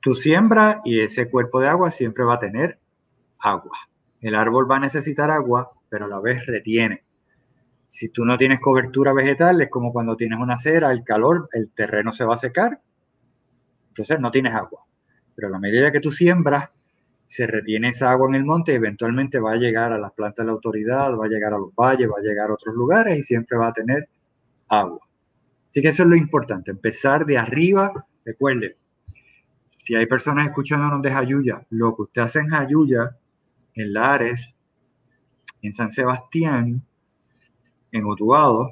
Tu 0.00 0.14
siembra 0.14 0.80
y 0.84 1.00
ese 1.00 1.30
cuerpo 1.30 1.60
de 1.60 1.68
agua 1.68 1.90
siempre 1.90 2.24
va 2.24 2.34
a 2.34 2.38
tener 2.38 2.78
agua. 3.38 3.76
El 4.20 4.34
árbol 4.34 4.70
va 4.70 4.76
a 4.76 4.80
necesitar 4.80 5.30
agua, 5.30 5.72
pero 5.88 6.06
a 6.06 6.08
la 6.08 6.20
vez 6.20 6.46
retiene. 6.46 7.04
Si 7.86 8.08
tú 8.08 8.24
no 8.24 8.38
tienes 8.38 8.60
cobertura 8.60 9.12
vegetal, 9.12 9.60
es 9.60 9.68
como 9.68 9.92
cuando 9.92 10.16
tienes 10.16 10.40
una 10.40 10.54
acera, 10.54 10.90
el 10.92 11.04
calor, 11.04 11.48
el 11.52 11.72
terreno 11.72 12.10
se 12.10 12.24
va 12.24 12.34
a 12.34 12.38
secar, 12.38 12.80
entonces 13.88 14.18
no 14.18 14.30
tienes 14.30 14.54
agua. 14.54 14.86
Pero 15.34 15.48
a 15.48 15.50
la 15.50 15.58
medida 15.58 15.92
que 15.92 16.00
tú 16.00 16.10
siembras, 16.10 16.70
se 17.32 17.46
retiene 17.46 17.88
esa 17.88 18.10
agua 18.10 18.28
en 18.28 18.34
el 18.34 18.44
monte 18.44 18.72
y 18.72 18.74
eventualmente 18.74 19.40
va 19.40 19.52
a 19.52 19.56
llegar 19.56 19.90
a 19.90 19.98
las 19.98 20.12
plantas 20.12 20.44
de 20.44 20.48
la 20.48 20.52
autoridad, 20.52 21.16
va 21.16 21.24
a 21.24 21.28
llegar 21.28 21.54
a 21.54 21.58
los 21.58 21.74
valles, 21.74 22.06
va 22.06 22.18
a 22.18 22.22
llegar 22.22 22.50
a 22.50 22.52
otros 22.52 22.74
lugares 22.74 23.18
y 23.18 23.22
siempre 23.22 23.56
va 23.56 23.68
a 23.68 23.72
tener 23.72 24.06
agua. 24.68 25.00
Así 25.70 25.80
que 25.80 25.88
eso 25.88 26.02
es 26.02 26.10
lo 26.10 26.14
importante, 26.14 26.72
empezar 26.72 27.24
de 27.24 27.38
arriba. 27.38 27.90
Recuerde, 28.22 28.76
si 29.66 29.94
hay 29.94 30.04
personas 30.04 30.44
escuchándonos 30.44 31.00
de 31.00 31.10
Jayuya, 31.10 31.66
lo 31.70 31.96
que 31.96 32.02
usted 32.02 32.20
hace 32.20 32.40
en 32.40 32.48
Jayuya, 32.48 33.16
en 33.76 33.94
Lares, 33.94 34.54
en 35.62 35.72
San 35.72 35.88
Sebastián, 35.88 36.84
en 37.92 38.04
Utuado, 38.04 38.68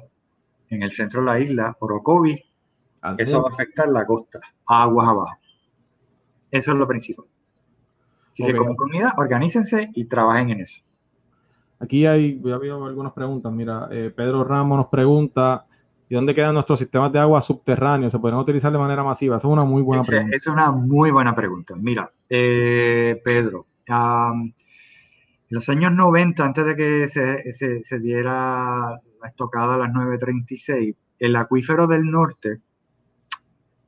en 0.69 0.83
el 0.83 0.91
centro 0.91 1.21
de 1.21 1.25
la 1.25 1.39
isla, 1.39 1.75
Orocovi, 1.79 2.39
eso 3.17 3.41
va 3.41 3.49
a 3.49 3.53
afectar 3.53 3.89
la 3.89 4.05
costa, 4.05 4.39
aguas 4.67 5.07
abajo. 5.07 5.39
Eso 6.51 6.73
es 6.73 6.77
lo 6.77 6.87
principal. 6.87 7.25
Así 8.31 8.45
que 8.45 8.55
como 8.55 8.75
comunidad, 8.75 9.11
organícense 9.17 9.89
y 9.93 10.05
trabajen 10.05 10.51
en 10.51 10.61
eso. 10.61 10.81
Aquí 11.79 12.05
hay, 12.05 12.39
ya 12.43 12.55
habido 12.55 12.85
algunas 12.85 13.11
preguntas. 13.13 13.51
Mira, 13.51 13.87
eh, 13.91 14.11
Pedro 14.15 14.43
Ramos 14.43 14.77
nos 14.77 14.87
pregunta, 14.87 15.65
¿y 16.07 16.13
dónde 16.13 16.35
quedan 16.35 16.53
nuestros 16.53 16.77
sistemas 16.77 17.11
de 17.11 17.19
agua 17.19 17.41
subterráneos? 17.41 18.11
¿Se 18.11 18.19
pueden 18.19 18.37
utilizar 18.37 18.71
de 18.71 18.77
manera 18.77 19.03
masiva? 19.03 19.37
Esa 19.37 19.47
es 19.47 19.51
una 19.51 19.65
muy 19.65 19.81
buena 19.81 20.03
pregunta. 20.03 20.35
Es 20.35 20.45
una 20.47 20.71
muy 20.71 21.09
buena 21.09 21.33
pregunta. 21.33 21.75
Mira, 21.75 22.11
eh, 22.29 23.19
Pedro, 23.23 23.65
en 23.87 24.53
los 25.49 25.67
años 25.69 25.91
90, 25.91 26.45
antes 26.45 26.65
de 26.65 26.75
que 26.75 27.07
se, 27.07 27.99
diera 27.99 28.91
la 29.19 29.27
estocada 29.27 29.73
a 29.73 29.77
las 29.79 29.89
9.36, 29.89 30.95
el 31.19 31.35
acuífero 31.35 31.87
del 31.87 32.03
norte 32.05 32.61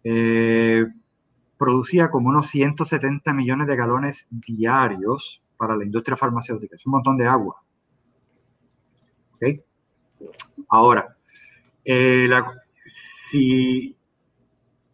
eh, 0.03 0.85
producía 1.64 2.11
como 2.11 2.28
unos 2.28 2.47
170 2.49 3.32
millones 3.32 3.68
de 3.68 3.78
galones 3.78 4.28
diarios 4.30 5.41
para 5.55 5.78
la 5.78 5.86
industria 5.86 6.18
farmacéutica. 6.18 6.76
Es 6.76 6.86
un 6.86 6.91
montón 6.91 7.16
de 7.16 7.26
agua. 7.26 7.64
Ahora, 10.70 11.07
eh, 11.86 12.30
si 12.84 13.95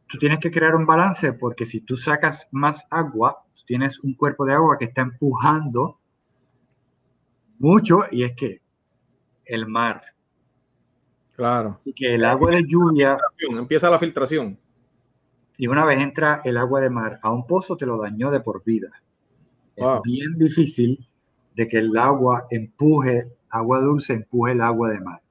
tú 0.05 0.17
tienes 0.19 0.39
que 0.39 0.51
crear 0.51 0.75
un 0.75 0.85
balance, 0.85 1.33
porque 1.33 1.65
si 1.65 1.81
tú 1.81 1.97
sacas 1.97 2.49
más 2.51 2.85
agua, 2.91 3.45
tienes 3.65 3.99
un 4.01 4.13
cuerpo 4.13 4.45
de 4.45 4.53
agua 4.53 4.77
que 4.77 4.85
está 4.85 5.01
empujando 5.01 5.99
mucho 7.57 8.01
y 8.11 8.25
es 8.25 8.35
que 8.35 8.61
el 9.45 9.65
mar. 9.67 10.03
Claro. 11.35 11.73
Así 11.77 11.93
que 11.93 12.13
el 12.13 12.25
agua 12.25 12.51
de 12.51 12.63
lluvia. 12.63 13.17
Empieza 13.39 13.89
la 13.89 13.97
filtración. 13.97 14.59
Y 15.59 15.67
una 15.67 15.83
vez 15.83 15.99
entra 15.99 16.41
el 16.45 16.55
agua 16.55 16.79
de 16.79 16.89
mar 16.89 17.19
a 17.21 17.31
un 17.33 17.45
pozo, 17.45 17.75
te 17.75 17.85
lo 17.85 18.01
dañó 18.01 18.31
de 18.31 18.39
por 18.39 18.63
vida. 18.63 18.89
Es 19.75 19.85
bien 20.05 20.37
difícil 20.37 21.05
de 21.53 21.67
que 21.67 21.79
el 21.79 21.95
agua 21.97 22.47
empuje 22.49 23.33
agua 23.49 23.81
dulce 23.81 24.13
empuje 24.13 24.53
el 24.53 24.61
agua 24.61 24.89
de 24.89 25.01
mar. 25.01 25.21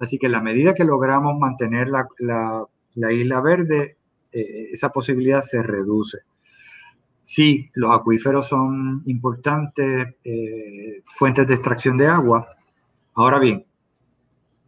Así 0.00 0.18
que 0.18 0.26
en 0.26 0.32
la 0.32 0.40
medida 0.40 0.74
que 0.74 0.82
logramos 0.82 1.38
mantener 1.38 1.90
la, 1.90 2.66
isla 3.12 3.40
verde, 3.40 3.98
eh, 4.32 4.68
esa 4.72 4.90
posibilidad 4.90 5.42
se 5.42 5.62
reduce. 5.62 6.18
Sí, 7.22 7.70
los 7.74 7.92
acuíferos 7.92 8.48
son 8.48 9.02
importantes 9.06 10.16
eh, 10.24 11.02
fuentes 11.04 11.46
de 11.46 11.54
extracción 11.54 11.96
de 11.96 12.08
agua. 12.08 12.48
Ahora 13.14 13.38
bien, 13.38 13.64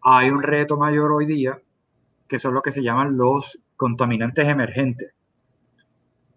hay 0.03 0.31
un 0.31 0.41
reto 0.41 0.77
mayor 0.77 1.11
hoy 1.11 1.27
día, 1.27 1.61
que 2.29 2.39
son 2.39 2.55
lo 2.55 2.63
que 2.63 2.71
se 2.71 2.83
llaman 2.85 3.17
los 3.17 3.59
contaminantes 3.81 4.47
emergentes. 4.47 5.11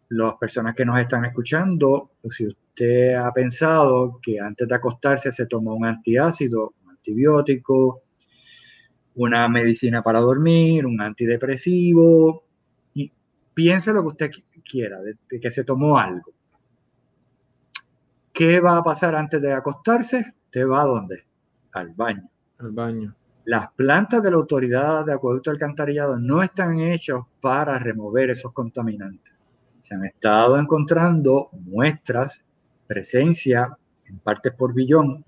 Las 0.08 0.36
personas 0.36 0.74
que 0.74 0.86
nos 0.86 0.98
están 0.98 1.26
escuchando, 1.26 2.12
si 2.30 2.48
usted 2.48 3.16
ha 3.16 3.34
pensado 3.34 4.18
que 4.22 4.39
antes 4.39 4.66
de 4.66 4.74
acostarse 4.74 5.30
se 5.30 5.46
tomó 5.48 5.76
un 5.76 5.86
antiácido, 5.86 6.74
un 6.86 6.91
antibiótico, 6.91 8.04
una 9.16 9.50
medicina 9.50 10.02
para 10.02 10.22
dormir, 10.22 10.86
un 10.86 11.02
antidepresivo, 11.02 12.46
y 12.94 13.12
piense 13.54 13.91
lo 13.91 14.04
que 14.04 14.08
usted 14.08 14.32
quiera, 14.64 15.02
de, 15.02 15.18
que 15.38 15.52
se 15.52 15.66
tomó 15.66 15.98
algo. 15.98 16.32
¿Qué 18.32 18.62
va 18.62 18.78
a 18.78 18.84
pasar 18.84 19.16
antes 19.16 19.41
de 19.41 19.52
acostarse? 19.52 20.34
Usted 20.46 20.66
va 20.66 20.84
a 20.84 20.86
dónde? 20.86 21.26
Al 21.74 21.89
baño. 21.89 22.30
Al 22.60 22.72
baño. 22.72 23.14
Las 23.46 23.72
plantas 23.74 24.24
de 24.24 24.32
la 24.32 24.38
autoridad 24.38 25.06
de 25.06 25.14
acueducto 25.14 25.52
alcantarillado 25.52 26.18
no 26.18 26.41
están 26.41 26.80
hechas 26.80 27.20
para 27.41 27.78
remover 27.78 28.30
esos 28.30 28.54
contaminantes. 28.54 29.38
Se 29.82 29.96
han 29.96 30.06
estado 30.06 30.58
encontrando 30.58 31.50
muestras 31.52 32.46
presencia 32.88 33.78
en 34.06 34.20
partes 34.20 34.54
por 34.54 34.74
billón 34.74 35.26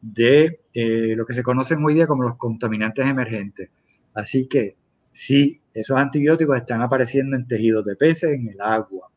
de 0.00 0.60
eh, 0.74 1.14
lo 1.16 1.26
que 1.26 1.34
se 1.34 1.42
conocen 1.42 1.84
hoy 1.84 1.94
día 1.94 2.06
como 2.06 2.22
los 2.22 2.36
contaminantes 2.36 3.04
emergentes. 3.06 3.70
Así 4.12 4.46
que 4.46 4.76
sí, 5.10 5.60
esos 5.72 5.96
antibióticos 5.96 6.56
están 6.56 6.82
apareciendo 6.82 7.36
en 7.36 7.48
tejidos 7.48 7.84
de 7.84 7.96
peces, 7.96 8.30
en 8.32 8.48
el 8.48 8.60
agua. 8.60 9.10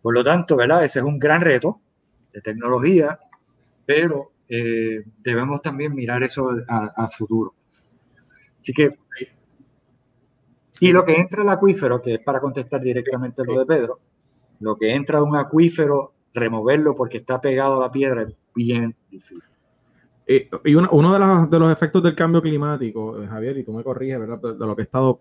Por 0.00 0.14
lo 0.14 0.24
tanto, 0.24 0.56
¿verdad? 0.56 0.84
Ese 0.84 1.00
es 1.00 1.04
un 1.04 1.18
gran 1.18 1.42
reto 1.42 1.80
de 2.32 2.40
tecnología, 2.40 3.18
pero 3.84 4.32
eh, 4.50 5.04
debemos 5.18 5.62
también 5.62 5.94
mirar 5.94 6.22
eso 6.22 6.50
a, 6.68 7.08
futuro. 7.08 7.54
Así 8.58 8.72
que, 8.72 8.98
y 10.80 10.92
lo 10.92 11.04
que 11.04 11.14
entra 11.14 11.42
al 11.42 11.48
acuífero, 11.50 12.02
que 12.02 12.14
es 12.14 12.20
para 12.20 12.40
contestar 12.40 12.80
directamente 12.80 13.44
lo 13.44 13.60
de 13.60 13.66
Pedro, 13.66 14.00
lo 14.58 14.76
que 14.76 14.92
entra 14.92 15.20
a 15.20 15.22
un 15.22 15.36
acuífero 15.36 16.14
removerlo 16.34 16.94
porque 16.94 17.18
está 17.18 17.40
pegado 17.40 17.76
a 17.76 17.80
la 17.80 17.92
piedra 17.92 18.22
es 18.22 18.34
bien 18.54 18.94
difícil. 19.10 19.42
y 20.26 20.74
uno, 20.74 21.46
de, 21.48 21.58
los 21.58 21.72
efectos 21.72 22.02
del 22.02 22.14
cambio 22.16 22.42
climático, 22.42 23.22
eh, 23.22 23.26
Javier, 23.26 23.58
y 23.58 23.64
tú 23.64 23.72
me 23.72 23.84
corriges, 23.84 24.18
¿verdad? 24.18 24.38
De, 24.38 24.66
lo 24.66 24.74
que 24.74 24.82
he 24.82 24.84
estado 24.84 25.20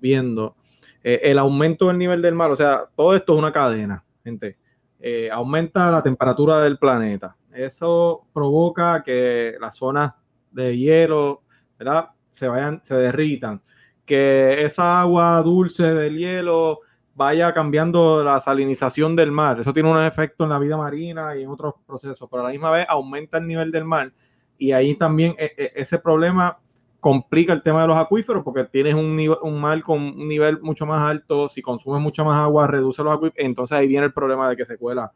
viendo, 0.00 0.54
eh, 1.02 1.20
el 1.24 1.38
aumento 1.38 1.88
del 1.88 1.98
nivel 1.98 2.22
del 2.22 2.34
mar, 2.34 2.50
o 2.50 2.56
sea, 2.56 2.82
todo 2.94 3.14
esto 3.14 3.34
es 3.34 3.38
una 3.38 3.52
cadena, 3.52 4.04
gente. 4.22 4.56
Eh, 5.00 5.30
aumenta 5.30 5.90
la 5.90 6.02
temperatura 6.02 6.60
del 6.60 6.78
planeta. 6.78 7.36
Eso 7.58 8.26
provoca 8.32 9.02
que 9.02 9.54
las 9.60 9.76
zonas 9.76 10.12
de 10.50 10.76
hielo, 10.76 11.42
¿verdad? 11.78 12.10
Se 12.30 12.48
vayan, 12.48 12.80
se 12.82 12.94
derritan. 12.94 13.62
Que 14.04 14.64
esa 14.64 15.00
agua 15.00 15.42
dulce 15.42 15.94
del 15.94 16.16
hielo 16.16 16.80
vaya 17.14 17.52
cambiando 17.52 18.22
la 18.22 18.38
salinización 18.38 19.16
del 19.16 19.32
mar. 19.32 19.58
Eso 19.60 19.74
tiene 19.74 19.90
un 19.90 20.00
efecto 20.02 20.44
en 20.44 20.50
la 20.50 20.58
vida 20.58 20.76
marina 20.76 21.36
y 21.36 21.42
en 21.42 21.50
otros 21.50 21.74
procesos, 21.84 22.28
pero 22.30 22.42
a 22.42 22.46
la 22.46 22.52
misma 22.52 22.70
vez 22.70 22.86
aumenta 22.88 23.38
el 23.38 23.46
nivel 23.46 23.72
del 23.72 23.84
mar 23.84 24.12
y 24.56 24.72
ahí 24.72 24.96
también 24.96 25.34
e, 25.38 25.52
e, 25.56 25.72
ese 25.76 25.98
problema 25.98 26.58
complica 27.00 27.52
el 27.52 27.62
tema 27.62 27.82
de 27.82 27.88
los 27.88 27.96
acuíferos 27.96 28.42
porque 28.44 28.64
tienes 28.64 28.94
un, 28.94 29.18
un 29.42 29.60
mar 29.60 29.82
con 29.82 30.00
un 30.00 30.28
nivel 30.28 30.60
mucho 30.60 30.84
más 30.84 31.00
alto, 31.00 31.48
si 31.48 31.62
consumes 31.62 32.02
mucha 32.02 32.24
más 32.24 32.40
agua, 32.40 32.66
reduce 32.66 33.02
los 33.02 33.14
acuíferos, 33.14 33.46
entonces 33.46 33.78
ahí 33.78 33.86
viene 33.86 34.06
el 34.06 34.12
problema 34.12 34.48
de 34.48 34.56
que 34.56 34.66
se 34.66 34.76
cuela. 34.76 35.12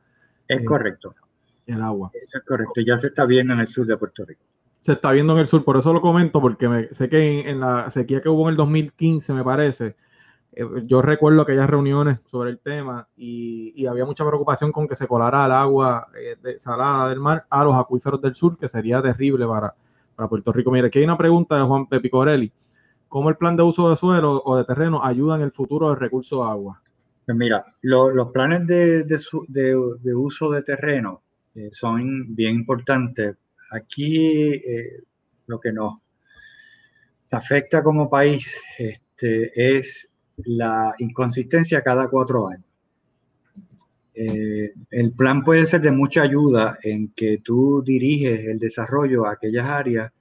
Es 0.46 0.64
correcto. 0.64 1.14
El 1.66 1.82
agua. 1.82 2.10
Eso 2.14 2.38
es 2.38 2.44
correcto, 2.44 2.80
ya 2.80 2.96
se 2.96 3.08
está 3.08 3.24
viendo 3.24 3.52
en 3.52 3.60
el 3.60 3.68
sur 3.68 3.86
de 3.86 3.96
Puerto 3.96 4.24
Rico. 4.24 4.42
Se 4.80 4.92
está 4.92 5.12
viendo 5.12 5.34
en 5.34 5.38
el 5.40 5.46
sur, 5.46 5.64
por 5.64 5.76
eso 5.76 5.92
lo 5.92 6.00
comento, 6.00 6.40
porque 6.40 6.88
sé 6.90 7.08
que 7.08 7.48
en 7.48 7.60
la 7.60 7.88
sequía 7.90 8.20
que 8.20 8.28
hubo 8.28 8.44
en 8.44 8.50
el 8.50 8.56
2015, 8.56 9.32
me 9.32 9.44
parece, 9.44 9.94
eh, 10.52 10.64
yo 10.84 11.00
recuerdo 11.00 11.42
aquellas 11.42 11.70
reuniones 11.70 12.18
sobre 12.30 12.50
el 12.50 12.58
tema 12.58 13.08
y, 13.16 13.86
había 13.86 14.04
mucha 14.04 14.24
preocupación 14.26 14.70
con 14.70 14.86
que 14.86 14.96
se 14.96 15.06
colara 15.06 15.46
el 15.46 15.52
agua 15.52 16.08
eh, 16.16 16.58
salada 16.58 17.08
del 17.08 17.20
mar 17.20 17.46
a 17.50 17.64
los 17.64 17.74
acuíferos 17.74 18.20
del 18.20 18.34
sur, 18.34 18.56
que 18.56 18.68
sería 18.68 19.02
terrible 19.02 19.46
para, 19.46 19.74
para 20.14 20.28
Puerto 20.28 20.52
Rico. 20.52 20.70
Mira, 20.70 20.86
aquí 20.86 20.98
hay 20.98 21.04
una 21.04 21.18
pregunta 21.18 21.56
de 21.56 21.62
Juan 21.62 21.86
Pepicorelli. 21.86 22.52
¿Cómo 23.08 23.28
el 23.28 23.36
plan 23.36 23.56
de 23.56 23.62
uso 23.62 23.90
de 23.90 23.96
suelo 23.96 24.42
o 24.44 24.56
de 24.56 24.64
terreno 24.64 25.04
ayuda 25.04 25.36
en 25.36 25.42
el 25.42 25.52
futuro 25.52 25.88
del 25.88 25.98
recurso 25.98 26.44
de 26.44 26.50
agua? 26.50 26.82
Pues 27.26 27.36
mira, 27.36 27.64
los 27.82 28.30
planes 28.32 28.66
de, 28.66 29.04
de, 29.04 30.14
uso 30.14 30.50
de 30.50 30.62
terreno 30.62 31.21
eh, 31.54 31.68
son 31.70 32.34
bien 32.34 32.54
importantes. 32.54 33.36
Aquí 33.70 34.60
lo 35.46 35.58
que 35.58 35.72
nos 35.72 35.94
afecta 37.30 37.82
como 37.82 38.10
país 38.10 38.60
este, 38.78 39.76
es 39.76 40.08
la 40.44 40.94
inconsistencia 40.98 41.82
cada 41.82 42.08
cuatro 42.08 42.48
años. 42.48 42.66
Eh, 44.14 44.74
el 44.90 45.12
plan 45.12 45.42
puede 45.42 45.64
ser 45.64 45.80
de 45.80 45.90
mucha 45.90 46.22
ayuda 46.22 46.76
en 46.82 47.12
que 47.14 47.38
tú 47.38 47.82
diriges 47.82 48.46
el 48.46 48.58
desarrollo 48.58 49.26
a 49.26 49.32
aquellas 49.32 49.66
áreas 49.66 50.12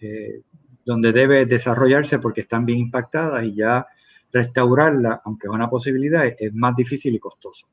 eh, 0.00 0.40
donde 0.84 1.12
debe 1.12 1.44
desarrollarse 1.44 2.18
porque 2.18 2.42
están 2.42 2.64
bien 2.64 2.78
impactadas 2.78 3.44
y 3.44 3.54
ya 3.54 3.86
restaurarla, 4.32 5.20
aunque 5.24 5.46
es 5.46 5.52
una 5.52 5.68
posibilidad, 5.68 6.24
es, 6.26 6.52
más 6.54 6.74
difícil 6.74 7.14
y 7.14 7.18
costoso. 7.18 7.68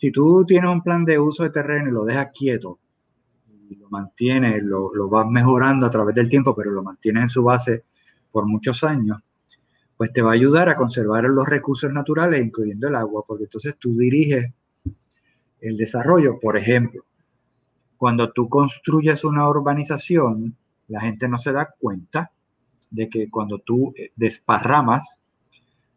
Si 0.00 0.10
tú 0.10 0.46
tienes 0.46 0.70
un 0.70 0.80
plan 0.80 1.04
de 1.04 1.18
uso 1.18 1.42
de 1.42 1.50
terreno 1.50 1.90
y 1.90 1.92
lo 1.92 2.06
dejas 2.06 2.28
quieto 2.32 2.78
y 3.68 3.74
lo 3.76 3.90
mantienes, 3.90 4.62
lo, 4.62 4.94
lo 4.94 5.10
vas 5.10 5.26
mejorando 5.28 5.84
a 5.84 5.90
través 5.90 6.14
del 6.14 6.26
tiempo, 6.26 6.54
pero 6.56 6.70
lo 6.70 6.82
mantienes 6.82 7.24
en 7.24 7.28
su 7.28 7.42
base 7.42 7.84
por 8.32 8.46
muchos 8.46 8.82
años, 8.82 9.18
pues 9.98 10.10
te 10.10 10.22
va 10.22 10.30
a 10.30 10.32
ayudar 10.32 10.70
a 10.70 10.74
conservar 10.74 11.24
los 11.24 11.46
recursos 11.46 11.92
naturales, 11.92 12.42
incluyendo 12.42 12.88
el 12.88 12.96
agua, 12.96 13.24
porque 13.26 13.44
entonces 13.44 13.76
tú 13.78 13.94
diriges 13.94 14.50
el 15.60 15.76
desarrollo. 15.76 16.40
Por 16.40 16.56
ejemplo, 16.56 17.04
cuando 17.98 18.32
tú 18.32 18.48
construyes 18.48 19.22
una 19.22 19.46
urbanización, 19.50 20.56
la 20.88 21.02
gente 21.02 21.28
no 21.28 21.36
se 21.36 21.52
da 21.52 21.74
cuenta, 21.78 22.32
de 22.90 23.10
que 23.10 23.28
cuando 23.28 23.58
tú 23.58 23.92
eh, 23.98 24.12
desparramas, 24.16 25.20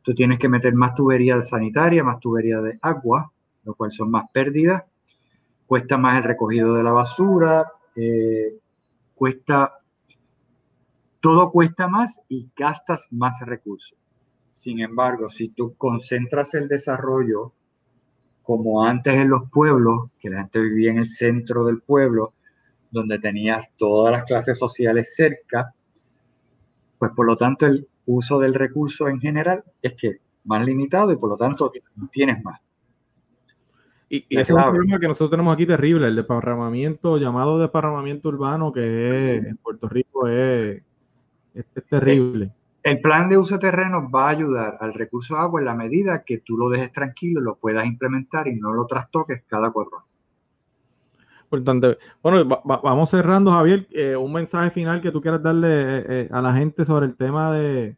tú 0.02 0.14
tienes 0.14 0.40
que 0.40 0.50
meter 0.50 0.74
más 0.74 0.94
tubería 0.94 1.42
sanitaria, 1.42 2.04
más 2.04 2.20
tubería 2.20 2.60
de 2.60 2.78
agua, 2.82 3.32
lo 3.64 3.76
cual 3.76 3.92
son 3.92 4.12
más 4.12 4.26
pérdidas, 4.32 4.84
cuesta 5.66 5.98
más 5.98 6.18
el 6.18 6.24
recogido 6.24 6.74
de 6.74 6.84
la 6.84 6.92
basura, 6.92 7.72
eh, 7.96 8.58
cuesta, 9.16 9.80
todo 11.20 11.50
cuesta 11.50 11.88
más 11.88 12.24
y 12.30 12.50
gastas 12.56 13.08
más 13.12 13.42
recursos. 13.42 13.98
Sin 14.50 14.82
embargo, 14.82 15.30
si 15.30 15.50
tú 15.50 15.76
concentras 15.76 16.54
el 16.54 16.68
desarrollo 16.68 17.54
como 18.44 18.84
antes 18.84 19.16
en 19.16 19.30
los 19.30 19.50
pueblos, 19.50 20.12
que 20.20 20.30
la 20.30 20.40
gente 20.40 20.60
vivía 20.60 20.92
en 20.92 21.00
el 21.00 21.08
centro 21.08 21.66
del 21.66 21.82
pueblo, 21.82 22.34
donde 22.92 23.18
tenías 23.18 23.68
todas 23.78 24.12
las 24.12 24.24
clases 24.24 24.60
sociales 24.60 25.16
cerca, 25.16 25.74
pues 27.00 27.12
por 27.16 27.26
lo 27.26 27.36
tanto 27.36 27.66
el 27.66 27.88
uso 28.06 28.40
del 28.40 28.54
recurso 28.54 29.08
en 29.08 29.20
general 29.20 29.64
es 29.82 29.94
que 29.94 30.18
más 30.44 30.66
limitado 30.66 31.12
y 31.12 31.16
por 31.16 31.30
lo 31.30 31.38
tanto 31.38 31.72
tienes 32.12 32.44
más. 32.44 32.60
Y, 34.16 34.28
ese 34.30 34.42
es 34.42 34.52
un 34.52 34.72
problema 34.72 35.00
que 35.00 35.08
nosotros 35.08 35.32
tenemos 35.32 35.56
aquí 35.56 35.66
terrible, 35.66 36.08
el 36.08 36.16
desparramamiento, 36.16 37.18
llamado 37.18 37.58
desparramamiento 37.58 38.30
urbano, 38.30 38.72
que 38.72 39.38
en 39.38 39.58
Puerto 39.58 39.90
Rico 39.90 40.28
es, 40.28 40.84
terrible. 41.90 42.52
El 42.84 43.02
plan 43.02 43.28
de 43.28 43.40
uso 43.40 43.56
de 43.56 43.62
terreno 43.62 44.12
va 44.12 44.28
a 44.28 44.30
ayudar 44.30 44.78
al 44.82 44.94
recurso 44.94 45.36
agua 45.36 45.62
en 45.62 45.66
la 45.66 45.74
medida 45.74 46.24
que 46.24 46.38
tú 46.38 46.56
lo 46.58 46.70
dejes 46.70 46.92
tranquilo, 46.92 47.42
lo 47.42 47.56
puedas 47.56 47.88
implementar 47.88 48.48
y 48.48 48.56
no 48.56 48.72
lo 48.72 48.86
trastoques 48.86 49.46
cada 49.48 49.72
cuatro 49.72 49.98
años. 49.98 50.10
Importante. 51.46 51.98
Bueno, 52.22 52.62
vamos 52.64 53.10
cerrando, 53.10 53.50
Javier. 53.50 53.88
Eh, 53.90 54.16
un 54.16 54.32
mensaje 54.32 54.70
final 54.70 55.02
que 55.02 55.12
tú 55.12 55.22
quieras 55.22 55.42
darle 55.42 55.70
eh, 55.70 56.06
eh, 56.08 56.30
a 56.32 56.40
la 56.40 56.54
gente 56.54 56.86
sobre 56.86 57.08
el 57.08 57.16
tema 57.16 57.52
de, 57.52 57.96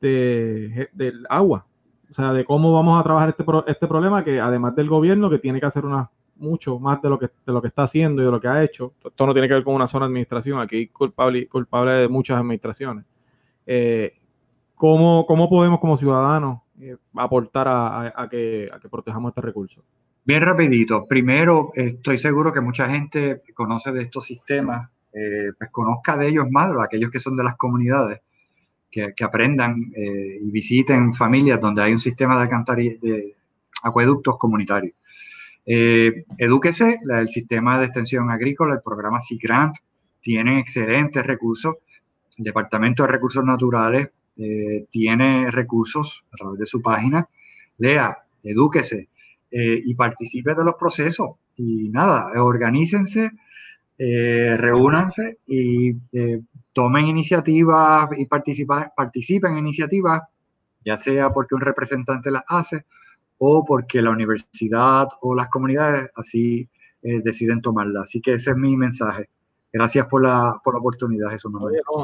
de, 0.00 0.88
del 0.92 1.24
agua. 1.28 1.64
O 2.12 2.14
sea, 2.14 2.34
de 2.34 2.44
cómo 2.44 2.74
vamos 2.74 3.00
a 3.00 3.02
trabajar 3.02 3.30
este, 3.30 3.42
este 3.68 3.86
problema 3.86 4.22
que 4.22 4.38
además 4.38 4.76
del 4.76 4.86
gobierno 4.86 5.30
que 5.30 5.38
tiene 5.38 5.58
que 5.58 5.64
hacer 5.64 5.86
una, 5.86 6.10
mucho 6.36 6.78
más 6.78 7.00
de 7.00 7.08
lo 7.08 7.18
que 7.18 7.26
de 7.26 7.52
lo 7.52 7.62
que 7.62 7.68
está 7.68 7.84
haciendo 7.84 8.20
y 8.20 8.26
de 8.26 8.30
lo 8.30 8.38
que 8.38 8.48
ha 8.48 8.62
hecho. 8.62 8.92
Esto 9.02 9.26
no 9.26 9.32
tiene 9.32 9.48
que 9.48 9.54
ver 9.54 9.64
con 9.64 9.74
una 9.74 9.86
sola 9.86 10.04
administración, 10.04 10.60
aquí 10.60 10.88
culpable, 10.88 11.48
culpable 11.48 11.92
de 11.92 12.08
muchas 12.08 12.38
administraciones. 12.38 13.06
Eh, 13.64 14.12
¿cómo, 14.74 15.24
podemos 15.48 15.80
como 15.80 15.96
ciudadanos 15.96 16.60
eh, 16.78 16.96
aportar 17.14 17.66
a, 17.68 18.28
que, 18.30 18.68
protejamos 18.90 19.30
este 19.30 19.40
recurso? 19.40 19.82
Bien 20.22 20.42
rapidito. 20.42 21.06
Primero, 21.08 21.70
estoy 21.74 22.18
seguro 22.18 22.52
que 22.52 22.60
mucha 22.60 22.88
gente 22.90 23.40
conoce 23.54 23.90
de 23.90 24.02
estos 24.02 24.26
sistemas, 24.26 24.90
eh, 25.14 25.52
pues 25.56 25.70
conozca 25.70 26.18
de 26.18 26.28
ellos 26.28 26.44
más, 26.50 26.72
aquellos 26.78 27.10
que 27.10 27.20
son 27.20 27.36
de 27.36 27.44
las 27.44 27.56
comunidades, 27.56 28.20
que, 28.92 29.24
aprendan 29.24 29.90
y 29.96 30.50
visiten 30.50 31.12
familias 31.12 31.60
donde 31.60 31.82
hay 31.82 31.92
un 31.92 31.98
sistema 31.98 32.40
de, 32.40 32.98
de 33.00 33.34
acueductos 33.82 34.36
comunitarios. 34.38 34.94
edúquese, 35.64 36.98
el 37.10 37.28
sistema 37.28 37.78
de 37.78 37.86
extensión 37.86 38.30
agrícola, 38.30 38.74
el 38.74 38.82
programa 38.82 39.18
Sea 39.18 39.38
Grant, 39.42 39.76
tienen 40.20 40.58
excelentes 40.58 41.26
recursos 41.26 41.76
el 42.38 42.44
Departamento 42.44 43.02
de 43.02 43.10
Recursos 43.10 43.44
Naturales 43.44 44.08
eh, 44.36 44.86
tiene 44.90 45.50
recursos 45.50 46.24
a 46.32 46.36
través 46.36 46.58
de 46.60 46.66
su 46.66 46.80
página. 46.80 47.28
Lea, 47.78 48.16
edúquese 48.42 49.08
eh, 49.50 49.80
y 49.84 49.94
participe 49.94 50.54
de 50.54 50.64
los 50.64 50.74
procesos. 50.76 51.36
Y 51.56 51.90
nada, 51.90 52.30
organícense, 52.42 53.30
eh, 53.98 54.56
reúnanse 54.56 55.36
y 55.46 55.92
tomen 56.72 57.06
iniciativas 57.06 58.08
y 58.18 58.26
participen 58.26 59.52
en 59.52 59.58
iniciativas, 59.58 60.22
ya 60.84 60.96
sea 60.96 61.30
porque 61.30 61.54
un 61.54 61.60
representante 61.60 62.30
las 62.30 62.44
hace 62.48 62.86
o 63.38 63.64
porque 63.64 64.02
la 64.02 64.10
universidad 64.10 65.08
o 65.20 65.34
las 65.34 65.48
comunidades 65.48 66.10
así 66.16 66.68
deciden 67.02 67.60
tomarla. 67.60 68.02
Así 68.02 68.20
que 68.20 68.34
ese 68.34 68.52
es 68.52 68.56
mi 68.56 68.76
mensaje. 68.76 69.28
Gracias 69.72 70.06
por 70.06 70.22
la, 70.22 70.60
por 70.62 70.74
la 70.74 70.80
oportunidad, 70.80 71.30
Jesús 71.30 71.50
no, 71.50 71.60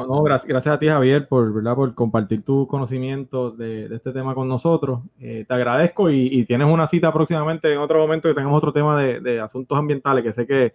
no, 0.07 0.23
gracias, 0.23 0.65
a 0.65 0.79
ti, 0.79 0.87
Javier, 0.87 1.27
por, 1.27 1.53
¿verdad? 1.53 1.75
por 1.75 1.93
compartir 1.93 2.41
tu 2.43 2.65
conocimiento 2.65 3.51
de, 3.51 3.85
este 3.93 4.11
tema 4.11 4.33
con 4.33 4.47
nosotros. 4.47 5.01
Eh, 5.19 5.45
te 5.47 5.53
agradezco 5.53 6.09
y, 6.09 6.43
tienes 6.45 6.67
una 6.67 6.87
cita 6.87 7.13
próximamente 7.13 7.71
en 7.71 7.77
otro 7.77 7.99
momento 7.99 8.27
que 8.27 8.33
tengamos 8.33 8.57
otro 8.57 8.73
tema 8.73 8.99
de, 8.99 9.39
asuntos 9.39 9.77
ambientales 9.77 10.23
que 10.23 10.33
sé 10.33 10.47
que 10.47 10.73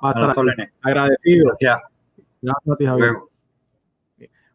va 0.00 0.10
a 0.10 0.28
estar 0.28 0.44
agradecido. 0.82 1.46
Gracias. 1.46 1.80
Gracias 2.40 2.72
a 2.72 2.76
ti, 2.76 2.86
Javier. 2.86 3.16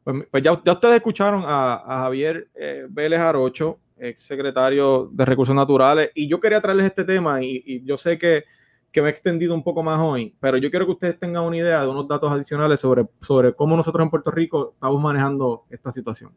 Pues, 0.04 0.28
pues 0.30 0.44
ya, 0.44 0.52
ustedes 0.52 0.96
escucharon 0.96 1.44
a, 1.46 1.84
Javier 1.86 2.50
eh, 2.56 2.86
Vélez 2.90 3.20
Arocho, 3.20 3.80
ex 3.98 4.22
secretario 4.24 5.10
de 5.12 5.26
Recursos 5.26 5.56
Naturales, 5.56 6.12
y 6.16 6.28
yo 6.28 6.40
quería 6.40 6.62
traerles 6.62 6.88
este 6.88 7.04
tema 7.04 7.44
y 7.44 7.84
yo 7.86 7.98
sé 7.98 8.18
que 8.18 8.46
que 8.92 9.02
me 9.02 9.08
he 9.08 9.12
extendido 9.12 9.54
un 9.54 9.64
poco 9.64 9.82
más 9.82 10.00
hoy, 10.00 10.36
pero 10.40 10.58
yo 10.58 10.70
quiero 10.70 10.86
que 10.86 10.92
ustedes 10.92 11.18
tengan 11.18 11.44
una 11.44 11.58
idea 11.58 11.82
de 11.82 11.88
unos 11.88 12.08
datos 12.08 12.32
adicionales 12.32 12.80
sobre, 12.80 13.08
sobre 13.22 13.54
cómo 13.54 13.78
nosotros 13.78 14.04
en 14.04 14.10
Puerto 14.10 14.32
Rico 14.32 14.72
estamos 14.74 15.02
manejando 15.02 15.64
esta 15.70 15.92
situación. 15.92 16.32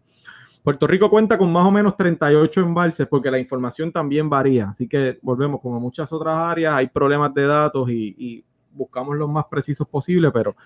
Puerto 0.63 0.87
Rico 0.87 1.11
cuenta 1.11 1.37
con 1.37 1.53
más 1.53 1.67
o 1.67 1.71
menos 1.71 1.97
38 1.97 2.61
embalses 2.61 3.07
porque 3.09 3.31
la 3.31 3.39
información 3.39 3.93
también 3.93 4.31
varía, 4.31 4.69
así 4.71 4.89
que 4.89 5.19
volvemos 5.21 5.61
como 5.61 5.81
muchas 5.81 6.11
otras 6.13 6.37
áreas, 6.37 6.75
hay 6.75 6.87
problemas 6.87 7.35
de 7.35 7.47
datos 7.47 7.91
y, 7.91 8.45
buscamos 8.77 9.15
los 9.17 9.31
más 9.31 9.45
precisos 9.45 9.87
posible, 9.87 10.33
pero 10.33 10.57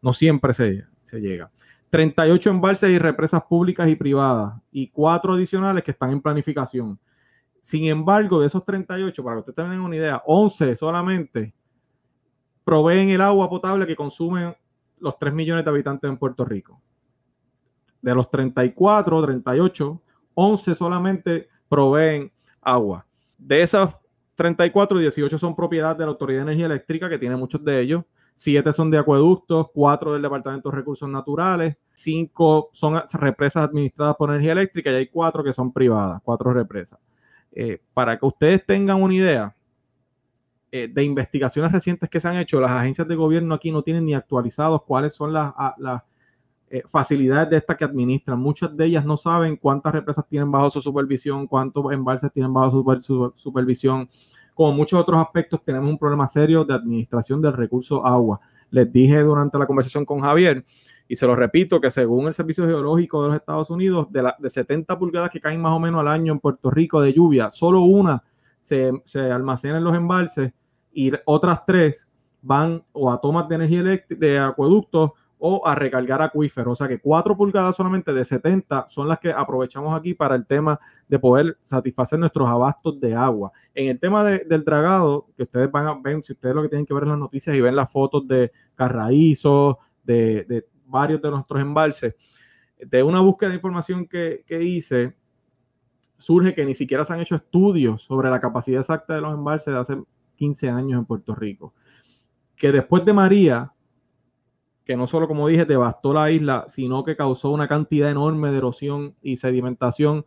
no 0.00 0.12
siempre 0.12 0.54
se, 0.54 0.84
se 1.02 1.18
llega. 1.18 1.50
38 1.90 2.50
embalses 2.50 2.90
y 2.90 2.98
represas 2.98 3.42
públicas 3.44 3.88
y 3.88 3.96
privadas 3.96 4.60
y 4.70 4.88
cuatro 4.88 5.34
adicionales 5.34 5.84
que 5.84 5.92
están 5.92 6.10
en 6.10 6.20
planificación. 6.20 6.98
Sin 7.60 7.84
embargo, 7.86 8.40
de 8.40 8.46
esos 8.46 8.64
38, 8.64 9.24
para 9.24 9.36
que 9.36 9.38
ustedes 9.40 9.56
tengan 9.56 9.80
una 9.80 9.96
idea, 9.96 10.22
11 10.26 10.76
solamente 10.76 11.54
proveen 12.64 13.10
el 13.10 13.20
agua 13.20 13.48
potable 13.48 13.86
que 13.86 13.96
consumen 13.96 14.54
los 14.98 15.18
3 15.18 15.32
millones 15.32 15.64
de 15.64 15.70
habitantes 15.70 16.08
en 16.08 16.16
Puerto 16.16 16.44
Rico. 16.44 16.80
De 18.02 18.14
los 18.14 18.30
34, 18.30 19.22
38, 19.22 20.02
11 20.34 20.74
solamente 20.74 21.48
proveen 21.68 22.30
agua. 22.60 23.06
De 23.38 23.62
esas 23.62 23.94
34, 24.36 24.98
18 24.98 25.38
son 25.38 25.56
propiedad 25.56 25.96
de 25.96 26.04
la 26.04 26.10
Autoridad 26.10 26.40
de 26.40 26.42
Energía 26.42 26.66
Eléctrica, 26.66 27.08
que 27.08 27.18
tiene 27.18 27.36
muchos 27.36 27.64
de 27.64 27.80
ellos. 27.80 28.04
7 28.36 28.70
son 28.74 28.90
de 28.90 28.98
acueductos, 28.98 29.68
4 29.72 30.12
del 30.12 30.22
Departamento 30.22 30.70
de 30.70 30.76
Recursos 30.76 31.08
Naturales, 31.08 31.76
5 31.94 32.68
son 32.70 33.02
represas 33.14 33.64
administradas 33.64 34.14
por 34.16 34.28
energía 34.28 34.52
eléctrica 34.52 34.92
y 34.92 34.94
hay 34.94 35.06
4 35.06 35.42
que 35.42 35.54
son 35.54 35.72
privadas, 35.72 36.20
4 36.22 36.52
represas. 36.52 37.00
Eh, 37.50 37.80
para 37.94 38.18
que 38.18 38.26
ustedes 38.26 38.66
tengan 38.66 39.02
una 39.02 39.14
idea 39.14 39.56
eh, 40.70 40.88
de 40.92 41.02
investigaciones 41.02 41.72
recientes 41.72 42.10
que 42.10 42.20
se 42.20 42.28
han 42.28 42.36
hecho, 42.36 42.60
las 42.60 42.72
agencias 42.72 43.08
de 43.08 43.14
gobierno 43.14 43.54
aquí 43.54 43.72
no 43.72 43.82
tienen 43.82 44.04
ni 44.04 44.12
actualizados 44.12 44.82
cuáles 44.82 45.14
son 45.14 45.32
las, 45.32 45.54
eh, 46.68 46.82
facilidades 46.86 47.48
de 47.48 47.56
estas 47.56 47.78
que 47.78 47.86
administran. 47.86 48.38
Muchas 48.38 48.76
de 48.76 48.84
ellas 48.84 49.06
no 49.06 49.16
saben 49.16 49.56
cuántas 49.56 49.94
represas 49.94 50.26
tienen 50.28 50.52
bajo 50.52 50.68
su 50.68 50.82
supervisión, 50.82 51.46
cuántos 51.46 51.90
embalses 51.90 52.30
tienen 52.30 52.52
bajo 52.52 53.00
su, 53.00 53.32
supervisión. 53.34 54.10
Como 54.56 54.72
muchos 54.72 54.98
otros 54.98 55.20
aspectos, 55.20 55.62
tenemos 55.62 55.90
un 55.90 55.98
problema 55.98 56.26
serio 56.26 56.64
de 56.64 56.72
administración 56.72 57.42
del 57.42 57.52
recurso 57.52 58.06
agua. 58.06 58.40
Les 58.70 58.90
dije 58.90 59.20
durante 59.20 59.58
la 59.58 59.66
conversación 59.66 60.06
con 60.06 60.20
Javier 60.20 60.64
y 61.06 61.14
se 61.14 61.26
lo 61.26 61.36
repito, 61.36 61.78
que 61.78 61.90
según 61.90 62.26
el 62.26 62.32
Servicio 62.32 62.64
Geológico 62.64 63.22
de 63.22 63.28
los 63.28 63.36
Estados 63.36 63.68
Unidos, 63.68 64.10
de, 64.10 64.22
la, 64.22 64.34
de 64.38 64.48
70 64.48 64.98
pulgadas 64.98 65.28
que 65.28 65.42
caen 65.42 65.60
más 65.60 65.72
o 65.72 65.78
menos 65.78 66.00
al 66.00 66.08
año 66.08 66.32
en 66.32 66.40
Puerto 66.40 66.70
Rico 66.70 67.02
de 67.02 67.12
lluvia, 67.12 67.50
solo 67.50 67.82
una 67.82 68.24
se, 68.58 68.92
se 69.04 69.30
almacena 69.30 69.76
en 69.76 69.84
los 69.84 69.94
embalses 69.94 70.54
y 70.90 71.12
otras 71.26 71.66
tres 71.66 72.08
van 72.40 72.82
o 72.92 73.12
a 73.12 73.20
tomas 73.20 73.46
de 73.50 73.56
energía 73.56 73.80
eléctrica, 73.80 74.24
de 74.24 74.38
acueductos 74.38 75.10
o 75.38 75.66
a 75.66 75.74
recargar 75.74 76.22
acuíferos. 76.22 76.72
O 76.72 76.76
sea 76.76 76.88
que 76.88 76.98
4 76.98 77.36
pulgadas 77.36 77.76
solamente 77.76 78.12
de 78.12 78.24
70 78.24 78.86
son 78.88 79.08
las 79.08 79.18
que 79.18 79.30
aprovechamos 79.30 79.98
aquí 79.98 80.14
para 80.14 80.34
el 80.34 80.46
tema 80.46 80.80
de 81.08 81.18
poder 81.18 81.58
satisfacer 81.64 82.18
nuestros 82.18 82.48
abastos 82.48 82.98
de 83.00 83.14
agua. 83.14 83.52
En 83.74 83.88
el 83.88 84.00
tema 84.00 84.24
del 84.24 84.64
dragado, 84.64 85.26
que 85.36 85.42
ustedes 85.42 85.70
van 85.70 85.86
a 85.86 85.94
ver, 85.94 86.22
si 86.22 86.32
ustedes 86.32 86.54
lo 86.54 86.62
que 86.62 86.68
tienen 86.68 86.86
que 86.86 86.94
ver 86.94 87.04
en 87.04 87.10
las 87.10 87.18
noticias 87.18 87.54
y 87.54 87.60
ven 87.60 87.76
las 87.76 87.90
fotos 87.90 88.26
de 88.26 88.50
carraízo, 88.74 89.78
de, 90.04 90.44
de 90.44 90.66
varios 90.86 91.20
de 91.20 91.30
nuestros 91.30 91.60
embalses. 91.60 92.14
De 92.78 93.02
una 93.02 93.20
búsqueda 93.20 93.50
de 93.50 93.56
información 93.56 94.06
que, 94.06 94.44
hice, 94.48 95.16
surge 96.18 96.54
que 96.54 96.64
ni 96.64 96.74
siquiera 96.74 97.04
se 97.04 97.12
han 97.12 97.20
hecho 97.20 97.36
estudios 97.36 98.02
sobre 98.02 98.30
la 98.30 98.40
capacidad 98.40 98.80
exacta 98.80 99.14
de 99.14 99.20
los 99.20 99.34
embalses 99.34 99.72
de 99.72 99.80
hace 99.80 100.02
15 100.36 100.68
años 100.70 100.98
en 100.98 101.04
Puerto 101.04 101.34
Rico. 101.34 101.74
Que 102.56 102.72
después 102.72 103.04
de 103.04 103.12
María, 103.12 103.72
que 104.86 104.96
no 104.96 105.08
solo, 105.08 105.26
como 105.26 105.48
dije, 105.48 105.64
devastó 105.64 106.14
la 106.14 106.30
isla, 106.30 106.64
sino 106.68 107.02
que 107.02 107.16
causó 107.16 107.50
una 107.50 107.66
cantidad 107.66 108.08
enorme 108.08 108.52
de 108.52 108.58
erosión 108.58 109.16
y 109.20 109.36
sedimentación, 109.36 110.24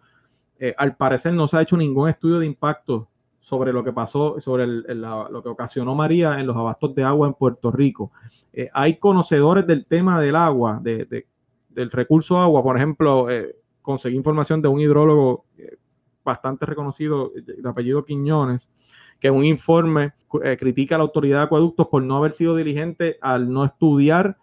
eh, 0.60 0.76
al 0.78 0.98
parecer 0.98 1.34
no 1.34 1.48
se 1.48 1.56
ha 1.56 1.62
hecho 1.62 1.78
ningún 1.78 2.10
estudio 2.10 2.40
de 2.40 2.46
impacto 2.46 3.08
sobre 3.40 3.72
lo 3.72 3.86
que 3.86 3.94
pasó, 3.94 4.42
sobre 4.42 4.68
lo 4.68 5.42
que 5.42 5.50
ocasionó 5.50 5.96
María 5.96 6.42
en 6.42 6.46
los 6.46 6.58
abastos 6.58 6.94
de 6.94 7.04
agua 7.04 7.30
en 7.30 7.36
Puerto 7.36 7.72
Rico. 7.72 8.12
Eh, 8.52 8.70
hay 8.74 8.98
conocedores 8.98 9.66
del 9.66 9.86
tema 9.86 10.20
del 10.20 10.36
agua, 10.36 10.80
de, 10.84 11.26
del 11.70 11.90
recurso 11.90 12.38
agua, 12.38 12.62
por 12.62 12.76
ejemplo, 12.76 13.30
eh, 13.30 13.56
conseguí 13.82 14.18
información 14.18 14.62
de 14.62 14.68
un 14.68 14.82
hidrólogo 14.82 15.46
bastante 16.22 16.66
reconocido 16.66 17.32
de 17.34 17.68
apellido 17.68 18.04
Quiñones, 18.04 18.70
que 19.22 19.32
un 19.32 19.46
informe 19.46 20.12
critica 20.60 20.96
a 20.96 20.98
la 20.98 21.06
autoridad 21.06 21.40
de 21.40 21.44
acueductos 21.46 21.88
por 21.88 22.04
no 22.04 22.18
haber 22.18 22.34
sido 22.34 22.56
diligente 22.56 23.18
al 23.22 23.50
no 23.50 23.64
estudiar 23.64 24.38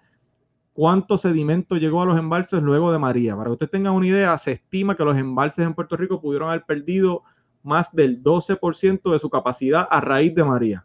cuánto 0.77 1.17
sedimento 1.17 1.77
llegó 1.77 2.03
a 2.03 2.07
los 2.07 2.19
embalses 2.19 2.63
luego 2.63 2.93
de 2.93 2.99
María. 2.99 3.35
Para 3.35 3.47
que 3.47 3.53
usted 3.53 3.71
tenga 3.71 3.91
una 3.91 4.07
idea, 4.07 4.37
se 4.37 4.53
estima 4.53 4.95
que 4.95 5.05
los 5.05 5.17
embalses 5.17 5.67
en 5.67 5.73
Puerto 5.73 5.97
Rico 5.97 6.21
pudieron 6.21 6.51
haber 6.51 6.65
perdido 6.65 7.23
más 7.63 7.91
del 7.93 8.23
12% 8.23 9.11
de 9.11 9.19
su 9.19 9.31
capacidad 9.31 9.89
a 9.91 10.03
raíz 10.03 10.35
de 10.35 10.45
María. 10.45 10.85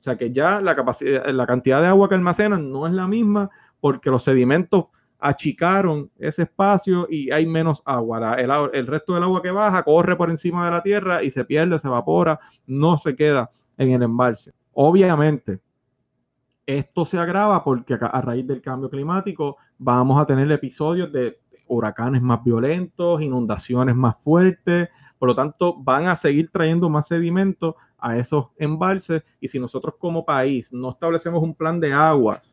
O 0.00 0.02
sea 0.02 0.18
que 0.18 0.32
ya 0.32 0.60
la, 0.60 0.74
capacidad, 0.74 1.24
la 1.28 1.46
cantidad 1.46 1.80
de 1.80 1.86
agua 1.86 2.08
que 2.08 2.16
almacenan 2.16 2.72
no 2.72 2.88
es 2.88 2.92
la 2.92 3.06
misma 3.06 3.50
porque 3.80 4.10
los 4.10 4.24
sedimentos 4.24 4.86
achicaron 5.20 6.10
ese 6.18 6.42
espacio 6.42 7.06
y 7.08 7.30
hay 7.30 7.46
menos 7.46 7.82
agua. 7.84 8.34
El, 8.34 8.50
el, 8.72 8.86
resto 8.88 9.14
del 9.14 9.22
agua 9.22 9.42
que 9.42 9.52
baja 9.52 9.84
corre 9.84 10.16
por 10.16 10.28
encima 10.28 10.64
de 10.64 10.72
la 10.72 10.82
tierra 10.82 11.22
y 11.22 11.30
se 11.30 11.44
pierde, 11.44 11.78
se 11.78 11.86
evapora, 11.86 12.40
no 12.66 12.98
se 12.98 13.14
queda 13.14 13.52
en 13.78 13.92
el 13.92 14.02
embalse. 14.02 14.52
Obviamente, 14.72 15.60
esto 16.78 17.04
se 17.04 17.18
agrava 17.18 17.62
porque 17.64 17.96
a 18.00 18.20
raíz 18.20 18.46
del 18.46 18.62
cambio 18.62 18.90
climático 18.90 19.56
vamos 19.78 20.20
a 20.20 20.26
tener 20.26 20.50
episodios 20.52 21.12
de 21.12 21.38
huracanes 21.66 22.20
más 22.20 22.42
violentos, 22.42 23.22
inundaciones 23.22 23.94
más 23.94 24.18
fuertes, 24.18 24.88
por 25.18 25.28
lo 25.28 25.34
tanto 25.34 25.76
van 25.78 26.08
a 26.08 26.14
seguir 26.14 26.50
trayendo 26.50 26.88
más 26.88 27.06
sedimentos 27.06 27.74
a 27.98 28.16
esos 28.16 28.46
embalses 28.58 29.22
y 29.40 29.48
si 29.48 29.60
nosotros 29.60 29.94
como 29.98 30.24
país 30.24 30.72
no 30.72 30.90
establecemos 30.90 31.42
un 31.42 31.54
plan 31.54 31.78
de 31.78 31.92
aguas, 31.92 32.52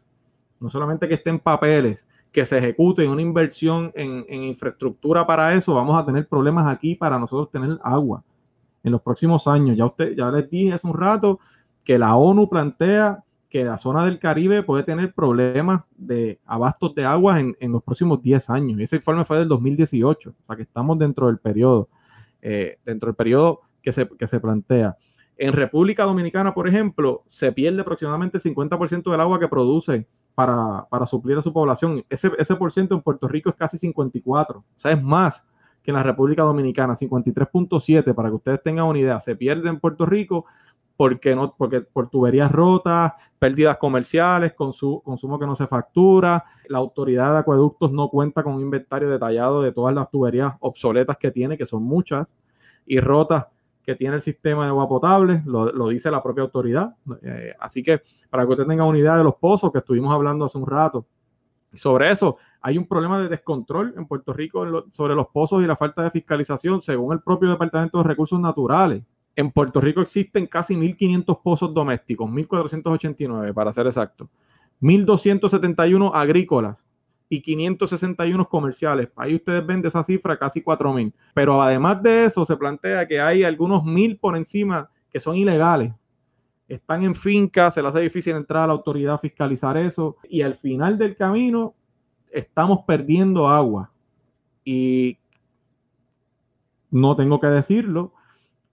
no 0.59 0.69
solamente 0.69 1.07
que 1.07 1.15
esté 1.15 1.29
en 1.29 1.39
papeles, 1.39 2.07
que 2.31 2.45
se 2.45 2.57
ejecute 2.57 3.07
una 3.07 3.21
inversión 3.21 3.91
en, 3.95 4.25
infraestructura 4.43 5.25
para 5.25 5.53
eso, 5.53 5.73
vamos 5.73 5.99
a 5.99 6.05
tener 6.05 6.27
problemas 6.27 6.67
aquí 6.67 6.95
para 6.95 7.17
nosotros 7.17 7.49
tener 7.49 7.79
agua 7.83 8.23
en 8.83 8.91
los 8.91 9.01
próximos 9.01 9.47
años. 9.47 9.75
Ya 9.75 9.85
usted, 9.85 10.15
ya 10.15 10.29
les 10.29 10.49
dije 10.49 10.73
hace 10.73 10.85
un 10.85 10.93
rato 10.93 11.39
que 11.83 11.97
la 11.97 12.15
ONU 12.15 12.49
plantea 12.49 13.23
que 13.49 13.63
la 13.63 13.77
zona 13.77 14.05
del 14.05 14.19
Caribe 14.19 14.63
puede 14.63 14.83
tener 14.83 15.13
problemas 15.13 15.83
de 15.95 16.39
abastos 16.45 16.93
de 16.95 17.05
agua 17.05 17.39
en, 17.39 17.55
los 17.71 17.81
próximos 17.83 18.21
10 18.21 18.49
años. 18.49 18.79
Ese 18.79 18.97
informe 18.97 19.23
fue 19.23 19.39
del 19.39 19.47
2018, 19.47 20.29
o 20.29 20.45
sea 20.45 20.55
que 20.55 20.63
estamos 20.63 20.99
dentro 20.99 21.27
del 21.27 21.37
periodo, 21.37 21.89
eh, 22.41 22.77
dentro 22.85 23.07
del 23.07 23.15
periodo 23.15 23.61
que 23.81 23.91
se, 23.91 24.07
que 24.07 24.27
se 24.27 24.39
plantea. 24.39 24.97
En 25.37 25.53
República 25.53 26.03
Dominicana, 26.03 26.53
por 26.53 26.67
ejemplo, 26.67 27.23
se 27.27 27.51
pierde 27.51 27.81
aproximadamente 27.81 28.37
el 28.37 28.43
50% 28.43 29.11
del 29.11 29.21
agua 29.21 29.39
que 29.39 29.47
produce 29.47 30.07
para, 30.33 31.05
suplir 31.05 31.37
a 31.37 31.41
su 31.41 31.53
población. 31.53 32.03
Ese, 32.09 32.31
ese 32.37 32.55
por 32.55 32.71
ciento 32.71 32.95
en 32.95 33.01
Puerto 33.01 33.27
Rico 33.27 33.49
es 33.49 33.55
casi 33.55 33.77
54, 33.77 34.59
o 34.59 34.63
sea, 34.75 34.91
es 34.91 35.01
más 35.01 35.47
que 35.81 35.91
en 35.91 35.95
la 35.95 36.03
República 36.03 36.43
Dominicana, 36.43 36.95
53.7, 36.95 38.13
para 38.13 38.29
que 38.29 38.35
ustedes 38.35 38.61
tengan 38.61 38.85
una 38.85 38.99
idea. 38.99 39.19
Se 39.21 39.35
pierde 39.35 39.69
en 39.69 39.79
Puerto 39.79 40.05
Rico 40.05 40.45
porque, 40.97 41.35
no, 41.35 41.53
porque 41.55 41.81
por 41.81 42.09
tuberías 42.09 42.51
rotas, 42.51 43.13
pérdidas 43.39 43.77
comerciales, 43.77 44.53
consumo 44.53 45.39
que 45.39 45.45
no 45.45 45.55
se 45.55 45.67
factura, 45.67 46.43
la 46.67 46.79
autoridad 46.79 47.33
de 47.33 47.39
acueductos 47.39 47.91
no 47.91 48.09
cuenta 48.09 48.43
con 48.43 48.55
un 48.55 48.61
inventario 48.61 49.09
detallado 49.09 49.61
de 49.61 49.71
todas 49.71 49.93
las 49.93 50.09
tuberías 50.09 50.55
obsoletas 50.59 51.17
que 51.17 51.31
tiene, 51.31 51.57
que 51.57 51.67
son 51.67 51.83
muchas, 51.83 52.33
y 52.87 52.99
rotas 52.99 53.45
que 53.83 53.95
tiene 53.95 54.15
el 54.15 54.21
sistema 54.21 54.63
de 54.63 54.69
agua 54.69 54.89
potable, 54.89 55.43
lo, 55.45 55.87
dice 55.87 56.11
la 56.11 56.21
propia 56.21 56.43
autoridad. 56.43 56.95
Eh, 57.21 57.53
así 57.59 57.83
que 57.83 58.01
para 58.29 58.45
que 58.45 58.51
usted 58.51 58.65
tenga 58.65 58.83
una 58.83 58.97
idea 58.97 59.15
de 59.15 59.23
los 59.23 59.35
pozos 59.35 59.71
que 59.71 59.77
estuvimos 59.77 60.13
hablando 60.13 60.45
hace 60.45 60.57
un 60.57 60.67
rato, 60.67 61.05
sobre 61.73 62.11
eso 62.11 62.37
hay 62.61 62.77
un 62.77 62.87
problema 62.87 63.19
de 63.19 63.29
descontrol 63.29 63.93
en 63.95 64.07
Puerto 64.07 64.33
Rico 64.33 64.85
sobre 64.91 65.15
los 65.15 65.27
pozos 65.27 65.63
y 65.63 65.67
la 65.67 65.75
falta 65.75 66.01
de 66.01 66.11
fiscalización, 66.11 66.81
según 66.81 67.13
el 67.13 67.21
propio 67.21 67.49
Departamento 67.49 67.99
de 67.99 68.03
Recursos 68.03 68.39
Naturales. 68.39 69.03
En 69.37 69.51
Puerto 69.51 69.79
Rico 69.79 70.01
existen 70.01 70.47
casi 70.47 70.75
1.500 70.75 71.41
pozos 71.41 71.73
domésticos, 71.73 72.29
1.489 72.29 73.53
para 73.53 73.71
ser 73.71 73.85
exacto, 73.85 74.27
1.271 74.81 76.11
agrícolas, 76.13 76.75
y 77.29 77.41
561 77.41 78.47
comerciales. 78.47 79.09
Ahí 79.15 79.35
ustedes 79.35 79.65
ven 79.65 79.81
de 79.81 79.89
esa 79.89 80.03
cifra 80.03 80.37
casi 80.37 80.61
4.000. 80.61 81.11
Pero 81.33 81.61
además 81.61 82.01
de 82.01 82.25
eso, 82.25 82.45
se 82.45 82.55
plantea 82.55 83.07
que 83.07 83.19
hay 83.19 83.43
algunos 83.43 83.83
mil 83.83 84.17
por 84.17 84.37
encima 84.37 84.89
que 85.11 85.19
son 85.19 85.35
ilegales. 85.35 85.93
Están 86.67 87.03
en 87.03 87.15
fincas, 87.15 87.73
se 87.73 87.81
les 87.81 87.91
hace 87.91 88.01
difícil 88.01 88.35
entrar 88.35 88.63
a 88.63 88.67
la 88.67 88.73
autoridad 88.73 89.15
a 89.15 89.19
fiscalizar 89.19 89.77
eso. 89.77 90.17
Y 90.29 90.41
al 90.41 90.55
final 90.55 90.97
del 90.97 91.15
camino, 91.15 91.73
estamos 92.31 92.79
perdiendo 92.85 93.47
agua. 93.47 93.91
Y 94.63 95.17
no 96.91 97.15
tengo 97.15 97.39
que 97.39 97.47
decirlo, 97.47 98.13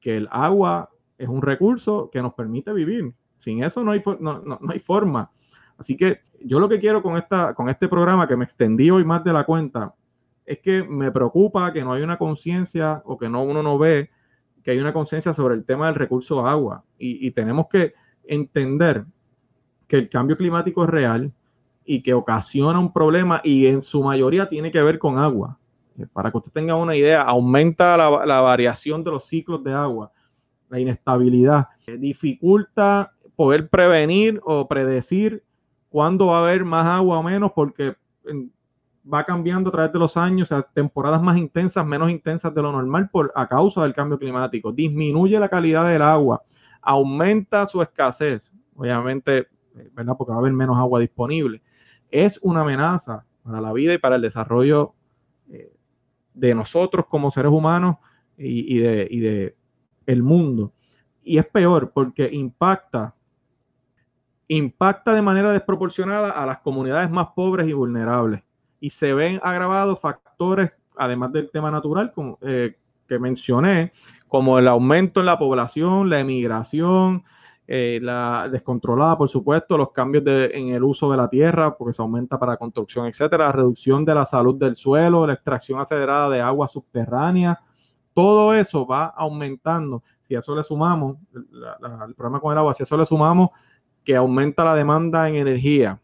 que 0.05 0.19
el 0.19 0.29
agua 0.31 0.91
es 1.17 1.31
un 1.31 1.41
recurso 1.41 2.11
que 2.13 2.21
nos 2.21 2.35
permite 2.35 2.75
vivir. 2.75 3.15
Sin 3.39 3.65
eso 3.65 3.83
no 3.83 3.93
hay, 3.93 4.03
no, 4.21 4.43
no 4.43 4.59
hay 4.69 4.79
forma. 4.79 5.31
Así 5.79 5.97
que 5.97 6.21
yo 6.45 6.61
lo 6.61 6.69
que 6.69 6.79
quiero 6.79 7.03
con, 7.03 7.17
esta, 7.17 7.55
con 7.55 7.71
este 7.71 7.89
programa, 7.89 8.29
que 8.29 8.37
me 8.37 8.45
extendí 8.45 8.91
hoy 8.91 9.03
más 9.03 9.25
de 9.25 9.33
la 9.33 9.45
cuenta, 9.45 9.95
es 10.45 10.59
que 10.59 10.83
me 10.83 11.11
preocupa 11.11 11.73
que 11.73 11.83
no 11.83 11.95
hay 11.95 12.03
una 12.03 12.19
conciencia 12.19 13.01
o 13.07 13.17
que 13.17 13.31
no, 13.31 13.43
uno 13.43 13.63
no 13.63 13.79
ve 13.79 14.11
que 14.63 14.73
hay 14.73 14.79
una 14.79 14.93
conciencia 14.93 15.33
sobre 15.33 15.55
el 15.55 15.65
tema 15.65 15.87
del 15.87 15.95
recurso 15.95 16.47
agua. 16.47 16.85
Y, 16.99 17.31
tenemos 17.31 17.67
que 17.69 17.95
entender 18.25 19.07
que 19.89 19.97
el 19.97 20.11
cambio 20.11 20.37
climático 20.37 20.85
es 20.85 20.91
real 20.91 21.33
y 21.83 22.03
que 22.03 22.13
ocasiona 22.13 22.79
un 22.79 22.93
problema 22.93 23.41
y 23.43 23.69
en 23.69 23.81
su 23.81 24.03
mayoría 24.03 24.51
tiene 24.51 24.71
que 24.71 24.83
ver 24.83 24.99
con 24.99 25.19
agua. 25.19 25.59
Eh, 25.99 26.07
para 26.13 26.31
que 26.31 26.39
usted 26.39 26.53
tenga 26.53 26.75
una 26.75 26.97
idea, 26.97 27.23
aumenta 27.23 27.97
la, 27.97 28.41
variación 28.41 29.05
de 29.05 29.11
los 29.11 29.27
ciclos 29.27 29.63
de 29.63 29.73
agua, 29.73 30.11
la 30.69 30.81
inestabilidad, 30.81 31.69
eh, 31.87 31.97
dificulta 31.97 33.13
poder 33.37 33.69
prevenir 33.69 34.41
o 34.45 34.67
predecir 34.67 35.45
cuándo 35.89 36.29
va 36.29 36.39
a 36.39 36.43
haber 36.43 36.65
más 36.65 36.87
agua 36.87 37.19
o 37.19 37.23
menos, 37.23 37.53
porque 37.53 37.97
va 39.13 39.25
cambiando 39.25 39.69
a 39.69 39.73
través 39.73 39.93
de 39.93 39.99
los 39.99 40.17
años, 40.17 40.51
o 40.51 40.55
sea, 40.55 40.63
temporadas 40.63 41.23
más 41.23 41.37
intensas, 41.37 41.87
menos 41.87 42.11
intensas 42.11 42.55
de 42.55 42.63
lo 42.63 42.73
normal 42.73 43.09
por, 43.11 43.33
a 43.35 43.47
causa 43.47 43.83
del 43.83 43.93
cambio 43.93 44.19
climático. 44.19 44.73
Disminuye 44.73 45.39
la 45.39 45.49
calidad 45.49 45.87
del 45.87 46.03
agua, 46.03 46.43
aumenta 46.81 47.67
su 47.67 47.83
escasez, 47.83 48.53
obviamente, 48.75 49.39
eh, 49.77 49.91
¿verdad? 49.93 50.15
Porque 50.17 50.31
va 50.31 50.37
a 50.37 50.41
haber 50.41 50.53
menos 50.53 50.79
agua 50.79 51.01
disponible. 51.01 51.61
Es 52.11 52.39
una 52.43 52.63
amenaza 52.63 53.25
para 53.43 53.61
la 53.61 53.73
vida 53.73 53.93
y 53.93 53.99
para 53.99 54.17
el 54.17 54.23
desarrollo 54.23 54.95
de 56.35 56.55
nosotros 56.55 57.07
como 57.09 57.31
seres 57.31 57.53
humanos 57.53 57.97
y, 58.37 58.79
de, 58.79 59.09
y 59.11 59.21
de 59.21 59.57
el 60.07 60.23
mundo. 60.23 60.73
Y 61.23 61.39
es 61.39 61.47
peor 61.47 61.93
porque 61.95 62.29
impacta 62.31 63.15
impacta 64.49 65.15
de 65.15 65.23
manera 65.23 65.53
desproporcionada 65.53 66.31
a 66.31 66.47
las 66.47 66.59
comunidades 66.59 67.11
más 67.11 67.29
pobres 67.35 67.69
y 67.69 67.73
vulnerables. 67.73 68.43
Y 68.81 68.91
se 68.91 69.15
ven 69.15 69.41
agravados 69.43 70.01
factores, 70.01 70.73
además 70.97 71.33
del 71.33 71.51
tema 71.51 71.71
natural 71.71 72.13
eh, 72.43 72.77
que 73.09 73.19
mencioné, 73.19 73.93
como 74.29 74.59
el 74.59 74.69
aumento 74.69 75.21
en 75.21 75.27
la 75.27 75.39
población, 75.39 76.11
la 76.11 76.21
emigración, 76.21 77.25
eh, 77.67 77.99
la 78.03 78.49
descontrolada, 78.51 79.17
por 79.17 79.29
supuesto, 79.29 79.79
los 79.79 79.91
cambios 79.91 80.25
en 80.27 80.69
el 80.69 80.85
uso 80.85 81.11
de 81.11 81.17
la 81.17 81.29
tierra, 81.29 81.75
porque 81.77 81.95
se 81.95 82.03
aumenta 82.03 82.39
para 82.39 82.59
construcción, 82.59 83.07
etcétera, 83.07 83.47
la 83.47 83.53
reducción 83.53 84.05
de 84.05 84.15
la 84.15 84.25
salud 84.25 84.57
del 84.57 84.77
suelo, 84.77 85.27
la 85.27 85.33
extracción 85.33 85.81
acelerada 85.81 86.29
de 86.29 86.41
agua 86.41 86.69
subterránea, 86.69 87.59
todo 88.13 88.53
eso 88.55 88.87
va 88.87 89.07
aumentando. 89.07 90.03
Si 90.23 90.35
a 90.35 90.41
eso 90.41 90.55
le 90.55 90.63
sumamos, 90.63 91.17
el 91.35 92.15
problema 92.15 92.41
con 92.41 92.53
el 92.53 92.59
agua, 92.59 92.75
si 92.75 92.83
a 92.83 92.85
eso 92.85 92.97
le 92.97 93.05
sumamos 93.05 93.51
que 94.05 94.15
aumenta 94.15 94.65
la 94.65 94.75
demanda 94.75 95.29
en 95.29 95.37
energía, 95.37 95.99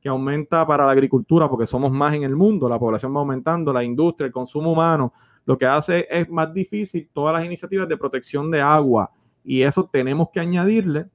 que 0.00 0.08
aumenta 0.08 0.66
para 0.66 0.86
la 0.86 0.92
agricultura, 0.92 1.48
porque 1.48 1.66
somos 1.66 1.92
más 1.92 2.14
en 2.14 2.24
el 2.24 2.34
mundo, 2.34 2.68
la 2.68 2.78
población 2.78 3.14
va 3.14 3.20
aumentando, 3.20 3.72
la 3.72 3.84
industria, 3.84 4.26
el 4.26 4.32
consumo 4.32 4.72
humano, 4.72 5.12
lo 5.44 5.56
que 5.56 5.66
hace 5.66 6.06
es 6.10 6.28
más 6.28 6.52
difícil 6.52 7.08
todas 7.12 7.34
las 7.34 7.44
iniciativas 7.44 7.88
de 7.88 7.96
protección 7.96 8.50
de 8.50 8.60
agua. 8.60 9.10
Y 9.44 9.62
eso 9.62 9.88
tenemos 9.90 10.28
que 10.32 10.40
añadirle 10.40 11.06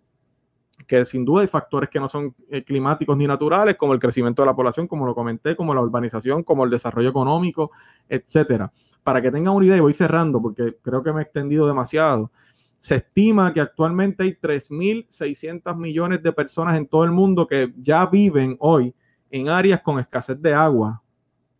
que 0.87 1.05
sin 1.05 1.25
duda 1.25 1.41
hay 1.41 1.47
factores 1.47 1.89
que 1.89 1.99
no 1.99 2.07
son 2.07 2.35
eh, 2.49 2.63
climáticos 2.63 3.17
ni 3.17 3.25
naturales, 3.25 3.75
como 3.77 3.93
el 3.93 3.99
crecimiento 3.99 4.41
de 4.41 4.47
la 4.47 4.55
población, 4.55 4.87
como 4.87 5.05
lo 5.05 5.15
comenté, 5.15 5.55
como 5.55 5.73
la 5.73 5.81
urbanización, 5.81 6.43
como 6.43 6.63
el 6.63 6.69
desarrollo 6.69 7.09
económico, 7.09 7.71
etcétera. 8.09 8.71
Para 9.03 9.21
que 9.21 9.31
tengan 9.31 9.55
una 9.55 9.65
idea, 9.65 9.77
y 9.77 9.81
voy 9.81 9.93
cerrando 9.93 10.41
porque 10.41 10.77
creo 10.81 11.01
que 11.01 11.13
me 11.13 11.21
he 11.21 11.23
extendido 11.23 11.67
demasiado. 11.67 12.31
Se 12.77 12.95
estima 12.95 13.53
que 13.53 13.61
actualmente 13.61 14.23
hay 14.23 14.33
3.600 14.33 15.75
millones 15.75 16.21
de 16.21 16.31
personas 16.31 16.77
en 16.77 16.87
todo 16.87 17.03
el 17.03 17.11
mundo 17.11 17.47
que 17.47 17.73
ya 17.77 18.05
viven 18.05 18.57
hoy 18.59 18.93
en 19.31 19.49
áreas 19.49 19.81
con 19.81 19.99
escasez 19.99 20.39
de 20.41 20.53
agua, 20.53 21.01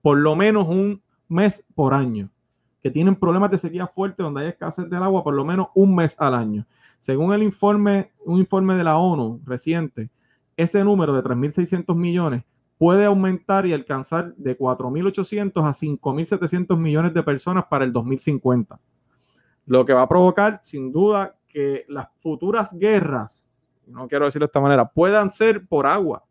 por 0.01 0.17
lo 0.17 0.35
menos 0.35 0.67
un 0.67 1.01
mes 1.27 1.65
por 1.73 1.93
año, 1.93 2.29
que 2.85 2.91
tienen 2.91 3.15
problemas 3.15 3.49
de 3.49 3.57
sequía 3.57 3.87
fuerte 3.87 4.21
donde 4.21 4.41
hay 4.41 4.49
escasez 4.49 4.87
del 4.87 5.01
agua 5.01 5.23
por 5.23 5.33
lo 5.33 5.43
menos 5.43 5.69
un 5.73 5.95
mes 5.95 6.15
al 6.19 6.35
año. 6.35 6.67
Según 6.99 7.33
el 7.33 7.41
informe, 7.41 8.11
un 8.25 8.37
informe 8.37 8.75
de 8.75 8.83
la 8.83 8.99
ONU 8.99 9.41
reciente, 9.43 10.11
ese 10.55 10.83
número 10.83 11.11
de 11.13 11.23
3.600 11.23 11.95
millones 11.95 12.43
puede 12.77 13.05
aumentar 13.05 13.65
y 13.65 13.73
alcanzar 13.73 14.35
de 14.35 14.55
4.800 14.55 15.67
a 15.67 15.73
5.700 15.73 16.77
millones 16.77 17.15
de 17.15 17.23
personas 17.23 17.65
para 17.65 17.85
el 17.85 17.91
2050. 17.91 18.79
Lo 19.65 19.83
que 19.83 19.93
va 19.93 20.03
a 20.03 20.07
provocar, 20.07 20.59
sin 20.61 20.91
duda, 20.91 21.33
que 21.47 21.85
las 21.87 22.09
futuras 22.19 22.77
guerras, 22.77 23.47
no 23.87 24.07
quiero 24.07 24.25
decirlo 24.25 24.45
de 24.45 24.49
esta 24.49 24.61
manera, 24.61 24.87
puedan 24.87 25.31
ser 25.31 25.65
por 25.65 25.87
agua, 25.87 26.23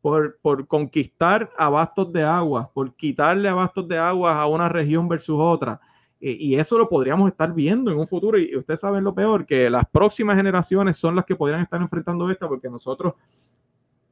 por, 0.00 0.38
por 0.40 0.66
conquistar 0.66 1.50
abastos 1.58 2.12
de 2.12 2.22
agua, 2.22 2.70
por 2.72 2.94
quitarle 2.94 3.48
abastos 3.48 3.86
de 3.88 3.98
agua 3.98 4.40
a 4.40 4.46
una 4.46 4.68
región 4.68 5.08
versus 5.08 5.36
otra. 5.38 5.80
Y 6.22 6.54
eso 6.56 6.76
lo 6.76 6.86
podríamos 6.86 7.30
estar 7.30 7.54
viendo 7.54 7.90
en 7.90 7.98
un 7.98 8.06
futuro. 8.06 8.38
Y 8.38 8.54
ustedes 8.54 8.80
saben 8.80 9.02
lo 9.02 9.14
peor, 9.14 9.46
que 9.46 9.70
las 9.70 9.84
próximas 9.88 10.36
generaciones 10.36 10.98
son 10.98 11.16
las 11.16 11.24
que 11.24 11.34
podrían 11.34 11.62
estar 11.62 11.80
enfrentando 11.80 12.30
esta, 12.30 12.46
porque 12.46 12.68
nosotros 12.68 13.14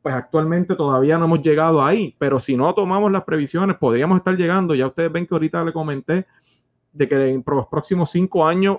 pues 0.01 0.15
actualmente 0.15 0.75
todavía 0.75 1.19
no 1.19 1.27
hemos 1.27 1.43
llegado 1.43 1.85
ahí, 1.85 2.15
pero 2.19 2.39
si 2.39 2.57
no 2.57 2.73
tomamos 2.73 3.11
las 3.13 3.25
previsiones, 3.25 3.77
podríamos 3.77 4.19
estar 4.19 4.35
llegando. 4.37 4.75
Ya 4.75 4.87
ustedes 4.87 5.13
ven 5.13 5.27
que 5.27 5.35
ahorita 5.35 5.65
le 5.65 5.73
comenté 5.73 6.27
de 6.93 7.09
que 7.09 7.29
en 7.29 7.45
los 7.47 7.67
próximos 7.67 8.11
cinco 8.11 8.47
años 8.47 8.79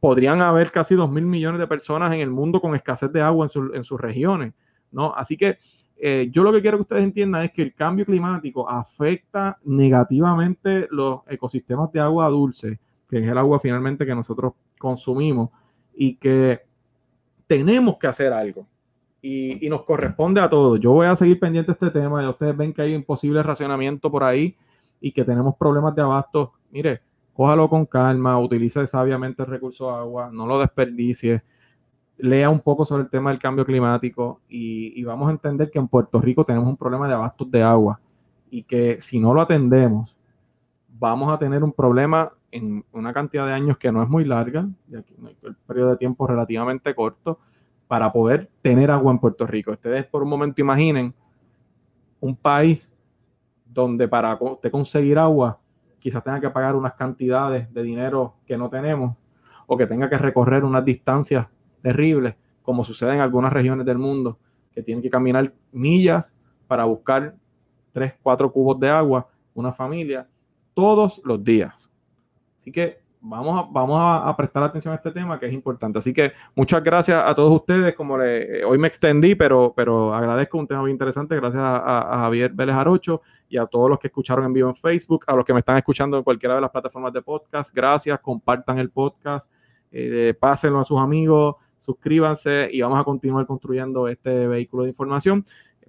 podrían 0.00 0.40
haber 0.40 0.70
casi 0.70 0.94
dos 0.94 1.10
mil 1.10 1.24
millones 1.24 1.60
de 1.60 1.66
personas 1.66 2.12
en 2.14 2.20
el 2.20 2.30
mundo 2.30 2.60
con 2.60 2.74
escasez 2.74 3.12
de 3.12 3.20
agua 3.20 3.46
en, 3.74 3.84
sus 3.84 4.00
regiones, 4.00 4.54
¿no? 4.90 5.14
Así 5.14 5.36
que 5.36 5.58
eh, 5.96 6.28
yo 6.32 6.42
lo 6.42 6.52
que 6.52 6.60
quiero 6.60 6.78
que 6.78 6.82
ustedes 6.82 7.04
entiendan 7.04 7.44
es 7.44 7.52
que 7.52 7.62
el 7.62 7.74
cambio 7.74 8.04
climático 8.04 8.68
afecta 8.68 9.58
negativamente 9.64 10.88
los 10.90 11.20
ecosistemas 11.28 11.92
de 11.92 12.00
agua 12.00 12.28
dulce, 12.28 12.78
que 13.08 13.18
es 13.18 13.30
el 13.30 13.38
agua 13.38 13.60
finalmente 13.60 14.06
que 14.06 14.14
nosotros 14.14 14.54
consumimos, 14.78 15.50
y 15.94 16.16
que 16.16 16.60
tenemos 17.46 17.98
que 17.98 18.06
hacer 18.06 18.32
algo 18.32 18.66
y, 19.22 19.68
nos 19.68 19.84
corresponde 19.84 20.40
a 20.40 20.50
todos. 20.50 20.80
Yo 20.80 20.92
voy 20.92 21.06
a 21.06 21.14
seguir 21.14 21.38
pendiente 21.38 21.72
de 21.72 21.74
este 21.74 22.00
tema. 22.00 22.20
Ya 22.20 22.30
ustedes 22.30 22.56
ven 22.56 22.72
que 22.72 22.82
hay 22.82 22.94
un 22.94 23.04
posible 23.04 23.42
racionamiento 23.42 24.10
por 24.10 24.24
ahí 24.24 24.56
y 25.00 25.12
que 25.12 25.24
tenemos 25.24 25.54
problemas 25.56 25.94
de 25.94 26.02
abasto. 26.02 26.52
Mire, 26.70 27.00
cójalo 27.32 27.68
con 27.68 27.86
calma, 27.86 28.38
utilice 28.38 28.86
sabiamente 28.86 29.42
el 29.42 29.48
recurso 29.48 29.86
de 29.86 29.98
agua, 29.98 30.30
no 30.32 30.46
lo 30.46 30.58
desperdicie, 30.58 31.42
lea 32.18 32.50
un 32.50 32.60
poco 32.60 32.84
sobre 32.84 33.04
el 33.04 33.10
tema 33.10 33.30
del 33.30 33.38
cambio 33.38 33.64
climático 33.64 34.40
y, 34.48 35.02
vamos 35.04 35.28
a 35.28 35.32
entender 35.32 35.70
que 35.70 35.78
en 35.78 35.88
Puerto 35.88 36.20
Rico 36.20 36.44
tenemos 36.44 36.68
un 36.68 36.76
problema 36.76 37.08
de 37.08 37.14
abastos 37.14 37.50
de 37.50 37.62
agua 37.62 38.00
y 38.50 38.62
que 38.64 39.00
si 39.00 39.18
no 39.18 39.32
lo 39.34 39.40
atendemos, 39.40 40.16
vamos 40.98 41.32
a 41.32 41.38
tener 41.38 41.64
un 41.64 41.72
problema 41.72 42.32
en 42.50 42.84
una 42.92 43.12
cantidad 43.12 43.46
de 43.46 43.52
años 43.52 43.78
que 43.78 43.90
no 43.90 44.02
es 44.02 44.08
muy 44.08 44.24
larga, 44.24 44.68
el 44.90 45.56
periodo 45.66 45.90
de 45.90 45.96
tiempo 45.96 46.26
relativamente 46.26 46.94
corto, 46.94 47.38
para 47.88 48.12
poder 48.12 48.50
tener 48.62 48.90
agua 48.90 49.12
en 49.12 49.18
Puerto 49.18 49.46
Rico. 49.46 49.72
Ustedes 49.72 50.06
por 50.06 50.22
un 50.22 50.28
momento 50.28 50.60
imaginen 50.60 51.14
un 52.20 52.36
país 52.36 52.90
donde 53.66 54.06
para 54.06 54.36
usted 54.40 54.70
conseguir 54.70 55.18
agua 55.18 55.58
quizás 55.98 56.22
tenga 56.22 56.40
que 56.40 56.50
pagar 56.50 56.76
unas 56.76 56.94
cantidades 56.94 57.72
de 57.72 57.82
dinero 57.82 58.34
que 58.46 58.56
no 58.56 58.68
tenemos 58.68 59.16
o 59.66 59.76
que 59.76 59.86
tenga 59.86 60.08
que 60.10 60.18
recorrer 60.18 60.64
unas 60.64 60.84
distancias 60.84 61.46
terribles, 61.82 62.34
como 62.62 62.84
sucede 62.84 63.14
en 63.14 63.20
algunas 63.20 63.52
regiones 63.52 63.84
del 63.84 63.98
mundo, 63.98 64.38
que 64.72 64.82
tienen 64.82 65.02
que 65.02 65.10
caminar 65.10 65.52
millas 65.72 66.34
para 66.66 66.84
buscar 66.84 67.34
3, 67.92 68.14
4 68.22 68.52
cubos 68.52 68.80
de 68.80 68.88
agua, 68.88 69.28
una 69.54 69.72
familia, 69.72 70.26
todos 70.74 71.20
los 71.24 71.42
días. 71.42 71.90
Así 72.60 72.72
que 72.72 73.02
vamos 73.22 73.58
a, 73.58 73.68
vamos 73.70 73.98
a, 74.00 74.36
prestar 74.36 74.64
atención 74.64 74.92
a 74.92 74.96
este 74.96 75.10
tema 75.10 75.38
que 75.38 75.46
es 75.46 75.52
importante. 75.52 75.98
Así 75.98 76.12
que 76.12 76.32
muchas 76.54 76.82
gracias 76.82 77.22
a 77.24 77.34
todos 77.34 77.52
ustedes. 77.52 77.94
Como 77.94 78.18
le, 78.18 78.60
eh, 78.60 78.64
hoy 78.64 78.78
me 78.78 78.88
extendí, 78.88 79.34
pero, 79.34 79.72
pero 79.74 80.14
agradezco 80.14 80.58
un 80.58 80.66
tema 80.66 80.82
muy 80.82 80.90
interesante. 80.90 81.36
Gracias 81.36 81.62
a, 81.62 82.18
Javier 82.22 82.52
Vélez 82.52 82.74
Arocho 82.74 83.22
y 83.48 83.56
a 83.56 83.66
todos 83.66 83.88
los 83.88 83.98
que 83.98 84.08
escucharon 84.08 84.44
en 84.44 84.52
vivo 84.52 84.68
en 84.68 84.74
Facebook, 84.74 85.24
a 85.26 85.34
los 85.34 85.44
que 85.44 85.52
me 85.52 85.60
están 85.60 85.76
escuchando 85.76 86.16
en 86.16 86.24
cualquiera 86.24 86.56
de 86.56 86.60
las 86.60 86.70
plataformas 86.70 87.12
de 87.12 87.22
podcast. 87.22 87.74
Gracias, 87.74 88.18
compartan 88.20 88.78
el 88.78 88.90
podcast, 88.90 89.50
eh, 89.90 90.34
pásenlo 90.38 90.80
a 90.80 90.84
sus 90.84 90.98
amigos, 90.98 91.56
suscríbanse 91.84 92.68
y 92.72 92.80
vamos 92.80 93.00
a 93.00 93.04
continuar 93.04 93.46
construyendo 93.46 94.08
este 94.08 94.46
vehículo 94.46 94.84
de 94.84 94.90
información. 94.90 95.44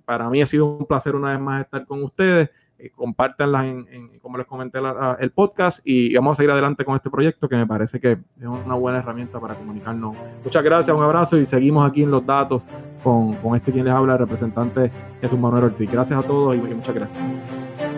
Para 0.05 0.29
mí 0.29 0.41
ha 0.41 0.45
sido 0.45 0.65
un 0.65 0.85
placer 0.85 1.15
una 1.15 1.31
vez 1.31 1.39
más 1.39 1.61
estar 1.61 1.85
con 1.85 2.03
ustedes. 2.03 2.49
Eh, 2.79 2.89
compártanlas 2.89 3.65
en, 3.65 4.19
como 4.19 4.37
les 4.37 4.47
comenté, 4.47 4.79
el 5.19 5.31
podcast 5.31 5.79
y 5.85 6.13
vamos 6.15 6.33
a 6.33 6.35
seguir 6.37 6.51
adelante 6.51 6.83
con 6.83 6.95
este 6.95 7.09
proyecto 7.09 7.47
que 7.47 7.55
me 7.55 7.67
parece 7.67 7.99
que 7.99 8.11
es 8.13 8.45
una 8.45 8.75
buena 8.75 8.99
herramienta 8.99 9.39
para 9.39 9.55
comunicarnos. 9.55 10.15
Muchas 10.43 10.63
gracias, 10.63 10.97
un 10.97 11.03
abrazo 11.03 11.37
y 11.37 11.45
seguimos 11.45 11.89
aquí 11.89 12.03
en 12.03 12.11
los 12.11 12.25
datos 12.25 12.61
con, 13.03 13.35
con 13.35 13.55
este 13.55 13.71
quien 13.71 13.85
les 13.85 13.93
habla, 13.93 14.13
el 14.13 14.19
representante 14.19 14.91
Jesús 15.21 15.39
Manuel 15.39 15.65
Ortiz. 15.65 15.89
Gracias 15.89 16.19
a 16.19 16.27
todos 16.27 16.55
y 16.55 16.59
muchas 16.59 16.95
gracias. 16.95 17.92